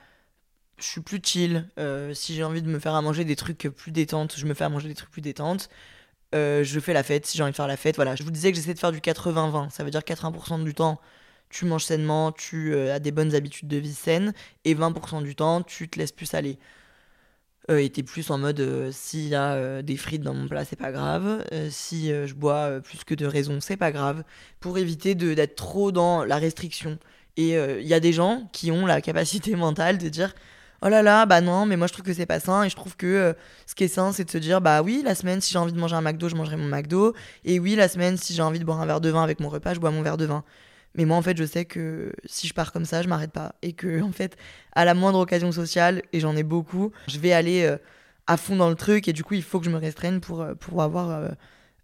je 0.78 0.84
suis 0.84 1.00
plus 1.00 1.20
chill. 1.22 1.68
Euh, 1.78 2.14
si 2.14 2.34
j'ai 2.34 2.44
envie 2.44 2.62
de 2.62 2.68
me 2.68 2.78
faire 2.78 2.94
à 2.94 3.02
manger 3.02 3.24
des 3.24 3.36
trucs 3.36 3.68
plus 3.68 3.92
détentes, 3.92 4.34
je 4.36 4.46
me 4.46 4.54
fais 4.54 4.64
à 4.64 4.68
manger 4.68 4.88
des 4.88 4.94
trucs 4.94 5.10
plus 5.10 5.22
détentes. 5.22 5.68
Euh, 6.34 6.64
je 6.64 6.80
fais 6.80 6.92
la 6.92 7.02
fête 7.02 7.26
si 7.26 7.36
j'ai 7.36 7.42
envie 7.42 7.52
de 7.52 7.56
faire 7.56 7.66
la 7.66 7.76
fête. 7.76 7.96
Voilà, 7.96 8.16
je 8.16 8.22
vous 8.22 8.30
disais 8.30 8.50
que 8.52 8.56
j'essaie 8.56 8.74
de 8.74 8.78
faire 8.78 8.92
du 8.92 9.00
80-20. 9.00 9.70
Ça 9.70 9.84
veut 9.84 9.90
dire 9.90 10.00
80% 10.00 10.64
du 10.64 10.74
temps, 10.74 11.00
tu 11.50 11.66
manges 11.66 11.84
sainement, 11.84 12.32
tu 12.32 12.74
euh, 12.74 12.94
as 12.94 12.98
des 13.00 13.12
bonnes 13.12 13.34
habitudes 13.34 13.68
de 13.68 13.76
vie 13.78 13.94
saines. 13.94 14.34
Et 14.64 14.74
20% 14.74 15.22
du 15.22 15.34
temps, 15.36 15.62
tu 15.62 15.88
te 15.88 15.98
laisses 15.98 16.12
plus 16.12 16.34
aller. 16.34 16.58
et 17.68 17.90
t'es 17.90 18.02
plus 18.02 18.30
en 18.30 18.38
mode 18.38 18.90
s'il 18.92 19.28
y 19.28 19.34
a 19.34 19.82
des 19.82 19.96
frites 19.96 20.22
dans 20.22 20.34
mon 20.34 20.48
plat, 20.48 20.64
c'est 20.64 20.76
pas 20.76 20.92
grave. 20.92 21.44
si 21.70 22.08
je 22.08 22.34
bois 22.34 22.80
plus 22.80 23.04
que 23.04 23.14
de 23.14 23.26
raison, 23.26 23.60
c'est 23.60 23.76
pas 23.76 23.92
grave. 23.92 24.24
Pour 24.60 24.78
éviter 24.78 25.14
d'être 25.14 25.54
trop 25.56 25.92
dans 25.92 26.24
la 26.24 26.38
restriction. 26.38 26.98
Et 27.36 27.50
il 27.50 27.56
euh, 27.56 27.80
y 27.80 27.94
a 27.94 28.00
des 28.00 28.12
gens 28.12 28.48
qui 28.52 28.70
ont 28.70 28.86
la 28.86 29.00
capacité 29.00 29.56
mentale 29.56 29.98
de 29.98 30.08
dire 30.08 30.34
oh 30.84 30.88
là 30.88 31.02
là, 31.02 31.26
bah 31.26 31.40
non, 31.40 31.64
mais 31.64 31.76
moi 31.76 31.86
je 31.86 31.92
trouve 31.92 32.04
que 32.04 32.12
c'est 32.12 32.26
pas 32.26 32.40
sain 32.40 32.64
et 32.64 32.68
je 32.68 32.76
trouve 32.76 32.96
que 32.96 33.06
euh, 33.06 33.32
ce 33.66 33.74
qui 33.74 33.84
est 33.84 33.88
sain, 33.88 34.12
c'est 34.12 34.24
de 34.24 34.30
se 34.30 34.38
dire 34.38 34.60
bah 34.60 34.82
oui, 34.82 35.02
la 35.04 35.14
semaine, 35.14 35.40
si 35.40 35.52
j'ai 35.52 35.58
envie 35.58 35.72
de 35.72 35.78
manger 35.78 35.96
un 35.96 36.02
McDo, 36.02 36.28
je 36.28 36.34
mangerai 36.34 36.56
mon 36.56 36.68
McDo. 36.68 37.14
Et 37.44 37.58
oui, 37.58 37.76
la 37.76 37.88
semaine, 37.88 38.16
si 38.16 38.34
j'ai 38.34 38.42
envie 38.42 38.58
de 38.58 38.64
boire 38.64 38.80
un 38.80 38.86
verre 38.86 39.00
de 39.00 39.10
vin 39.10 39.22
avec 39.22 39.40
mon 39.40 39.48
repas, 39.48 39.74
je 39.74 39.80
bois 39.80 39.90
mon 39.90 40.02
verre 40.02 40.16
de 40.16 40.26
vin. 40.26 40.44
Mais 40.94 41.06
moi, 41.06 41.16
en 41.16 41.22
fait, 41.22 41.36
je 41.38 41.44
sais 41.44 41.64
que 41.64 42.12
si 42.26 42.46
je 42.46 42.52
pars 42.52 42.70
comme 42.70 42.84
ça, 42.84 43.00
je 43.02 43.08
m'arrête 43.08 43.32
pas. 43.32 43.54
Et 43.62 43.72
que, 43.72 44.02
en 44.02 44.12
fait, 44.12 44.36
à 44.74 44.84
la 44.84 44.92
moindre 44.92 45.20
occasion 45.20 45.50
sociale, 45.50 46.02
et 46.12 46.20
j'en 46.20 46.36
ai 46.36 46.42
beaucoup, 46.42 46.92
je 47.08 47.18
vais 47.18 47.32
aller 47.32 47.62
euh, 47.62 47.78
à 48.26 48.36
fond 48.36 48.56
dans 48.56 48.68
le 48.68 48.74
truc 48.74 49.08
et 49.08 49.14
du 49.14 49.24
coup, 49.24 49.34
il 49.34 49.42
faut 49.42 49.58
que 49.58 49.64
je 49.64 49.70
me 49.70 49.78
restreigne 49.78 50.20
pour, 50.20 50.46
pour 50.60 50.82
avoir 50.82 51.30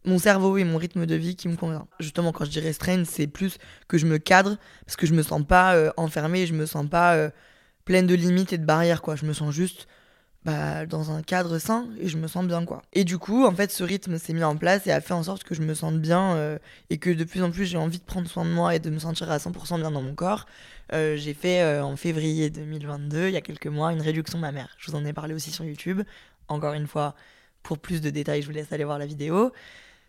mon 0.05 0.19
cerveau 0.19 0.57
et 0.57 0.65
mon 0.65 0.79
rythme 0.79 1.07
de 1.07 1.15
vie 1.15 1.37
qui 1.37 1.49
me 1.49 1.57
convient. 1.57 1.87
Justement, 2.01 2.33
quand 2.33 2.45
je 2.45 2.51
dis 2.51 2.61
restreindre, 2.61 3.07
c'est 3.07 3.27
plus 3.27 3.59
que 3.89 3.99
je 3.99 4.07
me 4.07 4.19
cadre 4.19 4.57
parce 4.87 4.97
que 4.97 5.07
je 5.07 5.15
me 5.15 5.23
sens 5.23 5.45
pas 5.47 5.75
euh, 5.75 5.91
enfermée, 5.97 6.47
je 6.47 6.55
me 6.55 6.67
sens 6.67 6.89
pas 6.89 7.15
euh, 7.15 7.31
pleine 7.85 8.07
de 8.07 8.15
limites 8.15 8.53
et 8.53 8.59
de 8.59 8.65
barrières, 8.65 9.03
quoi. 9.03 9.17
Je 9.17 9.27
me 9.27 9.33
sens 9.33 9.53
juste 9.53 9.87
bah, 10.45 10.87
dans 10.87 11.11
un 11.11 11.23
cadre 11.23 11.59
sain 11.59 11.89
et 12.01 12.09
je 12.09 12.17
me 12.17 12.29
sens 12.29 12.47
bien, 12.47 12.65
quoi. 12.65 12.83
Et 12.93 13.05
du 13.05 13.19
coup, 13.19 13.45
en 13.45 13.53
fait, 13.53 13.71
ce 13.71 13.83
rythme 13.83 14.19
s'est 14.19 14.33
mis 14.33 14.45
en 14.45 14.57
place 14.57 14.87
et 14.87 14.93
a 14.93 15.01
fait 15.01 15.15
en 15.15 15.23
sorte 15.23 15.45
que 15.45 15.55
je 15.55 15.63
me 15.63 15.75
sente 15.75 16.01
bien 16.01 16.35
euh, 16.37 16.59
et 16.91 16.99
que 16.99 17.11
de 17.11 17.25
plus 17.25 17.43
en 17.43 17.51
plus 17.51 17.67
j'ai 17.67 17.79
envie 17.79 17.99
de 17.99 18.05
prendre 18.05 18.29
soin 18.29 18.45
de 18.45 18.51
moi 18.51 18.75
et 18.75 18.79
de 18.79 18.91
me 18.91 18.99
sentir 18.99 19.31
à 19.31 19.39
100% 19.39 19.81
bien 19.81 19.91
dans 19.91 20.03
mon 20.03 20.15
corps. 20.15 20.47
j'ai 20.93 21.35
fait 21.35 21.81
en 21.81 21.97
février 21.97 22.51
2022, 22.51 23.29
il 23.29 23.35
y 23.35 23.37
a 23.37 23.41
quelques 23.41 23.67
mois, 23.67 23.93
une 23.93 24.01
réduction 24.01 24.39
de 24.39 24.43
ma 24.43 24.53
mère. 24.53 24.75
Je 24.79 24.91
vous 24.91 24.97
en 24.97 25.05
ai 25.05 25.13
parlé 25.13 25.35
aussi 25.35 25.51
sur 25.51 25.65
YouTube. 25.65 26.03
Encore 26.47 26.73
une 26.73 26.87
fois, 26.87 27.15
pour 27.63 27.79
plus 27.79 28.01
de 28.01 28.09
détails, 28.09 28.41
je 28.41 28.47
vous 28.47 28.55
laisse 28.55 28.73
aller 28.73 28.85
voir 28.85 28.99
la 28.99 29.05
vidéo. 29.05 29.53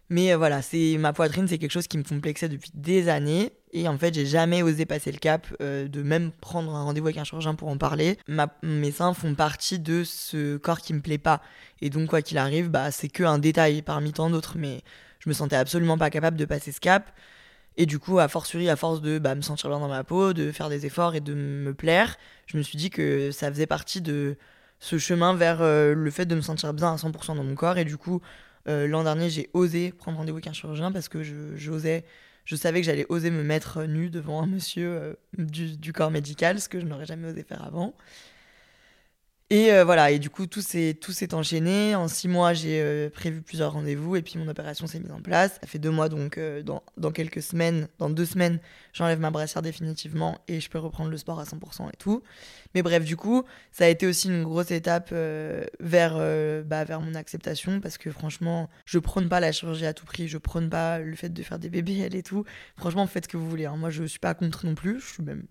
Mais 0.10 0.34
euh, 0.34 0.38
voilà, 0.38 0.62
c'est 0.62 0.98
ma 0.98 1.14
poitrine, 1.14 1.48
c'est 1.48 1.58
quelque 1.58 1.72
chose 1.72 1.88
qui 1.88 1.98
me 1.98 2.04
complexait 2.04 2.50
depuis 2.50 2.72
des 2.74 3.10
années. 3.10 3.52
Et 3.72 3.88
en 3.88 3.98
fait, 3.98 4.14
j'ai 4.14 4.26
jamais 4.26 4.64
osé 4.64 4.86
passer 4.86 5.12
le 5.12 5.20
cap 5.20 5.48
euh, 5.62 5.88
de 5.88 6.02
même 6.02 6.32
prendre 6.32 6.76
un 6.76 6.84
rendez-vous 6.84 7.08
avec 7.08 7.18
un 7.18 7.24
chirurgien 7.24 7.54
pour 7.54 7.68
en 7.68 7.78
parler. 7.78 8.18
mes 8.64 8.92
seins 8.92 9.14
font 9.14 9.36
partie 9.36 9.78
de 9.78 10.04
ce 10.04 10.58
corps 10.58 10.80
qui 10.80 10.94
me 10.94 11.02
plaît 11.02 11.20
pas. 11.20 11.42
Et 11.82 11.92
donc, 11.92 12.10
quoi 12.10 12.24
qu'il 12.24 12.40
arrive, 12.40 12.70
bah, 12.70 12.92
c'est 12.92 13.10
que 13.10 13.24
un 13.24 13.38
détail 13.38 13.84
parmi 13.84 14.12
tant 14.12 14.30
d'autres. 14.32 14.58
Mais 14.58 14.82
je 15.20 15.30
me 15.30 15.34
sentais 15.34 15.56
absolument 15.56 15.98
pas 15.98 16.10
capable 16.10 16.38
de 16.38 16.46
passer 16.46 16.72
ce 16.72 16.80
cap. 16.80 17.12
Et 17.78 17.86
du 17.86 18.00
coup, 18.00 18.20
à 18.20 18.28
fortiori, 18.28 18.68
à 18.70 18.76
force 18.76 19.02
de 19.02 19.20
bah, 19.20 19.36
me 19.36 19.42
sentir 19.42 19.70
bien 19.70 19.80
dans 19.80 19.88
ma 19.88 20.04
peau, 20.04 20.34
de 20.34 20.52
faire 20.52 20.70
des 20.70 20.86
efforts 20.86 21.16
et 21.16 21.22
de 21.22 21.34
me 21.34 21.74
plaire, 21.74 22.18
je 22.48 22.58
me 22.58 22.64
suis 22.64 22.78
dit 22.78 22.90
que 22.90 23.32
ça 23.32 23.50
faisait 23.52 23.68
partie 23.68 24.02
de 24.02 24.38
ce 24.80 24.98
chemin 24.98 25.36
vers 25.36 25.62
euh, 25.62 25.94
le 25.94 26.12
fait 26.12 26.26
de 26.26 26.36
me 26.36 26.42
sentir 26.42 26.74
bien 26.74 26.94
à 26.94 26.96
100% 26.96 27.36
dans 27.36 27.44
mon 27.44 27.56
corps. 27.56 27.78
Et 27.78 27.86
du 27.86 27.98
coup, 27.98 28.22
euh, 28.70 28.88
l'an 28.88 29.04
dernier, 29.04 29.30
j'ai 29.30 29.50
osé 29.54 29.92
prendre 29.92 30.18
rendez-vous 30.18 30.38
avec 30.38 30.48
un 30.48 30.54
chirurgien 30.54 30.92
parce 30.92 31.10
que 31.10 31.24
je, 31.24 31.58
je 31.58 32.56
savais 32.56 32.82
que 32.82 32.86
j'allais 32.86 33.06
oser 33.10 33.32
me 33.32 33.44
mettre 33.44 33.84
nu 33.84 34.10
devant 34.10 34.42
un 34.42 34.48
monsieur 34.48 34.90
euh, 34.90 35.14
du, 35.38 35.92
corps 35.94 36.12
médical, 36.12 36.60
ce 36.60 36.70
que 36.70 36.80
je 36.80 36.86
n'aurais 36.86 37.06
jamais 37.06 37.28
osé 37.30 37.44
faire 37.44 37.64
avant. 37.64 37.96
Et 39.52 39.74
euh, 39.74 39.84
voilà, 39.84 40.12
et 40.12 40.20
du 40.20 40.30
coup, 40.30 40.46
tout 40.46 40.62
s'est, 40.62 40.96
tout 41.02 41.12
s'est 41.12 41.34
enchaîné. 41.34 41.96
En 41.96 42.08
six 42.08 42.28
mois, 42.28 42.54
j'ai 42.54 42.82
euh, 42.82 43.10
prévu 43.10 43.42
plusieurs 43.42 43.74
rendez-vous 43.74 44.16
et 44.16 44.22
puis 44.22 44.38
mon 44.38 44.48
opération 44.48 44.86
s'est 44.86 45.00
mise 45.00 45.12
en 45.12 45.22
place. 45.22 45.58
Ça 45.60 45.66
fait 45.66 45.80
deux 45.80 45.90
mois, 45.90 46.08
donc 46.08 46.38
euh, 46.38 46.62
dans, 46.62 46.84
dans, 46.98 47.12
quelques 47.12 47.42
semaines, 47.42 47.88
dans 47.98 48.12
deux 48.12 48.28
semaines, 48.28 48.60
j'enlève 48.94 49.20
ma 49.20 49.32
brassière 49.32 49.64
définitivement 49.64 50.38
et 50.48 50.60
je 50.60 50.70
peux 50.70 50.78
reprendre 50.78 51.10
le 51.10 51.18
sport 51.18 51.40
à 51.40 51.46
100% 51.46 51.90
et 51.90 51.98
tout. 51.98 52.22
Mais 52.76 52.84
bref, 52.84 53.04
du 53.04 53.18
coup, 53.18 53.44
ça 53.72 53.86
a 53.86 53.88
été 53.88 54.06
aussi 54.06 54.28
une 54.28 54.44
grosse 54.44 54.70
étape 54.70 55.12
vers, 55.80 56.14
bah, 56.64 56.84
vers 56.84 57.02
mon 57.02 57.16
acceptation 57.16 57.82
parce 57.82 57.98
que 57.98 58.12
franchement, 58.12 58.70
je 58.86 59.00
prône 59.00 59.30
pas 59.30 59.40
la 59.40 59.52
chirurgie 59.52 59.88
à 59.88 59.94
tout 59.96 60.06
prix, 60.06 60.28
je 60.28 60.38
prône 60.38 60.70
pas 60.70 61.00
le 61.00 61.16
fait 61.16 61.30
de 61.30 61.42
faire 61.42 61.58
des 61.58 61.70
bébés 61.70 62.08
et 62.14 62.22
tout. 62.22 62.46
Franchement, 62.78 63.08
faites 63.08 63.24
ce 63.24 63.30
que 63.30 63.38
vous 63.38 63.50
voulez. 63.50 63.66
Hein. 63.66 63.78
Moi, 63.78 63.90
je 63.90 64.04
suis 64.04 64.20
pas 64.20 64.36
contre 64.36 64.68
non 64.68 64.76
plus, 64.76 65.00
je 65.00 65.08
suis 65.08 65.24
même 65.24 65.46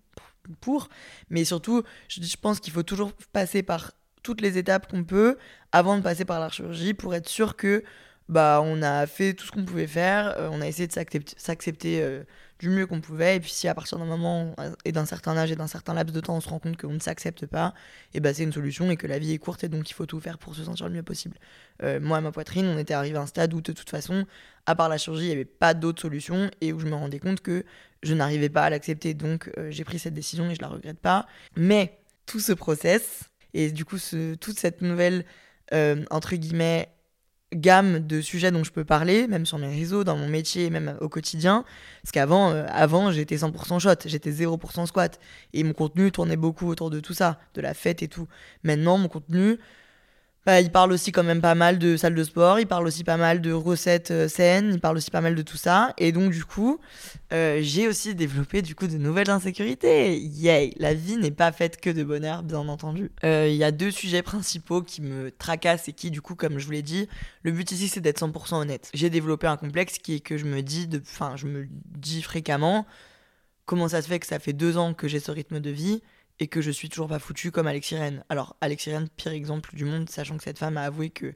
pour. 0.55 0.89
Mais 1.29 1.45
surtout, 1.45 1.83
je, 2.07 2.35
pense 2.37 2.59
qu'il 2.59 2.73
faut 2.73 2.83
toujours 2.83 3.13
passer 3.33 3.63
par 3.63 3.91
toutes 4.23 4.41
les 4.41 4.57
étapes 4.57 4.89
qu'on 4.89 5.03
peut 5.03 5.37
avant 5.71 5.97
de 5.97 6.01
passer 6.01 6.25
par 6.25 6.39
la 6.39 6.49
pour 6.97 7.15
être 7.15 7.29
sûr 7.29 7.55
que 7.55 7.83
bah 8.27 8.61
on 8.63 8.81
a 8.83 9.07
fait 9.07 9.33
tout 9.33 9.45
ce 9.45 9.51
qu'on 9.51 9.65
pouvait 9.65 9.87
faire, 9.87 10.35
euh, 10.37 10.49
on 10.51 10.61
a 10.61 10.67
essayé 10.67 10.87
de 10.87 10.93
s'accepter 11.37 12.01
euh, 12.01 12.23
du 12.59 12.69
mieux 12.69 12.85
qu'on 12.85 13.01
pouvait. 13.01 13.37
Et 13.37 13.39
puis 13.39 13.51
si 13.51 13.67
à 13.67 13.73
partir 13.73 13.97
d'un 13.97 14.05
moment 14.05 14.55
et 14.85 14.91
d'un 14.91 15.05
certain 15.05 15.35
âge 15.37 15.51
et 15.51 15.55
d'un 15.55 15.67
certain 15.67 15.93
laps 15.93 16.13
de 16.13 16.19
temps, 16.19 16.35
on 16.35 16.41
se 16.41 16.49
rend 16.49 16.59
compte 16.59 16.77
qu'on 16.77 16.93
ne 16.93 16.99
s'accepte 16.99 17.45
pas, 17.45 17.73
et 18.13 18.19
bah 18.19 18.33
c'est 18.33 18.43
une 18.43 18.53
solution 18.53 18.91
et 18.91 18.97
que 18.97 19.07
la 19.07 19.19
vie 19.19 19.33
est 19.33 19.37
courte 19.37 19.63
et 19.63 19.69
donc 19.69 19.89
il 19.89 19.93
faut 19.93 20.05
tout 20.05 20.19
faire 20.19 20.37
pour 20.37 20.55
se 20.55 20.63
sentir 20.63 20.87
le 20.87 20.95
mieux 20.95 21.03
possible. 21.03 21.37
Euh, 21.83 21.99
moi, 21.99 22.21
ma 22.21 22.31
poitrine, 22.31 22.67
on 22.67 22.77
était 22.77 22.93
arrivé 22.93 23.17
à 23.17 23.21
un 23.21 23.25
stade 23.25 23.53
où 23.53 23.61
de 23.61 23.71
toute 23.71 23.89
façon, 23.89 24.25
à 24.65 24.75
part 24.75 24.89
la 24.89 24.97
chirurgie, 24.97 25.25
il 25.25 25.29
n'y 25.29 25.33
avait 25.33 25.45
pas 25.45 25.73
d'autre 25.73 26.01
solution 26.01 26.51
et 26.61 26.73
où 26.73 26.79
je 26.79 26.85
me 26.85 26.95
rendais 26.95 27.19
compte 27.19 27.41
que 27.41 27.63
je 28.03 28.13
n'arrivais 28.13 28.49
pas 28.49 28.63
à 28.63 28.69
l'accepter. 28.69 29.13
Donc 29.13 29.49
euh, 29.57 29.71
j'ai 29.71 29.83
pris 29.83 29.99
cette 29.99 30.13
décision 30.13 30.49
et 30.49 30.55
je 30.55 30.61
la 30.61 30.67
regrette 30.67 30.99
pas. 30.99 31.27
Mais 31.55 31.99
tout 32.25 32.39
ce 32.39 32.51
process 32.51 33.29
et 33.53 33.71
du 33.71 33.85
coup 33.85 33.97
toute 34.39 34.59
cette 34.59 34.81
nouvelle 34.81 35.25
euh, 35.73 36.03
entre 36.11 36.35
guillemets 36.35 36.89
gamme 37.53 37.99
de 37.99 38.21
sujets 38.21 38.51
dont 38.51 38.63
je 38.63 38.71
peux 38.71 38.85
parler, 38.85 39.27
même 39.27 39.45
sur 39.45 39.57
mes 39.57 39.67
réseaux, 39.67 40.03
dans 40.03 40.15
mon 40.15 40.27
métier, 40.27 40.69
même 40.69 40.95
au 41.01 41.09
quotidien. 41.09 41.65
Parce 42.03 42.11
qu'avant, 42.11 42.51
euh, 42.51 42.65
avant, 42.69 43.11
j'étais 43.11 43.37
100% 43.37 43.79
shot, 43.79 43.95
j'étais 44.05 44.31
0% 44.31 44.85
squat. 44.85 45.19
Et 45.53 45.63
mon 45.63 45.73
contenu 45.73 46.11
tournait 46.11 46.37
beaucoup 46.37 46.67
autour 46.67 46.89
de 46.89 46.99
tout 46.99 47.13
ça, 47.13 47.39
de 47.55 47.61
la 47.61 47.73
fête 47.73 48.03
et 48.03 48.07
tout. 48.07 48.27
Maintenant, 48.63 48.97
mon 48.97 49.07
contenu, 49.07 49.57
il 50.57 50.71
parle 50.71 50.91
aussi 50.91 51.11
quand 51.11 51.23
même 51.23 51.41
pas 51.41 51.55
mal 51.55 51.79
de 51.79 51.97
salles 51.97 52.15
de 52.15 52.23
sport, 52.23 52.59
il 52.59 52.67
parle 52.67 52.87
aussi 52.87 53.03
pas 53.03 53.17
mal 53.17 53.41
de 53.41 53.51
recettes 53.51 54.11
euh, 54.11 54.27
saines, 54.27 54.71
il 54.73 54.79
parle 54.79 54.97
aussi 54.97 55.11
pas 55.11 55.21
mal 55.21 55.35
de 55.35 55.41
tout 55.41 55.57
ça. 55.57 55.93
Et 55.97 56.11
donc 56.11 56.31
du 56.31 56.45
coup, 56.45 56.79
euh, 57.33 57.59
j'ai 57.61 57.87
aussi 57.87 58.15
développé 58.15 58.61
du 58.61 58.75
coup 58.75 58.87
de 58.87 58.97
nouvelles 58.97 59.29
insécurités. 59.29 60.17
Yay 60.17 60.73
La 60.77 60.93
vie 60.93 61.17
n'est 61.17 61.31
pas 61.31 61.51
faite 61.51 61.79
que 61.79 61.89
de 61.89 62.03
bonheur, 62.03 62.43
bien 62.43 62.59
entendu. 62.59 63.11
Euh, 63.23 63.47
il 63.49 63.55
y 63.55 63.63
a 63.63 63.71
deux 63.71 63.91
sujets 63.91 64.21
principaux 64.21 64.81
qui 64.81 65.01
me 65.01 65.31
tracassent 65.31 65.89
et 65.89 65.93
qui 65.93 66.11
du 66.11 66.21
coup, 66.21 66.35
comme 66.35 66.57
je 66.57 66.65
vous 66.65 66.71
l'ai 66.71 66.81
dit, 66.81 67.07
le 67.43 67.51
but 67.51 67.71
ici 67.71 67.87
c'est 67.87 68.01
d'être 68.01 68.19
100% 68.19 68.55
honnête. 68.55 68.89
J'ai 68.93 69.09
développé 69.09 69.47
un 69.47 69.57
complexe 69.57 69.97
qui 69.99 70.15
est 70.15 70.19
que 70.19 70.37
je 70.37 70.45
me 70.45 70.61
dis, 70.61 70.89
enfin 71.01 71.35
je 71.35 71.47
me 71.47 71.67
dis 71.97 72.21
fréquemment, 72.21 72.85
comment 73.65 73.87
ça 73.87 74.01
se 74.01 74.07
fait 74.07 74.19
que 74.19 74.27
ça 74.27 74.39
fait 74.39 74.53
deux 74.53 74.77
ans 74.77 74.93
que 74.93 75.07
j'ai 75.07 75.19
ce 75.19 75.31
rythme 75.31 75.59
de 75.59 75.69
vie? 75.69 76.01
Et 76.39 76.47
que 76.47 76.61
je 76.61 76.71
suis 76.71 76.89
toujours 76.89 77.07
pas 77.07 77.19
foutu 77.19 77.51
comme 77.51 77.67
Alexis 77.67 77.97
Rennes. 77.97 78.23
Alors, 78.29 78.55
Alexis 78.61 78.91
Rennes, 78.91 79.09
pire 79.17 79.31
exemple 79.31 79.75
du 79.75 79.85
monde, 79.85 80.09
sachant 80.09 80.37
que 80.37 80.43
cette 80.43 80.57
femme 80.57 80.77
a 80.77 80.83
avoué 80.83 81.09
que 81.09 81.33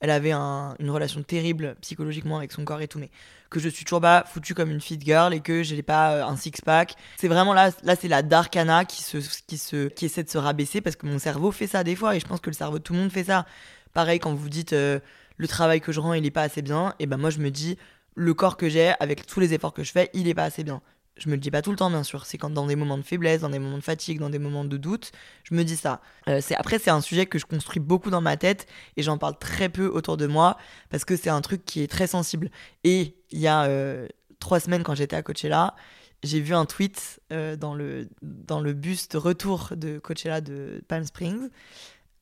elle 0.00 0.10
avait 0.10 0.32
une 0.32 0.90
relation 0.90 1.22
terrible 1.22 1.76
psychologiquement 1.80 2.36
avec 2.36 2.52
son 2.52 2.64
corps 2.64 2.80
et 2.80 2.88
tout, 2.88 2.98
mais 2.98 3.10
que 3.48 3.60
je 3.60 3.68
suis 3.68 3.84
toujours 3.84 4.00
pas 4.00 4.24
foutu 4.26 4.54
comme 4.54 4.70
une 4.70 4.80
fit 4.80 4.98
girl 5.00 5.32
et 5.32 5.40
que 5.40 5.62
j'ai 5.62 5.82
pas 5.82 6.12
euh, 6.12 6.24
un 6.24 6.36
six 6.36 6.52
pack. 6.64 6.96
C'est 7.16 7.28
vraiment 7.28 7.54
là, 7.54 7.70
là 7.82 7.96
c'est 7.96 8.08
la 8.08 8.22
Darkana 8.22 8.84
qui 8.84 9.02
se, 9.02 9.18
qui 9.46 9.56
se, 9.56 9.88
qui 9.88 10.06
essaie 10.06 10.24
de 10.24 10.28
se 10.28 10.38
rabaisser 10.38 10.80
parce 10.80 10.96
que 10.96 11.06
mon 11.06 11.18
cerveau 11.18 11.50
fait 11.50 11.66
ça 11.66 11.84
des 11.84 11.96
fois 11.96 12.16
et 12.16 12.20
je 12.20 12.26
pense 12.26 12.40
que 12.40 12.50
le 12.50 12.54
cerveau 12.54 12.78
de 12.78 12.82
tout 12.82 12.92
le 12.92 12.98
monde 12.98 13.10
fait 13.10 13.24
ça. 13.24 13.46
Pareil 13.94 14.18
quand 14.18 14.34
vous 14.34 14.48
dites 14.48 14.72
euh, 14.74 14.98
le 15.38 15.48
travail 15.48 15.80
que 15.80 15.92
je 15.92 16.00
rends 16.00 16.12
il 16.12 16.26
est 16.26 16.30
pas 16.30 16.42
assez 16.42 16.62
bien, 16.62 16.94
et 16.98 17.06
ben 17.06 17.16
moi 17.16 17.30
je 17.30 17.38
me 17.38 17.50
dis 17.50 17.78
le 18.14 18.34
corps 18.34 18.56
que 18.56 18.68
j'ai 18.68 18.92
avec 19.00 19.26
tous 19.26 19.40
les 19.40 19.54
efforts 19.54 19.72
que 19.72 19.82
je 19.84 19.92
fais 19.92 20.10
il 20.12 20.28
est 20.28 20.34
pas 20.34 20.44
assez 20.44 20.64
bien 20.64 20.82
je 21.16 21.28
me 21.28 21.34
le 21.34 21.40
dis 21.40 21.50
pas 21.50 21.62
tout 21.62 21.70
le 21.70 21.76
temps, 21.76 21.90
bien 21.90 22.02
sûr. 22.02 22.26
C'est 22.26 22.38
quand 22.38 22.50
dans 22.50 22.66
des 22.66 22.76
moments 22.76 22.98
de 22.98 23.02
faiblesse, 23.02 23.40
dans 23.40 23.48
des 23.48 23.58
moments 23.58 23.78
de 23.78 23.82
fatigue, 23.82 24.18
dans 24.18 24.30
des 24.30 24.38
moments 24.38 24.64
de 24.64 24.76
doute, 24.76 25.12
je 25.44 25.54
me 25.54 25.64
dis 25.64 25.76
ça. 25.76 26.00
Euh, 26.28 26.40
c'est 26.42 26.54
après, 26.54 26.78
c'est 26.78 26.90
un 26.90 27.00
sujet 27.00 27.26
que 27.26 27.38
je 27.38 27.46
construis 27.46 27.80
beaucoup 27.80 28.10
dans 28.10 28.20
ma 28.20 28.36
tête 28.36 28.66
et 28.96 29.02
j'en 29.02 29.16
parle 29.18 29.38
très 29.38 29.68
peu 29.68 29.86
autour 29.86 30.16
de 30.16 30.26
moi 30.26 30.58
parce 30.90 31.04
que 31.04 31.16
c'est 31.16 31.30
un 31.30 31.40
truc 31.40 31.64
qui 31.64 31.82
est 31.82 31.86
très 31.86 32.06
sensible. 32.06 32.50
Et 32.84 33.16
il 33.30 33.38
y 33.38 33.46
a 33.46 33.64
euh, 33.64 34.06
trois 34.40 34.60
semaines, 34.60 34.82
quand 34.82 34.94
j'étais 34.94 35.16
à 35.16 35.22
Coachella, 35.22 35.74
j'ai 36.22 36.40
vu 36.40 36.54
un 36.54 36.66
tweet 36.66 37.20
euh, 37.32 37.56
dans 37.56 37.74
le 37.74 38.08
dans 38.22 38.60
le 38.60 38.72
bus 38.74 39.08
de 39.08 39.18
retour 39.18 39.72
de 39.74 39.98
Coachella 39.98 40.40
de 40.40 40.82
Palm 40.88 41.04
Springs. 41.04 41.48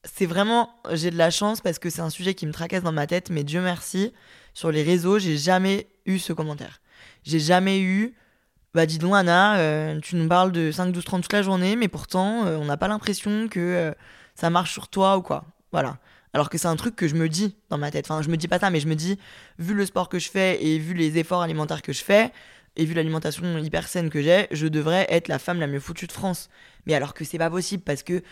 C'est 0.04 0.26
vraiment, 0.26 0.74
j'ai 0.92 1.10
de 1.10 1.16
la 1.16 1.30
chance 1.30 1.62
parce 1.62 1.78
que 1.78 1.88
c'est 1.88 2.02
un 2.02 2.10
sujet 2.10 2.34
qui 2.34 2.46
me 2.46 2.52
tracasse 2.52 2.82
dans 2.82 2.92
ma 2.92 3.06
tête, 3.06 3.30
mais 3.30 3.42
Dieu 3.42 3.62
merci, 3.62 4.12
sur 4.52 4.70
les 4.70 4.82
réseaux, 4.82 5.18
j'ai 5.18 5.38
jamais 5.38 5.88
eu 6.04 6.18
ce 6.18 6.34
commentaire. 6.34 6.82
J'ai 7.22 7.40
jamais 7.40 7.80
eu 7.80 8.14
bah 8.74 8.86
dis 8.86 8.98
donc 8.98 9.14
Anna, 9.14 9.58
euh, 9.58 10.00
tu 10.00 10.16
nous 10.16 10.28
parles 10.28 10.50
de 10.50 10.72
5, 10.72 10.90
12, 10.92 11.04
30 11.04 11.22
toute 11.22 11.32
la 11.32 11.42
journée, 11.42 11.76
mais 11.76 11.88
pourtant 11.88 12.44
euh, 12.46 12.56
on 12.56 12.64
n'a 12.64 12.76
pas 12.76 12.88
l'impression 12.88 13.48
que 13.48 13.60
euh, 13.60 13.92
ça 14.34 14.50
marche 14.50 14.72
sur 14.72 14.88
toi 14.88 15.16
ou 15.16 15.22
quoi. 15.22 15.44
Voilà. 15.72 15.98
Alors 16.32 16.50
que 16.50 16.58
c'est 16.58 16.66
un 16.66 16.74
truc 16.74 16.96
que 16.96 17.06
je 17.06 17.14
me 17.14 17.28
dis 17.28 17.56
dans 17.70 17.78
ma 17.78 17.92
tête. 17.92 18.06
Enfin, 18.10 18.20
je 18.20 18.28
me 18.28 18.36
dis 18.36 18.48
pas 18.48 18.58
ça, 18.58 18.70
mais 18.70 18.80
je 18.80 18.88
me 18.88 18.96
dis, 18.96 19.18
vu 19.60 19.74
le 19.74 19.86
sport 19.86 20.08
que 20.08 20.18
je 20.18 20.28
fais 20.28 20.64
et 20.64 20.78
vu 20.80 20.94
les 20.94 21.18
efforts 21.18 21.42
alimentaires 21.42 21.82
que 21.82 21.92
je 21.92 22.02
fais, 22.02 22.32
et 22.76 22.84
vu 22.84 22.94
l'alimentation 22.94 23.56
hyper 23.58 23.86
saine 23.86 24.10
que 24.10 24.20
j'ai, 24.20 24.48
je 24.50 24.66
devrais 24.66 25.06
être 25.08 25.28
la 25.28 25.38
femme 25.38 25.60
la 25.60 25.68
mieux 25.68 25.78
foutue 25.78 26.08
de 26.08 26.12
France. 26.12 26.50
Mais 26.86 26.94
alors 26.94 27.14
que 27.14 27.24
c'est 27.24 27.38
pas 27.38 27.50
possible 27.50 27.84
parce 27.84 28.02
que 28.02 28.22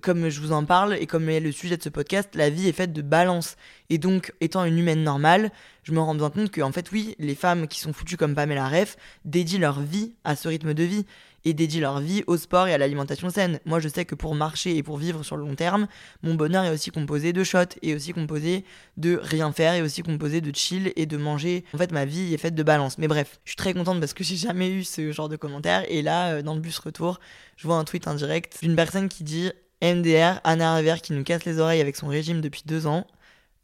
comme 0.00 0.28
je 0.28 0.40
vous 0.40 0.52
en 0.52 0.64
parle 0.64 0.96
et 0.98 1.06
comme 1.06 1.28
est 1.28 1.40
le 1.40 1.52
sujet 1.52 1.76
de 1.76 1.82
ce 1.82 1.88
podcast, 1.88 2.30
la 2.34 2.50
vie 2.50 2.68
est 2.68 2.72
faite 2.72 2.92
de 2.92 3.02
balance. 3.02 3.56
Et 3.90 3.98
donc, 3.98 4.32
étant 4.40 4.64
une 4.64 4.78
humaine 4.78 5.02
normale, 5.02 5.50
je 5.82 5.92
me 5.92 6.00
rends 6.00 6.14
bien 6.14 6.30
compte 6.30 6.50
que, 6.50 6.60
en 6.60 6.72
fait, 6.72 6.90
oui, 6.92 7.14
les 7.18 7.34
femmes 7.34 7.68
qui 7.68 7.80
sont 7.80 7.92
foutues 7.92 8.16
comme 8.16 8.34
Pamela 8.34 8.68
Reff 8.68 8.96
dédient 9.24 9.60
leur 9.60 9.80
vie 9.80 10.14
à 10.24 10.36
ce 10.36 10.48
rythme 10.48 10.74
de 10.74 10.82
vie 10.82 11.06
et 11.44 11.54
dédient 11.54 11.80
leur 11.80 12.00
vie 12.00 12.24
au 12.26 12.36
sport 12.36 12.68
et 12.68 12.74
à 12.74 12.78
l'alimentation 12.78 13.30
saine. 13.30 13.60
Moi, 13.64 13.80
je 13.80 13.88
sais 13.88 14.04
que 14.04 14.14
pour 14.14 14.34
marcher 14.34 14.76
et 14.76 14.82
pour 14.82 14.98
vivre 14.98 15.22
sur 15.22 15.36
le 15.36 15.44
long 15.44 15.54
terme, 15.54 15.86
mon 16.22 16.34
bonheur 16.34 16.64
est 16.64 16.70
aussi 16.70 16.90
composé 16.90 17.32
de 17.32 17.44
shots, 17.44 17.78
et 17.82 17.94
aussi 17.94 18.12
composé 18.12 18.64
de 18.96 19.18
rien 19.22 19.52
faire, 19.52 19.74
et 19.74 19.82
aussi 19.82 20.02
composé 20.02 20.40
de 20.40 20.54
chill 20.54 20.92
et 20.96 21.06
de 21.06 21.16
manger. 21.16 21.64
En 21.72 21.78
fait, 21.78 21.92
ma 21.92 22.04
vie 22.04 22.34
est 22.34 22.38
faite 22.38 22.54
de 22.54 22.62
balance. 22.62 22.98
Mais 22.98 23.08
bref, 23.08 23.40
je 23.44 23.50
suis 23.50 23.56
très 23.56 23.72
contente 23.72 24.00
parce 24.00 24.12
que 24.12 24.24
j'ai 24.24 24.36
jamais 24.36 24.70
eu 24.70 24.84
ce 24.84 25.12
genre 25.12 25.28
de 25.28 25.36
commentaires. 25.36 25.84
Et 25.88 26.02
là, 26.02 26.32
euh, 26.32 26.42
dans 26.42 26.54
le 26.54 26.60
bus 26.60 26.78
retour, 26.78 27.20
je 27.56 27.66
vois 27.66 27.76
un 27.76 27.84
tweet 27.84 28.06
indirect 28.06 28.58
d'une 28.62 28.76
personne 28.76 29.08
qui 29.08 29.24
dit 29.24 29.50
MDR, 29.82 30.40
Anna 30.44 30.76
Revers 30.76 31.00
qui 31.00 31.12
nous 31.12 31.24
casse 31.24 31.44
les 31.44 31.58
oreilles 31.58 31.80
avec 31.80 31.96
son 31.96 32.08
régime 32.08 32.40
depuis 32.40 32.62
deux 32.66 32.86
ans. 32.86 33.06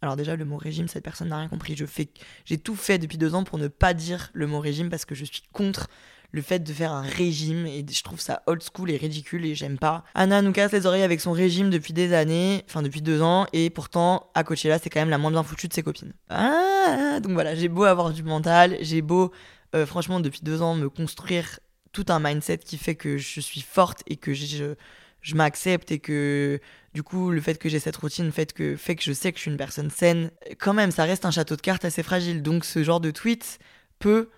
Alors 0.02 0.16
déjà, 0.16 0.36
le 0.36 0.44
mot 0.44 0.58
régime, 0.58 0.86
cette 0.86 1.02
personne 1.02 1.28
n'a 1.28 1.38
rien 1.38 1.48
compris. 1.48 1.76
Je 1.76 1.86
fais, 1.86 2.08
j'ai 2.44 2.58
tout 2.58 2.76
fait 2.76 2.98
depuis 2.98 3.16
deux 3.16 3.34
ans 3.34 3.42
pour 3.42 3.58
ne 3.58 3.68
pas 3.68 3.94
dire 3.94 4.30
le 4.34 4.46
mot 4.46 4.60
régime 4.60 4.90
parce 4.90 5.04
que 5.04 5.14
je 5.14 5.24
suis 5.24 5.42
contre 5.52 5.88
le 6.30 6.42
fait 6.42 6.58
de 6.58 6.72
faire 6.72 6.92
un 6.92 7.02
régime 7.02 7.64
et 7.64 7.86
je 7.88 8.02
trouve 8.02 8.20
ça 8.20 8.42
old 8.46 8.60
school 8.60 8.90
et 8.90 8.96
ridicule 8.96 9.46
et 9.46 9.54
j'aime 9.54 9.78
pas. 9.78 10.04
Anna 10.14 10.42
nous 10.42 10.52
casse 10.52 10.72
les 10.72 10.84
oreilles 10.84 11.04
avec 11.04 11.20
son 11.20 11.30
régime 11.30 11.70
depuis 11.70 11.92
des 11.92 12.12
années, 12.12 12.64
enfin 12.68 12.82
depuis 12.82 13.02
deux 13.02 13.22
ans 13.22 13.46
et 13.52 13.70
pourtant 13.70 14.30
à 14.34 14.42
Coachella 14.42 14.80
c'est 14.80 14.90
quand 14.90 15.00
même 15.00 15.10
la 15.10 15.18
moins 15.18 15.30
bien 15.30 15.44
foutue 15.44 15.68
de 15.68 15.72
ses 15.74 15.84
copines. 15.84 16.12
Ah, 16.28 17.20
donc 17.22 17.32
voilà, 17.32 17.54
j'ai 17.54 17.68
beau 17.68 17.84
avoir 17.84 18.12
du 18.12 18.24
mental, 18.24 18.76
j'ai 18.80 19.00
beau 19.00 19.30
euh, 19.76 19.86
franchement 19.86 20.18
depuis 20.18 20.40
deux 20.42 20.60
ans 20.60 20.74
me 20.74 20.90
construire 20.90 21.60
tout 21.92 22.06
un 22.08 22.18
mindset 22.18 22.58
qui 22.58 22.78
fait 22.78 22.96
que 22.96 23.16
je 23.16 23.40
suis 23.40 23.60
forte 23.62 24.02
et 24.08 24.16
que 24.16 24.34
je 24.34 24.74
je 25.24 25.34
m'accepte 25.34 25.90
et 25.90 25.98
que 25.98 26.60
du 26.92 27.02
coup 27.02 27.30
le 27.30 27.40
fait 27.40 27.58
que 27.58 27.68
j'ai 27.68 27.80
cette 27.80 27.96
routine 27.96 28.30
fait 28.30 28.52
que, 28.52 28.76
fait 28.76 28.94
que 28.94 29.02
je 29.02 29.12
sais 29.12 29.32
que 29.32 29.38
je 29.38 29.42
suis 29.42 29.50
une 29.50 29.56
personne 29.56 29.90
saine, 29.90 30.30
quand 30.58 30.74
même 30.74 30.90
ça 30.90 31.04
reste 31.04 31.24
un 31.24 31.30
château 31.30 31.56
de 31.56 31.62
cartes 31.62 31.84
assez 31.84 32.02
fragile. 32.02 32.42
Donc 32.42 32.64
ce 32.64 32.84
genre 32.84 33.00
de 33.00 33.10
tweet 33.10 33.58
peut 33.98 34.28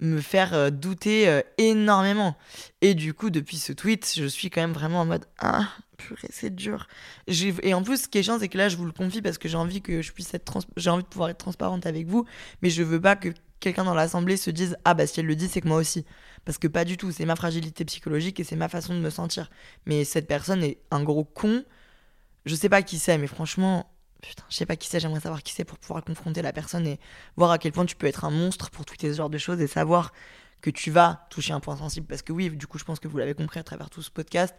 me 0.00 0.18
faire 0.22 0.54
euh, 0.54 0.70
douter 0.70 1.28
euh, 1.28 1.42
énormément. 1.58 2.36
Et 2.80 2.94
du 2.94 3.12
coup 3.12 3.28
depuis 3.28 3.58
ce 3.58 3.74
tweet 3.74 4.14
je 4.16 4.24
suis 4.24 4.48
quand 4.48 4.62
même 4.62 4.72
vraiment 4.72 5.02
en 5.02 5.04
mode 5.04 5.26
ah 5.38 5.68
purée 5.98 6.28
c'est 6.30 6.54
dur. 6.54 6.88
Et 7.28 7.74
en 7.74 7.82
plus 7.82 8.04
ce 8.04 8.08
qui 8.08 8.18
est 8.18 8.22
chiant 8.22 8.38
c'est 8.38 8.48
que 8.48 8.56
là 8.56 8.70
je 8.70 8.78
vous 8.78 8.86
le 8.86 8.92
confie 8.92 9.20
parce 9.20 9.36
que 9.36 9.46
j'ai 9.46 9.58
envie 9.58 9.82
que 9.82 10.00
je 10.00 10.12
puisse 10.12 10.32
être 10.32 10.58
j'ai 10.78 10.88
envie 10.88 11.04
de 11.04 11.08
pouvoir 11.08 11.28
être 11.28 11.38
transparente 11.38 11.84
avec 11.84 12.06
vous 12.06 12.24
mais 12.62 12.70
je 12.70 12.82
veux 12.82 13.00
pas 13.00 13.14
que 13.14 13.28
quelqu'un 13.60 13.84
dans 13.84 13.94
l'assemblée 13.94 14.38
se 14.38 14.50
dise 14.50 14.78
ah 14.86 14.94
bah 14.94 15.06
si 15.06 15.20
elle 15.20 15.26
le 15.26 15.36
dit 15.36 15.48
c'est 15.48 15.60
que 15.60 15.68
moi 15.68 15.76
aussi 15.76 16.06
parce 16.44 16.58
que 16.58 16.68
pas 16.68 16.84
du 16.84 16.96
tout, 16.96 17.12
c'est 17.12 17.26
ma 17.26 17.36
fragilité 17.36 17.84
psychologique 17.84 18.40
et 18.40 18.44
c'est 18.44 18.56
ma 18.56 18.68
façon 18.68 18.94
de 18.94 19.00
me 19.00 19.10
sentir. 19.10 19.50
Mais 19.86 20.04
cette 20.04 20.26
personne 20.26 20.62
est 20.62 20.78
un 20.90 21.02
gros 21.02 21.24
con. 21.24 21.64
Je 22.46 22.54
sais 22.54 22.68
pas 22.68 22.82
qui 22.82 22.98
c'est, 22.98 23.18
mais 23.18 23.26
franchement, 23.26 23.92
putain, 24.22 24.44
je 24.48 24.56
sais 24.56 24.66
pas 24.66 24.76
qui 24.76 24.88
c'est, 24.88 25.00
j'aimerais 25.00 25.20
savoir 25.20 25.42
qui 25.42 25.52
c'est 25.52 25.64
pour 25.64 25.78
pouvoir 25.78 26.02
confronter 26.04 26.42
la 26.42 26.52
personne 26.52 26.86
et 26.86 26.98
voir 27.36 27.50
à 27.50 27.58
quel 27.58 27.72
point 27.72 27.84
tu 27.84 27.96
peux 27.96 28.06
être 28.06 28.24
un 28.24 28.30
monstre 28.30 28.70
pour 28.70 28.84
tweeter 28.84 29.12
ce 29.12 29.18
genre 29.18 29.30
de 29.30 29.38
choses 29.38 29.60
et 29.60 29.66
savoir 29.66 30.12
que 30.60 30.70
tu 30.70 30.90
vas 30.90 31.26
toucher 31.30 31.52
un 31.52 31.60
point 31.60 31.76
sensible. 31.76 32.06
Parce 32.06 32.22
que 32.22 32.32
oui, 32.32 32.50
du 32.50 32.66
coup, 32.66 32.78
je 32.78 32.84
pense 32.84 33.00
que 33.00 33.08
vous 33.08 33.18
l'avez 33.18 33.34
compris 33.34 33.60
à 33.60 33.62
travers 33.62 33.90
tout 33.90 34.02
ce 34.02 34.10
podcast, 34.10 34.54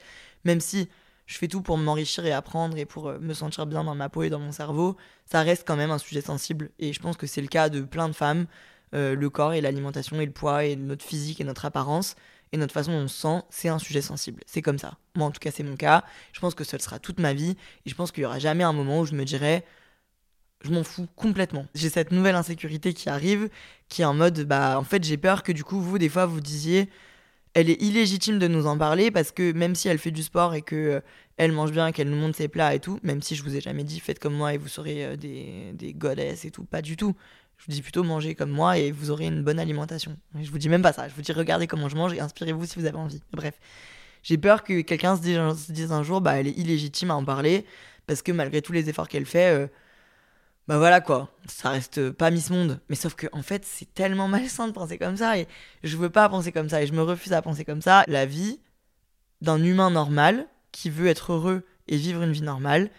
même 0.45 0.59
si 0.59 0.89
je 1.27 1.37
fais 1.37 1.47
tout 1.47 1.61
pour 1.61 1.77
m'enrichir 1.77 2.25
et 2.25 2.31
apprendre 2.31 2.77
et 2.77 2.85
pour 2.85 3.07
euh, 3.07 3.19
me 3.19 3.33
sentir 3.33 3.65
bien 3.65 3.83
dans 3.83 3.95
ma 3.95 4.09
peau 4.09 4.23
et 4.23 4.29
dans 4.29 4.39
mon 4.39 4.51
cerveau, 4.51 4.97
ça 5.25 5.41
reste 5.41 5.65
quand 5.65 5.75
même 5.75 5.91
un 5.91 5.97
sujet 5.97 6.21
sensible. 6.21 6.71
Et 6.79 6.93
je 6.93 6.99
pense 6.99 7.17
que 7.17 7.27
c'est 7.27 7.41
le 7.41 7.47
cas 7.47 7.69
de 7.69 7.81
plein 7.81 8.09
de 8.09 8.13
femmes. 8.13 8.47
Euh, 8.93 9.15
le 9.15 9.29
corps 9.29 9.53
et 9.53 9.61
l'alimentation 9.61 10.19
et 10.19 10.25
le 10.25 10.33
poids 10.33 10.65
et 10.65 10.75
notre 10.75 11.05
physique 11.05 11.39
et 11.39 11.45
notre 11.45 11.63
apparence 11.63 12.15
et 12.51 12.57
notre 12.57 12.73
façon 12.73 12.91
dont 12.91 13.03
on 13.05 13.07
se 13.07 13.21
sent, 13.21 13.43
c'est 13.49 13.69
un 13.69 13.79
sujet 13.79 14.01
sensible. 14.01 14.43
C'est 14.45 14.61
comme 14.61 14.77
ça. 14.77 14.97
Moi, 15.15 15.25
en 15.27 15.31
tout 15.31 15.39
cas, 15.39 15.51
c'est 15.51 15.63
mon 15.63 15.77
cas. 15.77 16.03
Je 16.33 16.41
pense 16.41 16.53
que 16.53 16.65
ce 16.65 16.77
sera 16.77 16.99
toute 16.99 17.19
ma 17.19 17.33
vie. 17.33 17.55
Et 17.85 17.89
je 17.89 17.95
pense 17.95 18.11
qu'il 18.11 18.21
n'y 18.21 18.25
aura 18.25 18.39
jamais 18.39 18.65
un 18.65 18.73
moment 18.73 18.99
où 18.99 19.05
je 19.05 19.13
me 19.13 19.23
dirais, 19.23 19.63
je 20.63 20.71
m'en 20.71 20.83
fous 20.83 21.07
complètement. 21.15 21.65
J'ai 21.73 21.89
cette 21.89 22.11
nouvelle 22.11 22.35
insécurité 22.35 22.93
qui 22.93 23.09
arrive, 23.09 23.49
qui 23.87 24.01
est 24.01 24.05
en 24.05 24.13
mode, 24.13 24.41
bah, 24.41 24.77
en 24.77 24.83
fait, 24.83 25.03
j'ai 25.03 25.17
peur 25.17 25.43
que 25.43 25.53
du 25.53 25.63
coup, 25.63 25.79
vous, 25.79 25.97
des 25.97 26.09
fois, 26.09 26.25
vous 26.25 26.41
disiez, 26.41 26.89
elle 27.53 27.69
est 27.69 27.81
illégitime 27.81 28.39
de 28.39 28.47
nous 28.47 28.65
en 28.67 28.77
parler 28.77 29.11
parce 29.11 29.31
que 29.31 29.51
même 29.53 29.75
si 29.75 29.87
elle 29.87 29.97
fait 29.97 30.11
du 30.11 30.23
sport 30.23 30.53
et 30.53 30.61
que 30.61 30.75
euh, 30.75 31.01
elle 31.37 31.51
mange 31.51 31.71
bien, 31.71 31.91
qu'elle 31.91 32.09
nous 32.09 32.17
montre 32.17 32.37
ses 32.37 32.47
plats 32.47 32.75
et 32.75 32.79
tout, 32.79 32.99
même 33.03 33.21
si 33.21 33.35
je 33.35 33.43
vous 33.43 33.55
ai 33.55 33.61
jamais 33.61 33.83
dit 33.83 33.99
faites 33.99 34.19
comme 34.19 34.33
moi 34.33 34.53
et 34.53 34.57
vous 34.57 34.69
serez 34.69 35.05
euh, 35.05 35.15
des, 35.17 35.71
des 35.73 35.93
goddesses 35.93 36.45
et 36.45 36.51
tout, 36.51 36.63
pas 36.63 36.81
du 36.81 36.95
tout. 36.95 37.15
Je 37.61 37.67
vous 37.67 37.73
dis 37.73 37.81
plutôt 37.83 38.03
mangez 38.03 38.33
comme 38.33 38.49
moi 38.49 38.79
et 38.79 38.91
vous 38.91 39.11
aurez 39.11 39.27
une 39.27 39.43
bonne 39.43 39.59
alimentation. 39.59 40.17
Je 40.41 40.49
vous 40.49 40.57
dis 40.57 40.67
même 40.67 40.81
pas 40.81 40.93
ça. 40.93 41.07
Je 41.07 41.13
vous 41.13 41.21
dis 41.21 41.31
regardez 41.31 41.67
comment 41.67 41.89
je 41.89 41.95
mange 41.95 42.11
et 42.11 42.19
inspirez-vous 42.19 42.65
si 42.65 42.79
vous 42.79 42.87
avez 42.87 42.97
envie. 42.97 43.21
Bref. 43.33 43.53
J'ai 44.23 44.39
peur 44.39 44.63
que 44.63 44.81
quelqu'un 44.81 45.15
se 45.15 45.21
dise, 45.21 45.91
un 45.91 46.03
jour, 46.03 46.21
bah, 46.21 46.39
elle 46.39 46.47
est 46.47 46.57
illégitime 46.57 47.11
à 47.11 47.15
en 47.15 47.23
parler 47.23 47.65
parce 48.07 48.23
que 48.23 48.31
malgré 48.31 48.63
tous 48.63 48.71
les 48.71 48.89
efforts 48.89 49.07
qu'elle 49.07 49.27
fait, 49.27 49.53
euh, 49.53 49.67
bah 50.67 50.79
voilà 50.79 51.01
quoi, 51.01 51.29
ça 51.47 51.69
reste 51.69 52.09
pas 52.11 52.31
Miss 52.31 52.49
Monde. 52.49 52.79
Mais 52.89 52.95
sauf 52.95 53.13
que 53.13 53.27
en 53.31 53.43
fait, 53.43 53.63
c'est 53.63 53.93
tellement 53.93 54.27
malsain 54.27 54.67
de 54.67 54.73
penser 54.73 54.97
comme 54.97 55.17
ça 55.17 55.37
et 55.37 55.47
je 55.83 55.97
veux 55.97 56.09
pas 56.09 56.29
penser 56.29 56.51
comme 56.51 56.69
ça 56.69 56.81
et 56.81 56.87
je 56.87 56.93
me 56.93 57.03
refuse 57.03 57.33
à 57.33 57.43
penser 57.43 57.63
comme 57.63 57.81
ça. 57.81 58.03
La 58.07 58.25
vie 58.25 58.59
d'un 59.41 59.63
humain 59.63 59.91
normal 59.91 60.47
qui 60.71 60.89
veut 60.89 61.07
être 61.07 61.33
heureux 61.33 61.63
et 61.87 61.97
vivre 61.97 62.23
une 62.23 62.31
vie 62.31 62.41
normale, 62.41 62.89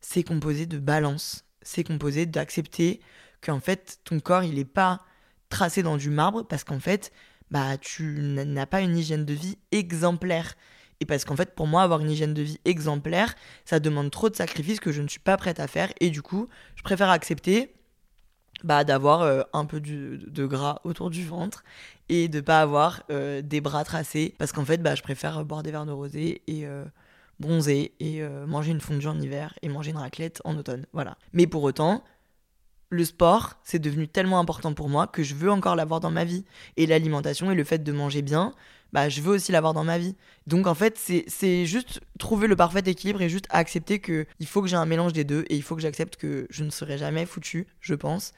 c'est 0.00 0.22
composé 0.22 0.64
de 0.64 0.78
balance. 0.78 1.44
C'est 1.62 1.84
composé 1.84 2.24
d'accepter 2.24 3.00
qu'en 3.40 3.60
fait, 3.60 3.98
ton 4.04 4.20
corps, 4.20 4.44
il 4.44 4.58
est 4.58 4.64
pas 4.64 5.00
tracé 5.48 5.82
dans 5.82 5.96
du 5.96 6.10
marbre 6.10 6.44
parce 6.44 6.64
qu'en 6.64 6.80
fait, 6.80 7.12
bah 7.50 7.76
tu 7.78 8.18
n'as 8.20 8.66
pas 8.66 8.80
une 8.80 8.96
hygiène 8.96 9.24
de 9.24 9.34
vie 9.34 9.58
exemplaire. 9.72 10.54
Et 11.00 11.06
parce 11.06 11.24
qu'en 11.24 11.36
fait, 11.36 11.54
pour 11.54 11.66
moi, 11.66 11.82
avoir 11.82 12.00
une 12.00 12.10
hygiène 12.10 12.34
de 12.34 12.42
vie 12.42 12.60
exemplaire, 12.64 13.34
ça 13.64 13.80
demande 13.80 14.10
trop 14.10 14.28
de 14.28 14.36
sacrifices 14.36 14.80
que 14.80 14.92
je 14.92 15.02
ne 15.02 15.08
suis 15.08 15.20
pas 15.20 15.36
prête 15.36 15.58
à 15.58 15.66
faire. 15.66 15.92
Et 15.98 16.10
du 16.10 16.20
coup, 16.20 16.48
je 16.76 16.82
préfère 16.82 17.08
accepter 17.08 17.74
bah, 18.64 18.84
d'avoir 18.84 19.22
euh, 19.22 19.42
un 19.54 19.64
peu 19.64 19.80
de 19.80 20.46
gras 20.46 20.80
autour 20.84 21.08
du 21.08 21.24
ventre 21.24 21.64
et 22.10 22.28
de 22.28 22.40
pas 22.40 22.60
avoir 22.60 23.02
euh, 23.10 23.40
des 23.40 23.62
bras 23.62 23.82
tracés. 23.82 24.34
Parce 24.38 24.52
qu'en 24.52 24.64
fait, 24.64 24.82
bah, 24.82 24.94
je 24.94 25.02
préfère 25.02 25.42
boire 25.44 25.62
des 25.62 25.70
verres 25.70 25.86
de 25.86 25.92
rosé 25.92 26.42
et 26.46 26.66
euh, 26.66 26.84
bronzer 27.38 27.92
et 28.00 28.22
manger 28.46 28.72
une 28.72 28.82
fondue 28.82 29.06
en 29.06 29.18
hiver 29.18 29.54
et 29.62 29.70
manger 29.70 29.92
une 29.92 29.96
raclette 29.96 30.42
en 30.44 30.58
automne. 30.58 30.84
Voilà. 30.92 31.16
Mais 31.32 31.46
pour 31.46 31.62
autant, 31.62 32.04
le 32.90 33.04
sport, 33.04 33.54
c'est 33.62 33.78
devenu 33.78 34.08
tellement 34.08 34.40
important 34.40 34.74
pour 34.74 34.88
moi 34.88 35.06
que 35.06 35.22
je 35.22 35.34
veux 35.34 35.50
encore 35.50 35.76
l'avoir 35.76 36.00
dans 36.00 36.10
ma 36.10 36.24
vie. 36.24 36.44
Et 36.76 36.86
l'alimentation 36.86 37.50
et 37.50 37.54
le 37.54 37.64
fait 37.64 37.82
de 37.82 37.92
manger 37.92 38.20
bien, 38.20 38.52
bah, 38.92 39.08
je 39.08 39.20
veux 39.20 39.34
aussi 39.34 39.52
l'avoir 39.52 39.72
dans 39.72 39.84
ma 39.84 39.98
vie. 39.98 40.16
Donc 40.46 40.66
en 40.66 40.74
fait, 40.74 40.98
c'est 40.98 41.66
juste 41.66 42.00
trouver 42.18 42.48
le 42.48 42.56
parfait 42.56 42.82
équilibre 42.84 43.22
et 43.22 43.28
juste 43.28 43.46
accepter 43.50 44.00
que 44.00 44.26
il 44.40 44.46
faut 44.46 44.60
que 44.60 44.68
j'ai 44.68 44.76
un 44.76 44.86
mélange 44.86 45.12
des 45.12 45.24
deux 45.24 45.44
et 45.48 45.56
il 45.56 45.62
faut 45.62 45.76
que 45.76 45.82
j'accepte 45.82 46.16
que 46.16 46.46
je 46.50 46.64
ne 46.64 46.70
serai 46.70 46.98
jamais 46.98 47.26
foutu, 47.26 47.68
je 47.80 47.94
pense, 47.94 48.32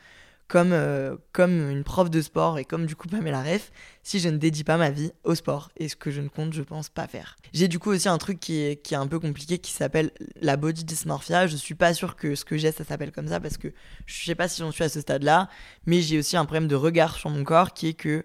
comme, 0.53 0.75
euh, 0.75 1.17
comme 1.33 1.71
une 1.71 1.83
prof 1.83 2.11
de 2.11 2.21
sport 2.21 2.59
et 2.59 2.67
comme 2.67 2.85
du 2.85 2.95
coup 2.95 3.09
Pamela 3.09 3.43
Ref, 3.43 3.73
si 4.03 4.21
je 4.21 4.29
ne 4.29 4.37
dédie 4.37 4.65
pas 4.65 4.77
ma 4.77 4.91
vie 4.91 5.11
au 5.25 5.35
sport 5.35 5.71
et 5.79 5.89
ce 5.89 5.97
que 5.97 6.11
je 6.11 6.21
ne 6.21 6.29
compte, 6.29 6.53
je 6.53 6.61
pense, 6.61 6.91
pas 6.91 7.07
faire. 7.07 7.39
J'ai 7.55 7.69
du 7.69 7.79
coup 7.79 7.89
aussi 7.91 8.07
un 8.07 8.19
truc 8.19 8.39
qui 8.39 8.59
est, 8.59 8.93
un 8.93 9.07
peu 9.07 9.19
compliqué 9.19 9.57
qui 9.57 9.73
s'appelle 9.73 10.11
la 10.43 10.59
body 10.59 10.85
dysmorphia. 10.85 11.47
Je 11.47 11.57
suis 11.57 11.75
pas 11.75 11.95
sûre 11.95 12.17
que 12.17 12.35
ce 12.35 12.45
que 12.45 12.59
j'ai, 12.59 12.71
ça 12.71 12.85
s'appelle 12.85 13.13
comme 13.13 13.29
ça 13.29 13.41
parce 13.41 13.57
que 13.57 13.69
je 14.05 14.27
sais 14.27 14.35
pas 14.35 14.47
si 14.47 14.61
j'en 14.61 14.73
suis 14.73 14.85
à 14.85 14.91
ce 14.91 15.01
stade-là, 15.01 15.49
mais 15.87 16.03
j'ai 16.03 16.19
aussi 16.19 16.37
un 16.37 16.45
problème 16.45 16.69
de 16.69 16.77
regard 16.77 17.17
sur 17.17 17.31
mon 17.31 17.45
corps 17.45 17.73
qui 17.73 17.87
est 17.87 17.95
que 17.95 18.23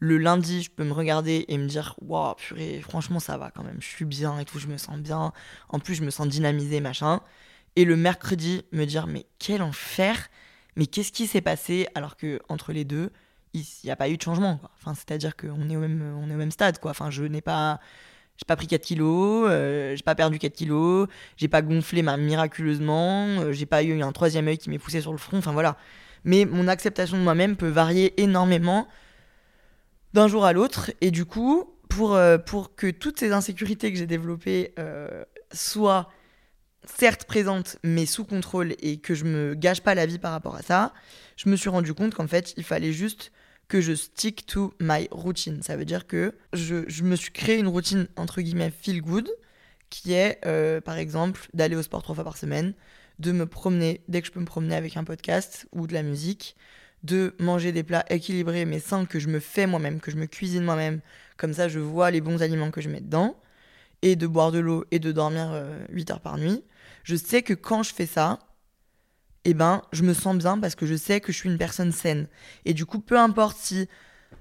le 0.00 0.18
lundi, 0.18 0.62
je 0.62 0.70
peux 0.70 0.84
me 0.84 0.92
regarder 0.92 1.46
et 1.48 1.56
me 1.56 1.66
dire 1.66 1.94
Waouh, 2.02 2.34
purée, 2.34 2.82
franchement, 2.82 3.20
ça 3.20 3.38
va 3.38 3.50
quand 3.50 3.64
même, 3.64 3.80
je 3.80 3.88
suis 3.88 4.04
bien 4.04 4.38
et 4.38 4.44
tout, 4.44 4.58
je 4.58 4.66
me 4.66 4.76
sens 4.76 4.98
bien. 4.98 5.32
En 5.70 5.78
plus, 5.78 5.94
je 5.94 6.02
me 6.02 6.10
sens 6.10 6.28
dynamisé, 6.28 6.80
machin. 6.80 7.22
Et 7.74 7.86
le 7.86 7.96
mercredi, 7.96 8.64
me 8.72 8.84
dire 8.84 9.06
Mais 9.06 9.24
quel 9.38 9.62
enfer 9.62 10.28
Mais 10.76 10.86
qu'est-ce 10.86 11.12
qui 11.12 11.26
s'est 11.26 11.40
passé 11.40 11.88
alors 11.94 12.16
que 12.16 12.40
entre 12.48 12.72
les 12.72 12.84
deux, 12.84 13.10
il 13.54 13.64
n'y 13.84 13.90
a 13.90 13.96
pas 13.96 14.08
eu 14.08 14.16
de 14.16 14.22
changement 14.22 14.60
Enfin, 14.78 14.94
c'est-à-dire 14.94 15.36
qu'on 15.36 15.68
est, 15.68 15.76
au 15.76 15.80
même, 15.80 16.16
on 16.22 16.30
est 16.30 16.34
au 16.34 16.38
même 16.38 16.50
stade. 16.50 16.78
Enfin, 16.84 17.10
je 17.10 17.24
n'ai 17.24 17.40
pas. 17.40 17.80
J'ai 18.36 18.46
pas 18.46 18.56
pris 18.56 18.68
4 18.68 18.80
kilos, 18.80 19.48
euh, 19.50 19.94
j'ai 19.94 20.02
pas 20.02 20.14
perdu 20.14 20.38
4 20.38 20.54
kilos, 20.54 21.08
j'ai 21.36 21.48
pas 21.48 21.60
gonflé 21.60 22.00
ma 22.00 22.16
miraculeusement, 22.16 23.26
euh, 23.26 23.52
j'ai 23.52 23.66
pas 23.66 23.82
eu 23.82 24.00
un 24.00 24.12
troisième 24.12 24.48
œil 24.48 24.56
qui 24.56 24.70
m'est 24.70 24.78
poussé 24.78 25.02
sur 25.02 25.12
le 25.12 25.18
front, 25.18 25.36
enfin 25.36 25.52
voilà. 25.52 25.76
Mais 26.24 26.46
mon 26.46 26.66
acceptation 26.66 27.18
de 27.18 27.22
moi-même 27.22 27.56
peut 27.56 27.68
varier 27.68 28.18
énormément 28.18 28.88
d'un 30.14 30.28
jour 30.28 30.44
à 30.44 30.52
l'autre. 30.52 30.90
Et 31.00 31.10
du 31.10 31.24
coup, 31.24 31.70
pour, 31.88 32.14
euh, 32.14 32.38
pour 32.38 32.74
que 32.74 32.90
toutes 32.90 33.18
ces 33.18 33.32
insécurités 33.32 33.92
que 33.92 33.98
j'ai 33.98 34.06
développées 34.06 34.72
euh, 34.78 35.24
soient 35.52 36.08
certes 36.84 37.24
présentes, 37.24 37.78
mais 37.82 38.06
sous 38.06 38.24
contrôle 38.24 38.74
et 38.80 38.98
que 38.98 39.14
je 39.14 39.24
me 39.24 39.54
gâche 39.54 39.80
pas 39.80 39.94
la 39.94 40.06
vie 40.06 40.18
par 40.18 40.32
rapport 40.32 40.56
à 40.56 40.62
ça, 40.62 40.92
je 41.36 41.48
me 41.48 41.56
suis 41.56 41.68
rendu 41.68 41.94
compte 41.94 42.14
qu'en 42.14 42.26
fait, 42.26 42.54
il 42.56 42.64
fallait 42.64 42.92
juste 42.92 43.32
que 43.68 43.80
je 43.80 43.94
stick 43.94 44.46
to 44.46 44.74
my 44.80 45.08
routine. 45.10 45.62
Ça 45.62 45.76
veut 45.76 45.84
dire 45.84 46.06
que 46.06 46.34
je, 46.52 46.84
je 46.88 47.04
me 47.04 47.16
suis 47.16 47.30
créé 47.30 47.58
une 47.58 47.68
routine 47.68 48.08
entre 48.16 48.42
guillemets 48.42 48.72
feel 48.72 49.00
good, 49.00 49.30
qui 49.90 50.12
est 50.12 50.38
euh, 50.44 50.80
par 50.80 50.96
exemple 50.96 51.48
d'aller 51.54 51.76
au 51.76 51.82
sport 51.82 52.02
trois 52.02 52.14
fois 52.14 52.24
par 52.24 52.36
semaine, 52.36 52.74
de 53.18 53.32
me 53.32 53.46
promener 53.46 54.02
dès 54.08 54.20
que 54.20 54.26
je 54.26 54.32
peux 54.32 54.40
me 54.40 54.46
promener 54.46 54.74
avec 54.74 54.96
un 54.96 55.04
podcast 55.04 55.66
ou 55.72 55.86
de 55.86 55.94
la 55.94 56.02
musique, 56.02 56.56
de 57.04 57.34
manger 57.38 57.72
des 57.72 57.82
plats 57.82 58.04
équilibrés 58.08 58.64
mais 58.64 58.80
sains 58.80 59.06
que 59.06 59.18
je 59.18 59.28
me 59.28 59.40
fais 59.40 59.66
moi-même, 59.66 60.00
que 60.00 60.10
je 60.10 60.16
me 60.16 60.26
cuisine 60.26 60.64
moi-même. 60.64 61.00
Comme 61.36 61.54
ça, 61.54 61.68
je 61.68 61.78
vois 61.78 62.10
les 62.10 62.20
bons 62.20 62.42
aliments 62.42 62.70
que 62.70 62.80
je 62.80 62.88
mets 62.88 63.00
dedans. 63.00 63.36
Et 64.02 64.16
de 64.16 64.26
boire 64.26 64.52
de 64.52 64.58
l'eau 64.58 64.84
et 64.90 64.98
de 64.98 65.12
dormir 65.12 65.50
8 65.90 66.10
euh, 66.10 66.14
heures 66.14 66.20
par 66.20 66.38
nuit. 66.38 66.64
Je 67.04 67.16
sais 67.16 67.42
que 67.42 67.54
quand 67.54 67.82
je 67.82 67.92
fais 67.92 68.06
ça, 68.06 68.38
eh 69.44 69.54
ben, 69.54 69.82
je 69.92 70.02
me 70.02 70.14
sens 70.14 70.36
bien 70.36 70.58
parce 70.58 70.74
que 70.74 70.86
je 70.86 70.94
sais 70.94 71.20
que 71.20 71.32
je 71.32 71.38
suis 71.38 71.48
une 71.48 71.58
personne 71.58 71.92
saine. 71.92 72.26
Et 72.64 72.74
du 72.74 72.86
coup, 72.86 73.00
peu 73.00 73.18
importe 73.18 73.56
si 73.58 73.88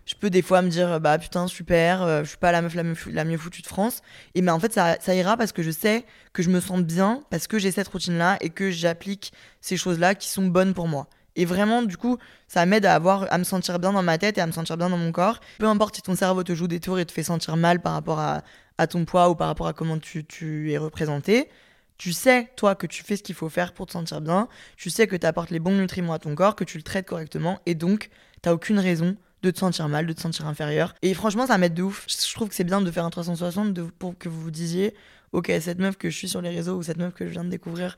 je 0.06 0.16
peux 0.16 0.30
des 0.30 0.42
fois 0.42 0.62
me 0.62 0.70
dire, 0.70 1.00
bah 1.00 1.18
putain, 1.18 1.48
super, 1.48 2.02
euh, 2.02 2.24
je 2.24 2.30
suis 2.30 2.38
pas 2.38 2.52
la 2.52 2.62
meuf 2.62 2.74
la 2.76 2.84
mieux, 2.84 2.96
la 3.12 3.26
mieux 3.26 3.38
foutue 3.38 3.62
de 3.62 3.68
France. 3.68 4.02
Et 4.36 4.42
ben 4.42 4.54
en 4.54 4.60
fait, 4.60 4.74
ça, 4.74 4.98
ça 5.00 5.14
ira 5.16 5.38
parce 5.38 5.52
que 5.52 5.62
je 5.62 5.72
sais 5.72 6.06
que 6.34 6.42
je 6.42 6.50
me 6.50 6.60
sens 6.60 6.82
bien, 6.82 7.22
parce 7.30 7.48
que 7.48 7.60
j'ai 7.60 7.72
cette 7.72 7.88
routine-là 7.88 8.38
et 8.42 8.50
que 8.50 8.72
j'applique 8.72 9.34
ces 9.62 9.78
choses-là 9.78 10.16
qui 10.16 10.30
sont 10.30 10.48
bonnes 10.48 10.74
pour 10.74 10.88
moi. 10.88 11.08
Et 11.36 11.46
vraiment, 11.46 11.84
du 11.84 11.96
coup, 11.96 12.18
ça 12.48 12.66
m'aide 12.66 12.86
à 12.86 12.96
avoir, 12.96 13.32
à 13.32 13.38
me 13.38 13.44
sentir 13.44 13.80
bien 13.80 13.94
dans 13.94 14.04
ma 14.04 14.18
tête 14.18 14.38
et 14.38 14.42
à 14.42 14.48
me 14.48 14.52
sentir 14.52 14.78
bien 14.78 14.90
dans 14.90 14.98
mon 14.98 15.12
corps. 15.12 15.40
Peu 15.60 15.68
importe 15.68 15.96
si 15.96 16.02
ton 16.02 16.16
cerveau 16.16 16.44
te 16.44 16.54
joue 16.54 16.68
des 16.68 16.80
tours 16.80 17.00
et 17.00 17.06
te 17.06 17.12
fait 17.12 17.24
sentir 17.24 17.56
mal 17.56 17.80
par 17.80 17.94
rapport 17.94 18.20
à, 18.20 18.42
ton 18.88 19.06
poids 19.06 19.30
ou 19.30 19.36
par 19.36 19.48
rapport 19.48 19.68
à 19.68 19.74
comment 19.74 19.98
tu, 19.98 20.72
es 20.72 20.78
représenté, 20.78 21.50
tu 21.98 22.14
sais, 22.14 22.50
toi, 22.56 22.76
que 22.76 22.88
tu 22.88 23.04
fais 23.04 23.18
ce 23.18 23.24
qu'il 23.24 23.36
faut 23.36 23.50
faire 23.50 23.74
pour 23.74 23.86
te 23.86 23.92
sentir 23.92 24.22
bien. 24.22 24.48
Tu 24.78 24.90
sais 24.90 25.06
que 25.06 25.16
tu 25.16 25.26
apportes 25.26 25.50
les 25.50 25.60
bons 25.60 25.76
nutriments 25.76 26.14
à 26.14 26.20
ton 26.20 26.34
corps, 26.34 26.56
que 26.56 26.64
tu 26.64 26.78
le 26.78 26.84
traites 26.84 27.06
correctement. 27.06 27.60
Et 27.66 27.76
donc, 27.76 28.10
t'as 28.42 28.54
aucune 28.54 28.80
raison 28.80 29.18
de 29.44 29.52
te 29.52 29.60
sentir 29.60 29.88
mal, 29.90 30.06
de 30.06 30.14
te 30.14 30.22
sentir 30.22 30.48
inférieur. 30.48 30.96
Et 31.02 31.14
franchement, 31.14 31.48
ça 31.48 31.58
m'aide 31.58 31.74
de 31.74 31.84
ouf. 31.84 32.06
Je 32.08 32.34
trouve 32.34 32.50
que 32.50 32.56
c'est 32.56 32.64
bien 32.64 32.82
de 32.82 32.92
faire 32.92 33.06
un 33.06 33.10
360 33.10 33.92
pour 33.92 34.18
que 34.18 34.30
vous 34.30 34.42
vous 34.42 34.52
disiez, 34.52 34.94
ok, 35.34 35.52
cette 35.62 35.80
meuf 35.80 35.98
que 35.98 36.10
je 36.10 36.18
suis 36.18 36.30
sur 36.30 36.42
les 36.42 36.50
réseaux 36.50 36.78
ou 36.78 36.84
cette 36.84 36.98
meuf 36.98 37.14
que 37.14 37.26
je 37.26 37.32
viens 37.32 37.44
de 37.44 37.50
découvrir, 37.50 37.98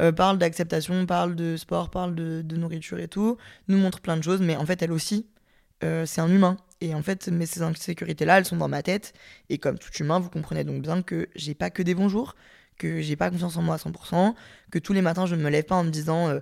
euh, 0.00 0.12
parle 0.12 0.38
d'acceptation, 0.38 1.04
parle 1.06 1.34
de 1.34 1.56
sport, 1.56 1.90
parle 1.90 2.14
de, 2.14 2.56
nourriture 2.56 2.98
et 2.98 3.08
tout, 3.08 3.36
nous 3.68 3.78
montre 3.78 4.00
plein 4.00 4.16
de 4.16 4.22
choses, 4.22 4.40
mais 4.40 4.56
en 4.56 4.64
fait, 4.64 4.82
elle 4.82 4.92
aussi, 4.92 5.26
euh, 5.84 6.06
c'est 6.06 6.20
un 6.20 6.30
humain. 6.30 6.56
Et 6.80 6.94
en 6.94 7.02
fait, 7.02 7.28
mais 7.28 7.46
ces 7.46 7.62
insécurités-là, 7.62 8.38
elles 8.38 8.44
sont 8.44 8.56
dans 8.56 8.68
ma 8.68 8.82
tête. 8.82 9.12
Et 9.48 9.58
comme 9.58 9.78
tout 9.78 9.92
humain, 10.00 10.18
vous 10.18 10.30
comprenez 10.30 10.64
donc 10.64 10.82
bien 10.82 11.02
que 11.02 11.28
j'ai 11.34 11.54
pas 11.54 11.70
que 11.70 11.82
des 11.82 11.94
bons 11.94 12.08
jours, 12.08 12.34
que 12.78 13.00
j'ai 13.00 13.16
pas 13.16 13.30
confiance 13.30 13.56
en 13.56 13.62
moi 13.62 13.74
à 13.74 13.78
100%, 13.78 14.34
que 14.70 14.78
tous 14.78 14.92
les 14.92 15.02
matins, 15.02 15.26
je 15.26 15.34
ne 15.34 15.42
me 15.42 15.50
lève 15.50 15.64
pas 15.64 15.76
en 15.76 15.84
me 15.84 15.90
disant 15.90 16.28
euh, 16.28 16.40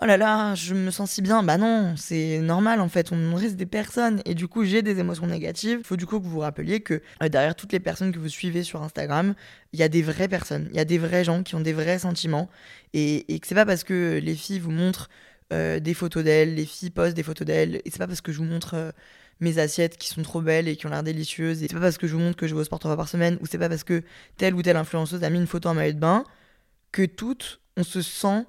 oh 0.00 0.06
là 0.06 0.16
là, 0.16 0.54
je 0.54 0.74
me 0.74 0.90
sens 0.90 1.10
si 1.10 1.22
bien. 1.22 1.42
Bah 1.42 1.58
non, 1.58 1.94
c'est 1.96 2.38
normal 2.38 2.80
en 2.80 2.88
fait, 2.88 3.12
on 3.12 3.34
reste 3.34 3.56
des 3.56 3.66
personnes 3.66 4.22
et 4.24 4.34
du 4.34 4.48
coup 4.48 4.64
j'ai 4.64 4.82
des 4.82 4.98
émotions 4.98 5.26
négatives. 5.26 5.78
Il 5.80 5.86
faut 5.86 5.96
du 5.96 6.06
coup 6.06 6.18
que 6.20 6.24
vous 6.24 6.30
vous 6.30 6.40
rappeliez 6.40 6.80
que 6.80 7.02
euh, 7.22 7.28
derrière 7.28 7.54
toutes 7.54 7.72
les 7.72 7.80
personnes 7.80 8.12
que 8.12 8.18
vous 8.18 8.28
suivez 8.28 8.62
sur 8.62 8.82
Instagram, 8.82 9.34
il 9.72 9.80
y 9.80 9.82
a 9.82 9.88
des 9.88 10.02
vraies 10.02 10.28
personnes, 10.28 10.68
il 10.70 10.76
y 10.76 10.80
a 10.80 10.84
des 10.84 10.98
vrais 10.98 11.24
gens 11.24 11.42
qui 11.42 11.54
ont 11.56 11.60
des 11.60 11.72
vrais 11.72 11.98
sentiments 11.98 12.48
et, 12.94 13.34
et 13.34 13.40
que 13.40 13.46
c'est 13.46 13.54
pas 13.54 13.66
parce 13.66 13.84
que 13.84 14.20
les 14.22 14.34
filles 14.34 14.60
vous 14.60 14.70
montrent 14.70 15.10
euh, 15.52 15.80
des 15.80 15.94
photos 15.94 16.22
d'elles, 16.24 16.54
les 16.54 16.64
filles 16.64 16.90
postent 16.90 17.16
des 17.16 17.24
photos 17.24 17.46
d'elles 17.46 17.76
et 17.84 17.90
c'est 17.90 17.98
pas 17.98 18.06
parce 18.06 18.20
que 18.20 18.32
je 18.32 18.38
vous 18.38 18.44
montre 18.44 18.92
mes 19.40 19.58
assiettes 19.58 19.96
qui 19.96 20.08
sont 20.08 20.22
trop 20.22 20.40
belles 20.40 20.68
et 20.68 20.76
qui 20.76 20.86
ont 20.86 20.90
l'air 20.90 21.02
délicieuses 21.02 21.62
et 21.62 21.68
c'est 21.68 21.74
pas 21.74 21.80
parce 21.80 21.98
que 21.98 22.06
je 22.06 22.14
vous 22.14 22.20
montre 22.20 22.36
que 22.36 22.46
je 22.46 22.54
vais 22.54 22.60
au 22.60 22.64
sport 22.64 22.78
trois 22.78 22.90
fois 22.90 22.98
par 22.98 23.08
semaine 23.08 23.38
ou 23.40 23.46
c'est 23.46 23.58
pas 23.58 23.68
parce 23.68 23.84
que 23.84 24.02
telle 24.36 24.54
ou 24.54 24.62
telle 24.62 24.76
influenceuse 24.76 25.24
a 25.24 25.30
mis 25.30 25.38
une 25.38 25.46
photo 25.46 25.68
en 25.68 25.74
maillot 25.74 25.94
de 25.94 25.98
bain 25.98 26.24
que 26.92 27.04
toutes 27.04 27.60
on 27.76 27.82
se 27.82 28.02
sent 28.02 28.44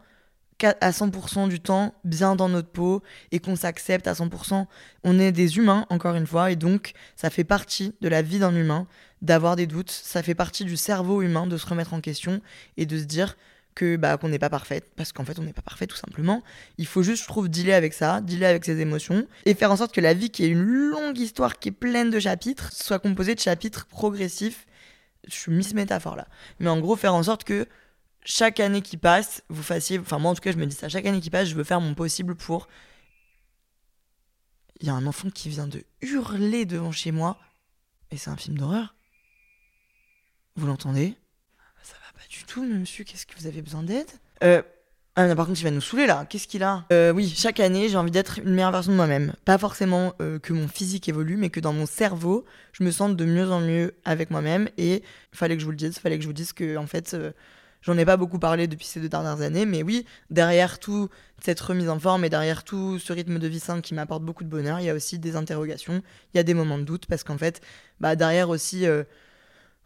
à 0.64 0.92
100% 0.92 1.50
du 1.50 1.60
temps 1.60 1.94
bien 2.04 2.36
dans 2.36 2.50
notre 2.50 2.70
peau 2.70 3.02
et 3.32 3.40
qu'on 3.40 3.56
s'accepte 3.56 4.08
à 4.08 4.14
100%. 4.14 4.66
On 5.04 5.20
est 5.20 5.32
des 5.32 5.58
humains, 5.58 5.86
encore 5.90 6.16
une 6.16 6.28
fois, 6.28 6.52
et 6.52 6.56
donc 6.56 6.94
ça 7.16 7.30
fait 7.30 7.44
partie 7.44 7.96
de 8.02 8.08
la 8.08 8.22
vie 8.22 8.40
d'un 8.40 8.56
humain 8.56 8.88
d'avoir 9.22 9.56
des 9.56 9.68
doutes. 9.68 9.92
Ça 9.92 10.24
fait 10.24 10.36
partie 10.36 10.66
du 10.66 10.78
cerveau 10.78 11.22
humain 11.22 11.48
de 11.48 11.58
se 11.58 11.66
remettre 11.66 11.94
en 11.94 12.02
question 12.02 12.42
et 12.78 12.86
de 12.86 12.98
se 12.98 13.04
dire 13.04 13.38
que 13.76 13.96
bah 13.96 14.18
qu'on 14.18 14.30
n'est 14.30 14.40
pas 14.40 14.50
parfaite 14.50 14.92
parce 14.96 15.12
qu'en 15.14 15.26
fait 15.26 15.40
on 15.40 15.44
n'est 15.44 15.54
pas 15.54 15.62
parfait 15.62 15.88
tout 15.88 15.98
simplement. 15.98 16.44
Il 16.78 16.86
faut 16.88 17.04
juste 17.04 17.24
je 17.24 17.28
trouve 17.28 17.50
dealer 17.50 17.74
avec 17.74 17.94
ça, 17.94 18.22
dealer 18.22 18.46
avec 18.46 18.66
ses 18.66 18.80
émotions 18.80 19.28
et 19.46 19.54
faire 19.54 19.72
en 19.72 19.78
sorte 19.78 19.94
que 19.94 20.02
la 20.02 20.14
vie 20.14 20.30
qui 20.30 20.44
est 20.44 20.50
une 20.50 20.64
longue 20.64 21.18
histoire 21.18 21.60
qui 21.60 21.70
est 21.70 21.74
pleine 21.74 22.10
de 22.10 22.20
chapitres 22.20 22.72
soit 22.74 23.00
composée 23.00 23.36
de 23.36 23.40
chapitres 23.40 23.86
progressifs. 23.86 24.66
Je 25.28 25.36
suis 25.36 25.52
mis 25.52 25.74
métaphore 25.74 26.16
là. 26.16 26.28
Mais 26.60 26.70
en 26.70 26.80
gros 26.80 26.96
faire 26.96 27.14
en 27.14 27.24
sorte 27.24 27.44
que 27.44 27.68
chaque 28.24 28.60
année 28.60 28.82
qui 28.82 28.98
passe, 28.98 29.44
vous 29.50 29.64
fassiez. 29.64 30.00
Enfin, 30.00 30.20
moi 30.20 30.32
en 30.32 30.36
tout 30.36 30.42
cas, 30.42 30.52
je 30.52 30.58
me 30.58 30.66
dis 30.66 30.76
ça. 30.76 30.90
Chaque 30.90 31.06
année 31.06 31.22
qui 31.22 31.30
passe, 31.30 31.48
je 31.48 31.56
veux 31.56 31.64
faire 31.64 31.82
mon 31.82 31.94
possible 31.94 32.36
pour. 32.36 32.68
Il 34.80 34.88
y 34.88 34.90
a 34.90 34.94
un 34.94 35.06
enfant 35.06 35.30
qui 35.30 35.50
vient 35.50 35.68
de 35.68 35.84
hurler 36.02 36.66
devant 36.66 36.92
chez 36.92 37.12
moi. 37.12 37.40
Et 38.10 38.18
c'est 38.18 38.30
un 38.30 38.38
film 38.38 38.58
d'horreur. 38.58 38.96
Vous 40.56 40.68
l'entendez? 40.68 41.16
Pas 42.22 42.28
du 42.30 42.44
tout, 42.44 42.64
monsieur. 42.64 43.04
Qu'est-ce 43.04 43.26
que 43.26 43.34
vous 43.40 43.48
avez 43.48 43.62
besoin 43.62 43.82
d'aide? 43.82 44.08
Euh. 44.44 44.62
Ah, 45.16 45.36
par 45.36 45.48
contre, 45.48 45.60
il 45.60 45.64
va 45.64 45.72
nous 45.72 45.82
saouler 45.82 46.06
là. 46.06 46.26
Qu'est-ce 46.30 46.48
qu'il 46.48 46.64
a? 46.64 46.86
Euh, 46.94 47.12
Oui, 47.12 47.34
chaque 47.36 47.60
année, 47.60 47.90
j'ai 47.90 47.98
envie 47.98 48.12
d'être 48.12 48.40
une 48.40 48.54
meilleure 48.54 48.72
version 48.72 48.92
de 48.92 48.98
moi-même. 48.98 49.34
Pas 49.44 49.58
forcément 49.58 50.14
euh, 50.22 50.40
que 50.40 50.54
mon 50.54 50.68
physique 50.68 51.10
évolue, 51.10 51.36
mais 51.36 51.50
que 51.50 51.60
dans 51.60 51.74
mon 51.74 51.86
cerveau, 51.86 52.46
je 52.74 52.84
me 52.84 52.92
sente 52.92 53.18
de 53.18 53.26
mieux 53.26 53.52
en 53.52 53.60
mieux 53.60 53.96
avec 54.06 54.30
moi-même. 54.32 54.70
Et 54.78 55.04
il 55.34 55.38
fallait 55.38 55.56
que 55.56 55.62
je 55.62 55.66
vous 55.66 55.72
le 55.72 55.78
dise, 55.78 55.96
il 55.98 56.00
fallait 56.00 56.18
que 56.18 56.22
je 56.22 56.28
vous 56.28 56.34
dise 56.34 56.54
que, 56.54 56.78
en 56.78 56.86
fait, 56.88 57.14
euh, 57.14 57.32
J'en 57.82 57.98
ai 57.98 58.06
pas 58.06 58.16
beaucoup 58.16 58.38
parlé 58.38 58.68
depuis 58.68 58.86
ces 58.86 59.00
deux 59.00 59.10
dernières 59.10 59.42
années, 59.42 59.66
mais 59.66 59.82
oui, 59.82 60.06
derrière 60.30 60.78
tout 60.78 61.10
cette 61.44 61.60
remise 61.60 61.90
en 61.90 62.00
forme 62.00 62.24
et 62.24 62.30
derrière 62.30 62.64
tout 62.64 63.00
ce 63.00 63.12
rythme 63.12 63.40
de 63.40 63.48
vie 63.48 63.60
sain 63.60 63.82
qui 63.82 63.96
m'apporte 63.96 64.22
beaucoup 64.22 64.44
de 64.44 64.50
bonheur, 64.50 64.80
il 64.80 64.86
y 64.86 64.90
a 64.92 64.94
aussi 64.94 65.18
des 65.18 65.36
interrogations, 65.36 66.04
il 66.34 66.38
y 66.38 66.40
a 66.40 66.44
des 66.44 66.54
moments 66.54 66.78
de 66.78 66.84
doute, 66.84 67.08
parce 67.08 67.24
qu'en 67.24 67.40
fait, 67.40 67.60
bah, 68.00 68.16
derrière 68.16 68.50
aussi 68.50 68.86
euh, 68.86 69.04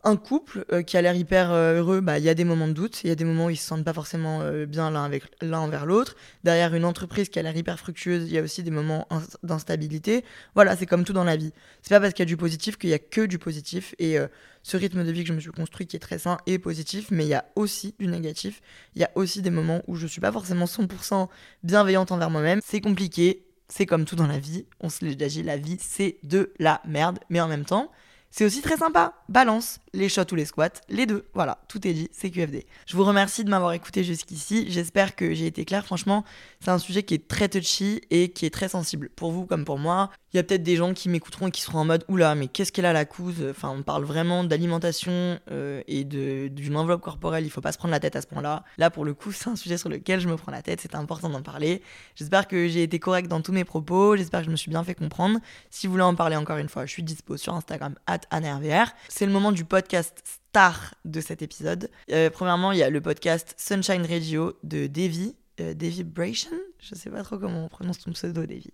un 0.05 0.15
couple 0.15 0.65
euh, 0.71 0.81
qui 0.83 0.95
a 0.97 1.01
l'air 1.01 1.15
hyper 1.15 1.51
euh, 1.51 1.79
heureux, 1.79 1.99
bah, 1.99 2.17
il 2.19 2.23
y 2.23 2.29
a 2.29 2.33
des 2.33 2.45
moments 2.45 2.67
de 2.67 2.73
doute, 2.73 3.03
il 3.03 3.07
y 3.07 3.11
a 3.11 3.15
des 3.15 3.25
moments 3.25 3.47
où 3.47 3.49
ils 3.49 3.57
se 3.57 3.65
sentent 3.67 3.83
pas 3.83 3.91
forcément 3.93 4.39
euh, 4.41 4.65
bien 4.65 4.89
l'un 4.91 5.03
avec 5.03 5.23
envers 5.51 5.85
l'autre. 5.85 6.15
Derrière 6.43 6.73
une 6.75 6.85
entreprise 6.85 7.27
qui 7.29 7.39
a 7.39 7.41
l'air 7.41 7.55
hyper 7.57 7.77
fructueuse, 7.79 8.23
il 8.27 8.33
y 8.33 8.37
a 8.37 8.41
aussi 8.41 8.63
des 8.63 8.71
moments 8.71 9.07
ins- 9.09 9.23
d'instabilité. 9.43 10.23
Voilà, 10.53 10.75
c'est 10.77 10.85
comme 10.85 11.03
tout 11.03 11.13
dans 11.13 11.23
la 11.23 11.35
vie. 11.35 11.51
C'est 11.81 11.89
pas 11.89 11.99
parce 11.99 12.13
qu'il 12.13 12.21
y 12.21 12.27
a 12.27 12.29
du 12.29 12.37
positif 12.37 12.77
qu'il 12.77 12.89
y 12.89 12.93
a 12.93 12.99
que 12.99 13.25
du 13.25 13.39
positif. 13.39 13.95
Et 13.99 14.17
euh, 14.17 14.27
ce 14.63 14.77
rythme 14.77 15.03
de 15.03 15.11
vie 15.11 15.23
que 15.23 15.27
je 15.29 15.33
me 15.33 15.39
suis 15.39 15.51
construit 15.51 15.87
qui 15.87 15.95
est 15.95 15.99
très 15.99 16.19
sain 16.19 16.37
est 16.45 16.59
positif, 16.59 17.07
mais 17.11 17.25
il 17.25 17.29
y 17.29 17.33
a 17.33 17.45
aussi 17.55 17.95
du 17.99 18.07
négatif. 18.07 18.61
Il 18.95 19.01
y 19.01 19.05
a 19.05 19.11
aussi 19.15 19.41
des 19.41 19.49
moments 19.51 19.81
où 19.87 19.95
je 19.95 20.07
suis 20.07 20.21
pas 20.21 20.31
forcément 20.31 20.65
100% 20.65 21.27
bienveillante 21.63 22.11
envers 22.11 22.29
moi-même. 22.29 22.61
C'est 22.63 22.81
compliqué. 22.81 23.41
C'est 23.67 23.87
comme 23.87 24.05
tout 24.05 24.15
dans 24.15 24.27
la 24.27 24.37
vie, 24.37 24.67
on 24.79 24.89
se 24.89 25.03
l'est 25.03 25.15
déjà 25.15 25.27
dit, 25.27 25.41
la 25.43 25.57
vie 25.57 25.77
c'est 25.81 26.17
de 26.21 26.53
la 26.59 26.81
merde, 26.85 27.17
mais 27.31 27.41
en 27.41 27.47
même 27.47 27.65
temps, 27.65 27.91
c'est 28.29 28.45
aussi 28.45 28.61
très 28.61 28.77
sympa. 28.77 29.13
Balance, 29.27 29.79
les 29.95 30.09
shots 30.09 30.31
ou 30.31 30.35
les 30.35 30.45
squats, 30.45 30.69
les 30.89 31.05
deux. 31.05 31.25
Voilà, 31.33 31.59
tout 31.67 31.87
est 31.87 31.93
dit, 31.93 32.09
c'est 32.11 32.29
QFD. 32.29 32.65
Je 32.85 32.95
vous 32.95 33.03
remercie 33.03 33.43
de 33.43 33.49
m'avoir 33.49 33.73
écouté 33.73 34.03
jusqu'ici. 34.03 34.65
J'espère 34.69 35.15
que 35.15 35.33
j'ai 35.33 35.47
été 35.47 35.65
claire. 35.65 35.85
Franchement, 35.85 36.23
c'est 36.59 36.69
un 36.69 36.77
sujet 36.77 37.03
qui 37.03 37.13
est 37.13 37.27
très 37.27 37.49
touchy 37.49 38.01
et 38.11 38.29
qui 38.29 38.45
est 38.45 38.49
très 38.49 38.69
sensible. 38.69 39.09
Pour 39.15 39.31
vous 39.31 39.45
comme 39.45 39.65
pour 39.65 39.79
moi. 39.79 40.09
Il 40.33 40.37
y 40.37 40.39
a 40.41 40.43
peut-être 40.43 40.63
des 40.63 40.75
gens 40.75 40.93
qui 40.93 41.07
m'écouteront 41.07 41.47
et 41.47 41.51
qui 41.51 41.61
seront 41.61 41.79
en 41.79 41.85
mode 41.85 42.03
Oula, 42.09 42.35
mais 42.35 42.47
qu'est-ce 42.47 42.73
qu'elle 42.73 42.85
a 42.85 42.91
la 42.91 43.05
couse 43.05 43.41
Enfin, 43.49 43.69
on 43.69 43.83
parle 43.83 44.03
vraiment 44.03 44.43
d'alimentation 44.43 45.39
euh, 45.49 45.81
et 45.87 46.03
d'une 46.03 46.75
enveloppe 46.75 46.99
corporelle. 46.99 47.45
Il 47.45 47.49
faut 47.49 47.61
pas 47.61 47.71
se 47.71 47.77
prendre 47.77 47.93
la 47.93 48.01
tête 48.01 48.17
à 48.17 48.21
ce 48.21 48.27
point-là. 48.27 48.65
Là, 48.77 48.89
pour 48.89 49.05
le 49.05 49.13
coup, 49.13 49.31
c'est 49.31 49.47
un 49.47 49.55
sujet 49.55 49.77
sur 49.77 49.87
lequel 49.87 50.19
je 50.19 50.27
me 50.27 50.35
prends 50.35 50.51
la 50.51 50.61
tête. 50.61 50.81
C'est 50.81 50.93
important 50.95 51.29
d'en 51.29 51.41
parler. 51.41 51.81
J'espère 52.15 52.49
que 52.49 52.67
j'ai 52.67 52.83
été 52.83 52.99
correcte 52.99 53.29
dans 53.29 53.39
tous 53.39 53.53
mes 53.53 53.63
propos. 53.63 54.17
J'espère 54.17 54.41
que 54.41 54.47
je 54.47 54.51
me 54.51 54.57
suis 54.57 54.69
bien 54.69 54.83
fait 54.83 54.93
comprendre. 54.93 55.39
Si 55.69 55.87
vous 55.87 55.93
voulez 55.93 56.03
en 56.03 56.15
parler 56.15 56.35
encore 56.35 56.57
une 56.57 56.67
fois, 56.67 56.85
je 56.85 56.91
suis 56.91 57.03
dispo 57.03 57.37
sur 57.37 57.53
Instagram, 57.53 57.95
AnneRVR. 58.29 58.91
C'est 59.07 59.25
le 59.25 59.31
moment 59.31 59.53
du 59.53 59.63
podcast 59.63 59.84
star 59.91 60.95
de 61.05 61.21
cet 61.21 61.41
épisode. 61.41 61.89
Euh, 62.11 62.29
premièrement, 62.29 62.71
il 62.71 62.79
y 62.79 62.83
a 62.83 62.89
le 62.89 63.01
podcast 63.01 63.55
Sunshine 63.57 64.05
Radio 64.05 64.57
de 64.63 64.87
Davy. 64.87 65.35
euh, 65.59 65.73
Davy 65.73 66.03
Bration 66.03 66.51
Je 66.79 66.95
sais 66.95 67.09
pas 67.09 67.23
trop 67.23 67.37
comment 67.37 67.65
on 67.65 67.69
prononce 67.69 67.99
ton 67.99 68.11
pseudo, 68.11 68.45
Davy. 68.45 68.71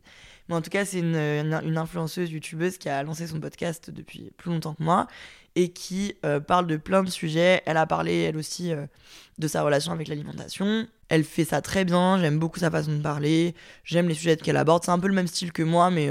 Mais 0.47 0.55
en 0.55 0.61
tout 0.61 0.69
cas, 0.69 0.85
c'est 0.85 0.99
une, 0.99 1.77
influenceuse 1.77 2.31
youtubeuse 2.31 2.77
qui 2.77 2.89
a 2.89 3.03
lancé 3.03 3.27
son 3.27 3.39
podcast 3.39 3.89
depuis 3.89 4.31
plus 4.37 4.51
longtemps 4.51 4.73
que 4.73 4.83
moi 4.83 5.07
et 5.55 5.69
qui 5.69 6.15
euh, 6.25 6.39
parle 6.39 6.67
de 6.67 6.77
plein 6.77 7.03
de 7.03 7.09
sujets. 7.09 7.61
Elle 7.65 7.77
a 7.77 7.85
parlé, 7.85 8.21
elle 8.21 8.37
aussi, 8.37 8.71
euh, 8.71 8.85
de 9.37 9.47
sa 9.47 9.63
relation 9.63 9.91
avec 9.91 10.07
l'alimentation. 10.07 10.87
Elle 11.09 11.23
fait 11.23 11.45
ça 11.45 11.61
très 11.61 11.83
bien, 11.85 12.19
j'aime 12.19 12.39
beaucoup 12.39 12.59
sa 12.59 12.71
façon 12.71 12.95
de 12.95 13.01
parler, 13.01 13.53
j'aime 13.83 14.07
les 14.07 14.13
sujets 14.13 14.37
qu'elle 14.37 14.57
aborde. 14.57 14.83
C'est 14.83 14.91
un 14.91 14.99
peu 14.99 15.07
le 15.07 15.13
même 15.13 15.27
style 15.27 15.51
que 15.51 15.63
moi, 15.63 15.91
mais, 15.91 16.09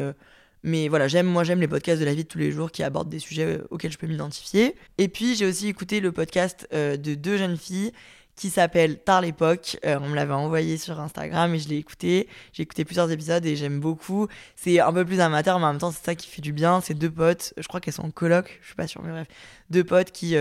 mais 0.62 0.88
voilà, 0.88 1.08
j'aime 1.08 1.26
moi 1.26 1.44
j'aime 1.44 1.61
les 1.61 1.68
podcasts 1.68 2.00
de 2.00 2.04
la 2.04 2.14
vie 2.14 2.24
de 2.24 2.28
tous 2.28 2.38
les 2.38 2.52
jours 2.52 2.70
qui 2.70 2.82
abordent 2.82 3.08
des 3.08 3.18
sujets 3.18 3.58
euh, 3.58 3.66
auxquels 3.70 3.92
je 3.92 3.98
peux 3.98 4.06
m'identifier. 4.06 4.76
Et 4.98 5.08
puis 5.08 5.34
j'ai 5.34 5.46
aussi 5.46 5.68
écouté 5.68 6.00
le 6.00 6.12
podcast 6.12 6.68
euh, 6.72 6.96
de 6.96 7.14
deux 7.14 7.38
jeunes 7.38 7.56
filles 7.56 7.92
qui 8.36 8.50
s'appelle 8.50 8.98
Tard 8.98 9.22
l'époque. 9.22 9.78
Euh, 9.84 9.98
on 10.02 10.08
me 10.08 10.14
l'avait 10.14 10.34
envoyé 10.34 10.78
sur 10.78 10.98
Instagram 11.00 11.54
et 11.54 11.58
je 11.58 11.68
l'ai 11.68 11.76
écouté. 11.76 12.28
J'ai 12.52 12.62
écouté 12.62 12.84
plusieurs 12.84 13.11
épisodes 13.11 13.44
et 13.44 13.56
j'aime 13.56 13.80
beaucoup. 13.80 14.28
C'est 14.56 14.80
un 14.80 14.92
peu 14.92 15.04
plus 15.04 15.20
amateur, 15.20 15.58
mais 15.58 15.66
en 15.66 15.72
même 15.72 15.80
temps, 15.80 15.90
c'est 15.90 16.04
ça 16.04 16.14
qui 16.14 16.28
fait 16.28 16.42
du 16.42 16.52
bien. 16.52 16.80
C'est 16.80 16.94
deux 16.94 17.11
potes, 17.11 17.52
je 17.56 17.66
crois 17.68 17.80
qu'elles 17.80 17.94
sont 17.94 18.04
en 18.04 18.11
coloc, 18.11 18.58
je 18.62 18.66
suis 18.66 18.76
pas 18.76 18.86
sûre, 18.86 19.02
mais 19.02 19.11
bref. 19.11 19.28
Deux 19.68 19.84
potes 19.84 20.11
qui 20.11 20.36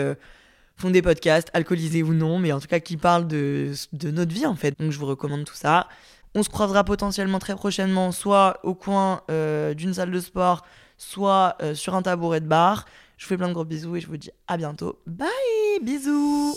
font 0.78 0.90
des 0.90 1.02
podcasts, 1.02 1.50
alcoolisés 1.54 2.04
ou 2.04 2.14
non, 2.14 2.40
mais 2.40 2.54
en 2.54 2.60
tout 2.60 2.68
cas 2.68 2.80
qui 2.80 2.96
parlent 2.96 3.28
de, 3.28 3.74
de 3.92 4.12
notre 4.12 4.34
vie 4.34 4.46
en 4.46 4.56
fait. 4.56 4.80
Donc 4.80 4.92
je 4.92 5.00
vous 5.00 5.08
recommande 5.08 5.44
tout 5.44 5.56
ça. 5.56 5.88
On 6.36 6.44
se 6.44 6.50
croisera 6.50 6.84
potentiellement 6.84 7.40
très 7.40 7.56
prochainement, 7.56 8.12
soit 8.12 8.60
au 8.64 8.76
coin 8.76 9.22
euh, 9.32 9.74
d'une 9.74 9.94
salle 9.94 10.12
de 10.12 10.20
sport, 10.20 10.64
soit 10.98 11.56
euh, 11.62 11.74
sur 11.74 11.96
un 11.96 12.02
tabouret 12.02 12.42
de 12.42 12.48
bar. 12.48 12.86
Je 13.18 13.26
vous 13.26 13.30
fais 13.30 13.38
plein 13.38 13.50
de 13.50 13.54
gros 13.54 13.66
bisous 13.66 13.96
et 13.96 14.02
je 14.02 14.08
vous 14.08 14.18
dis 14.18 14.32
à 14.48 14.58
bientôt. 14.58 15.00
Bye, 15.08 15.28
bisous 15.82 16.56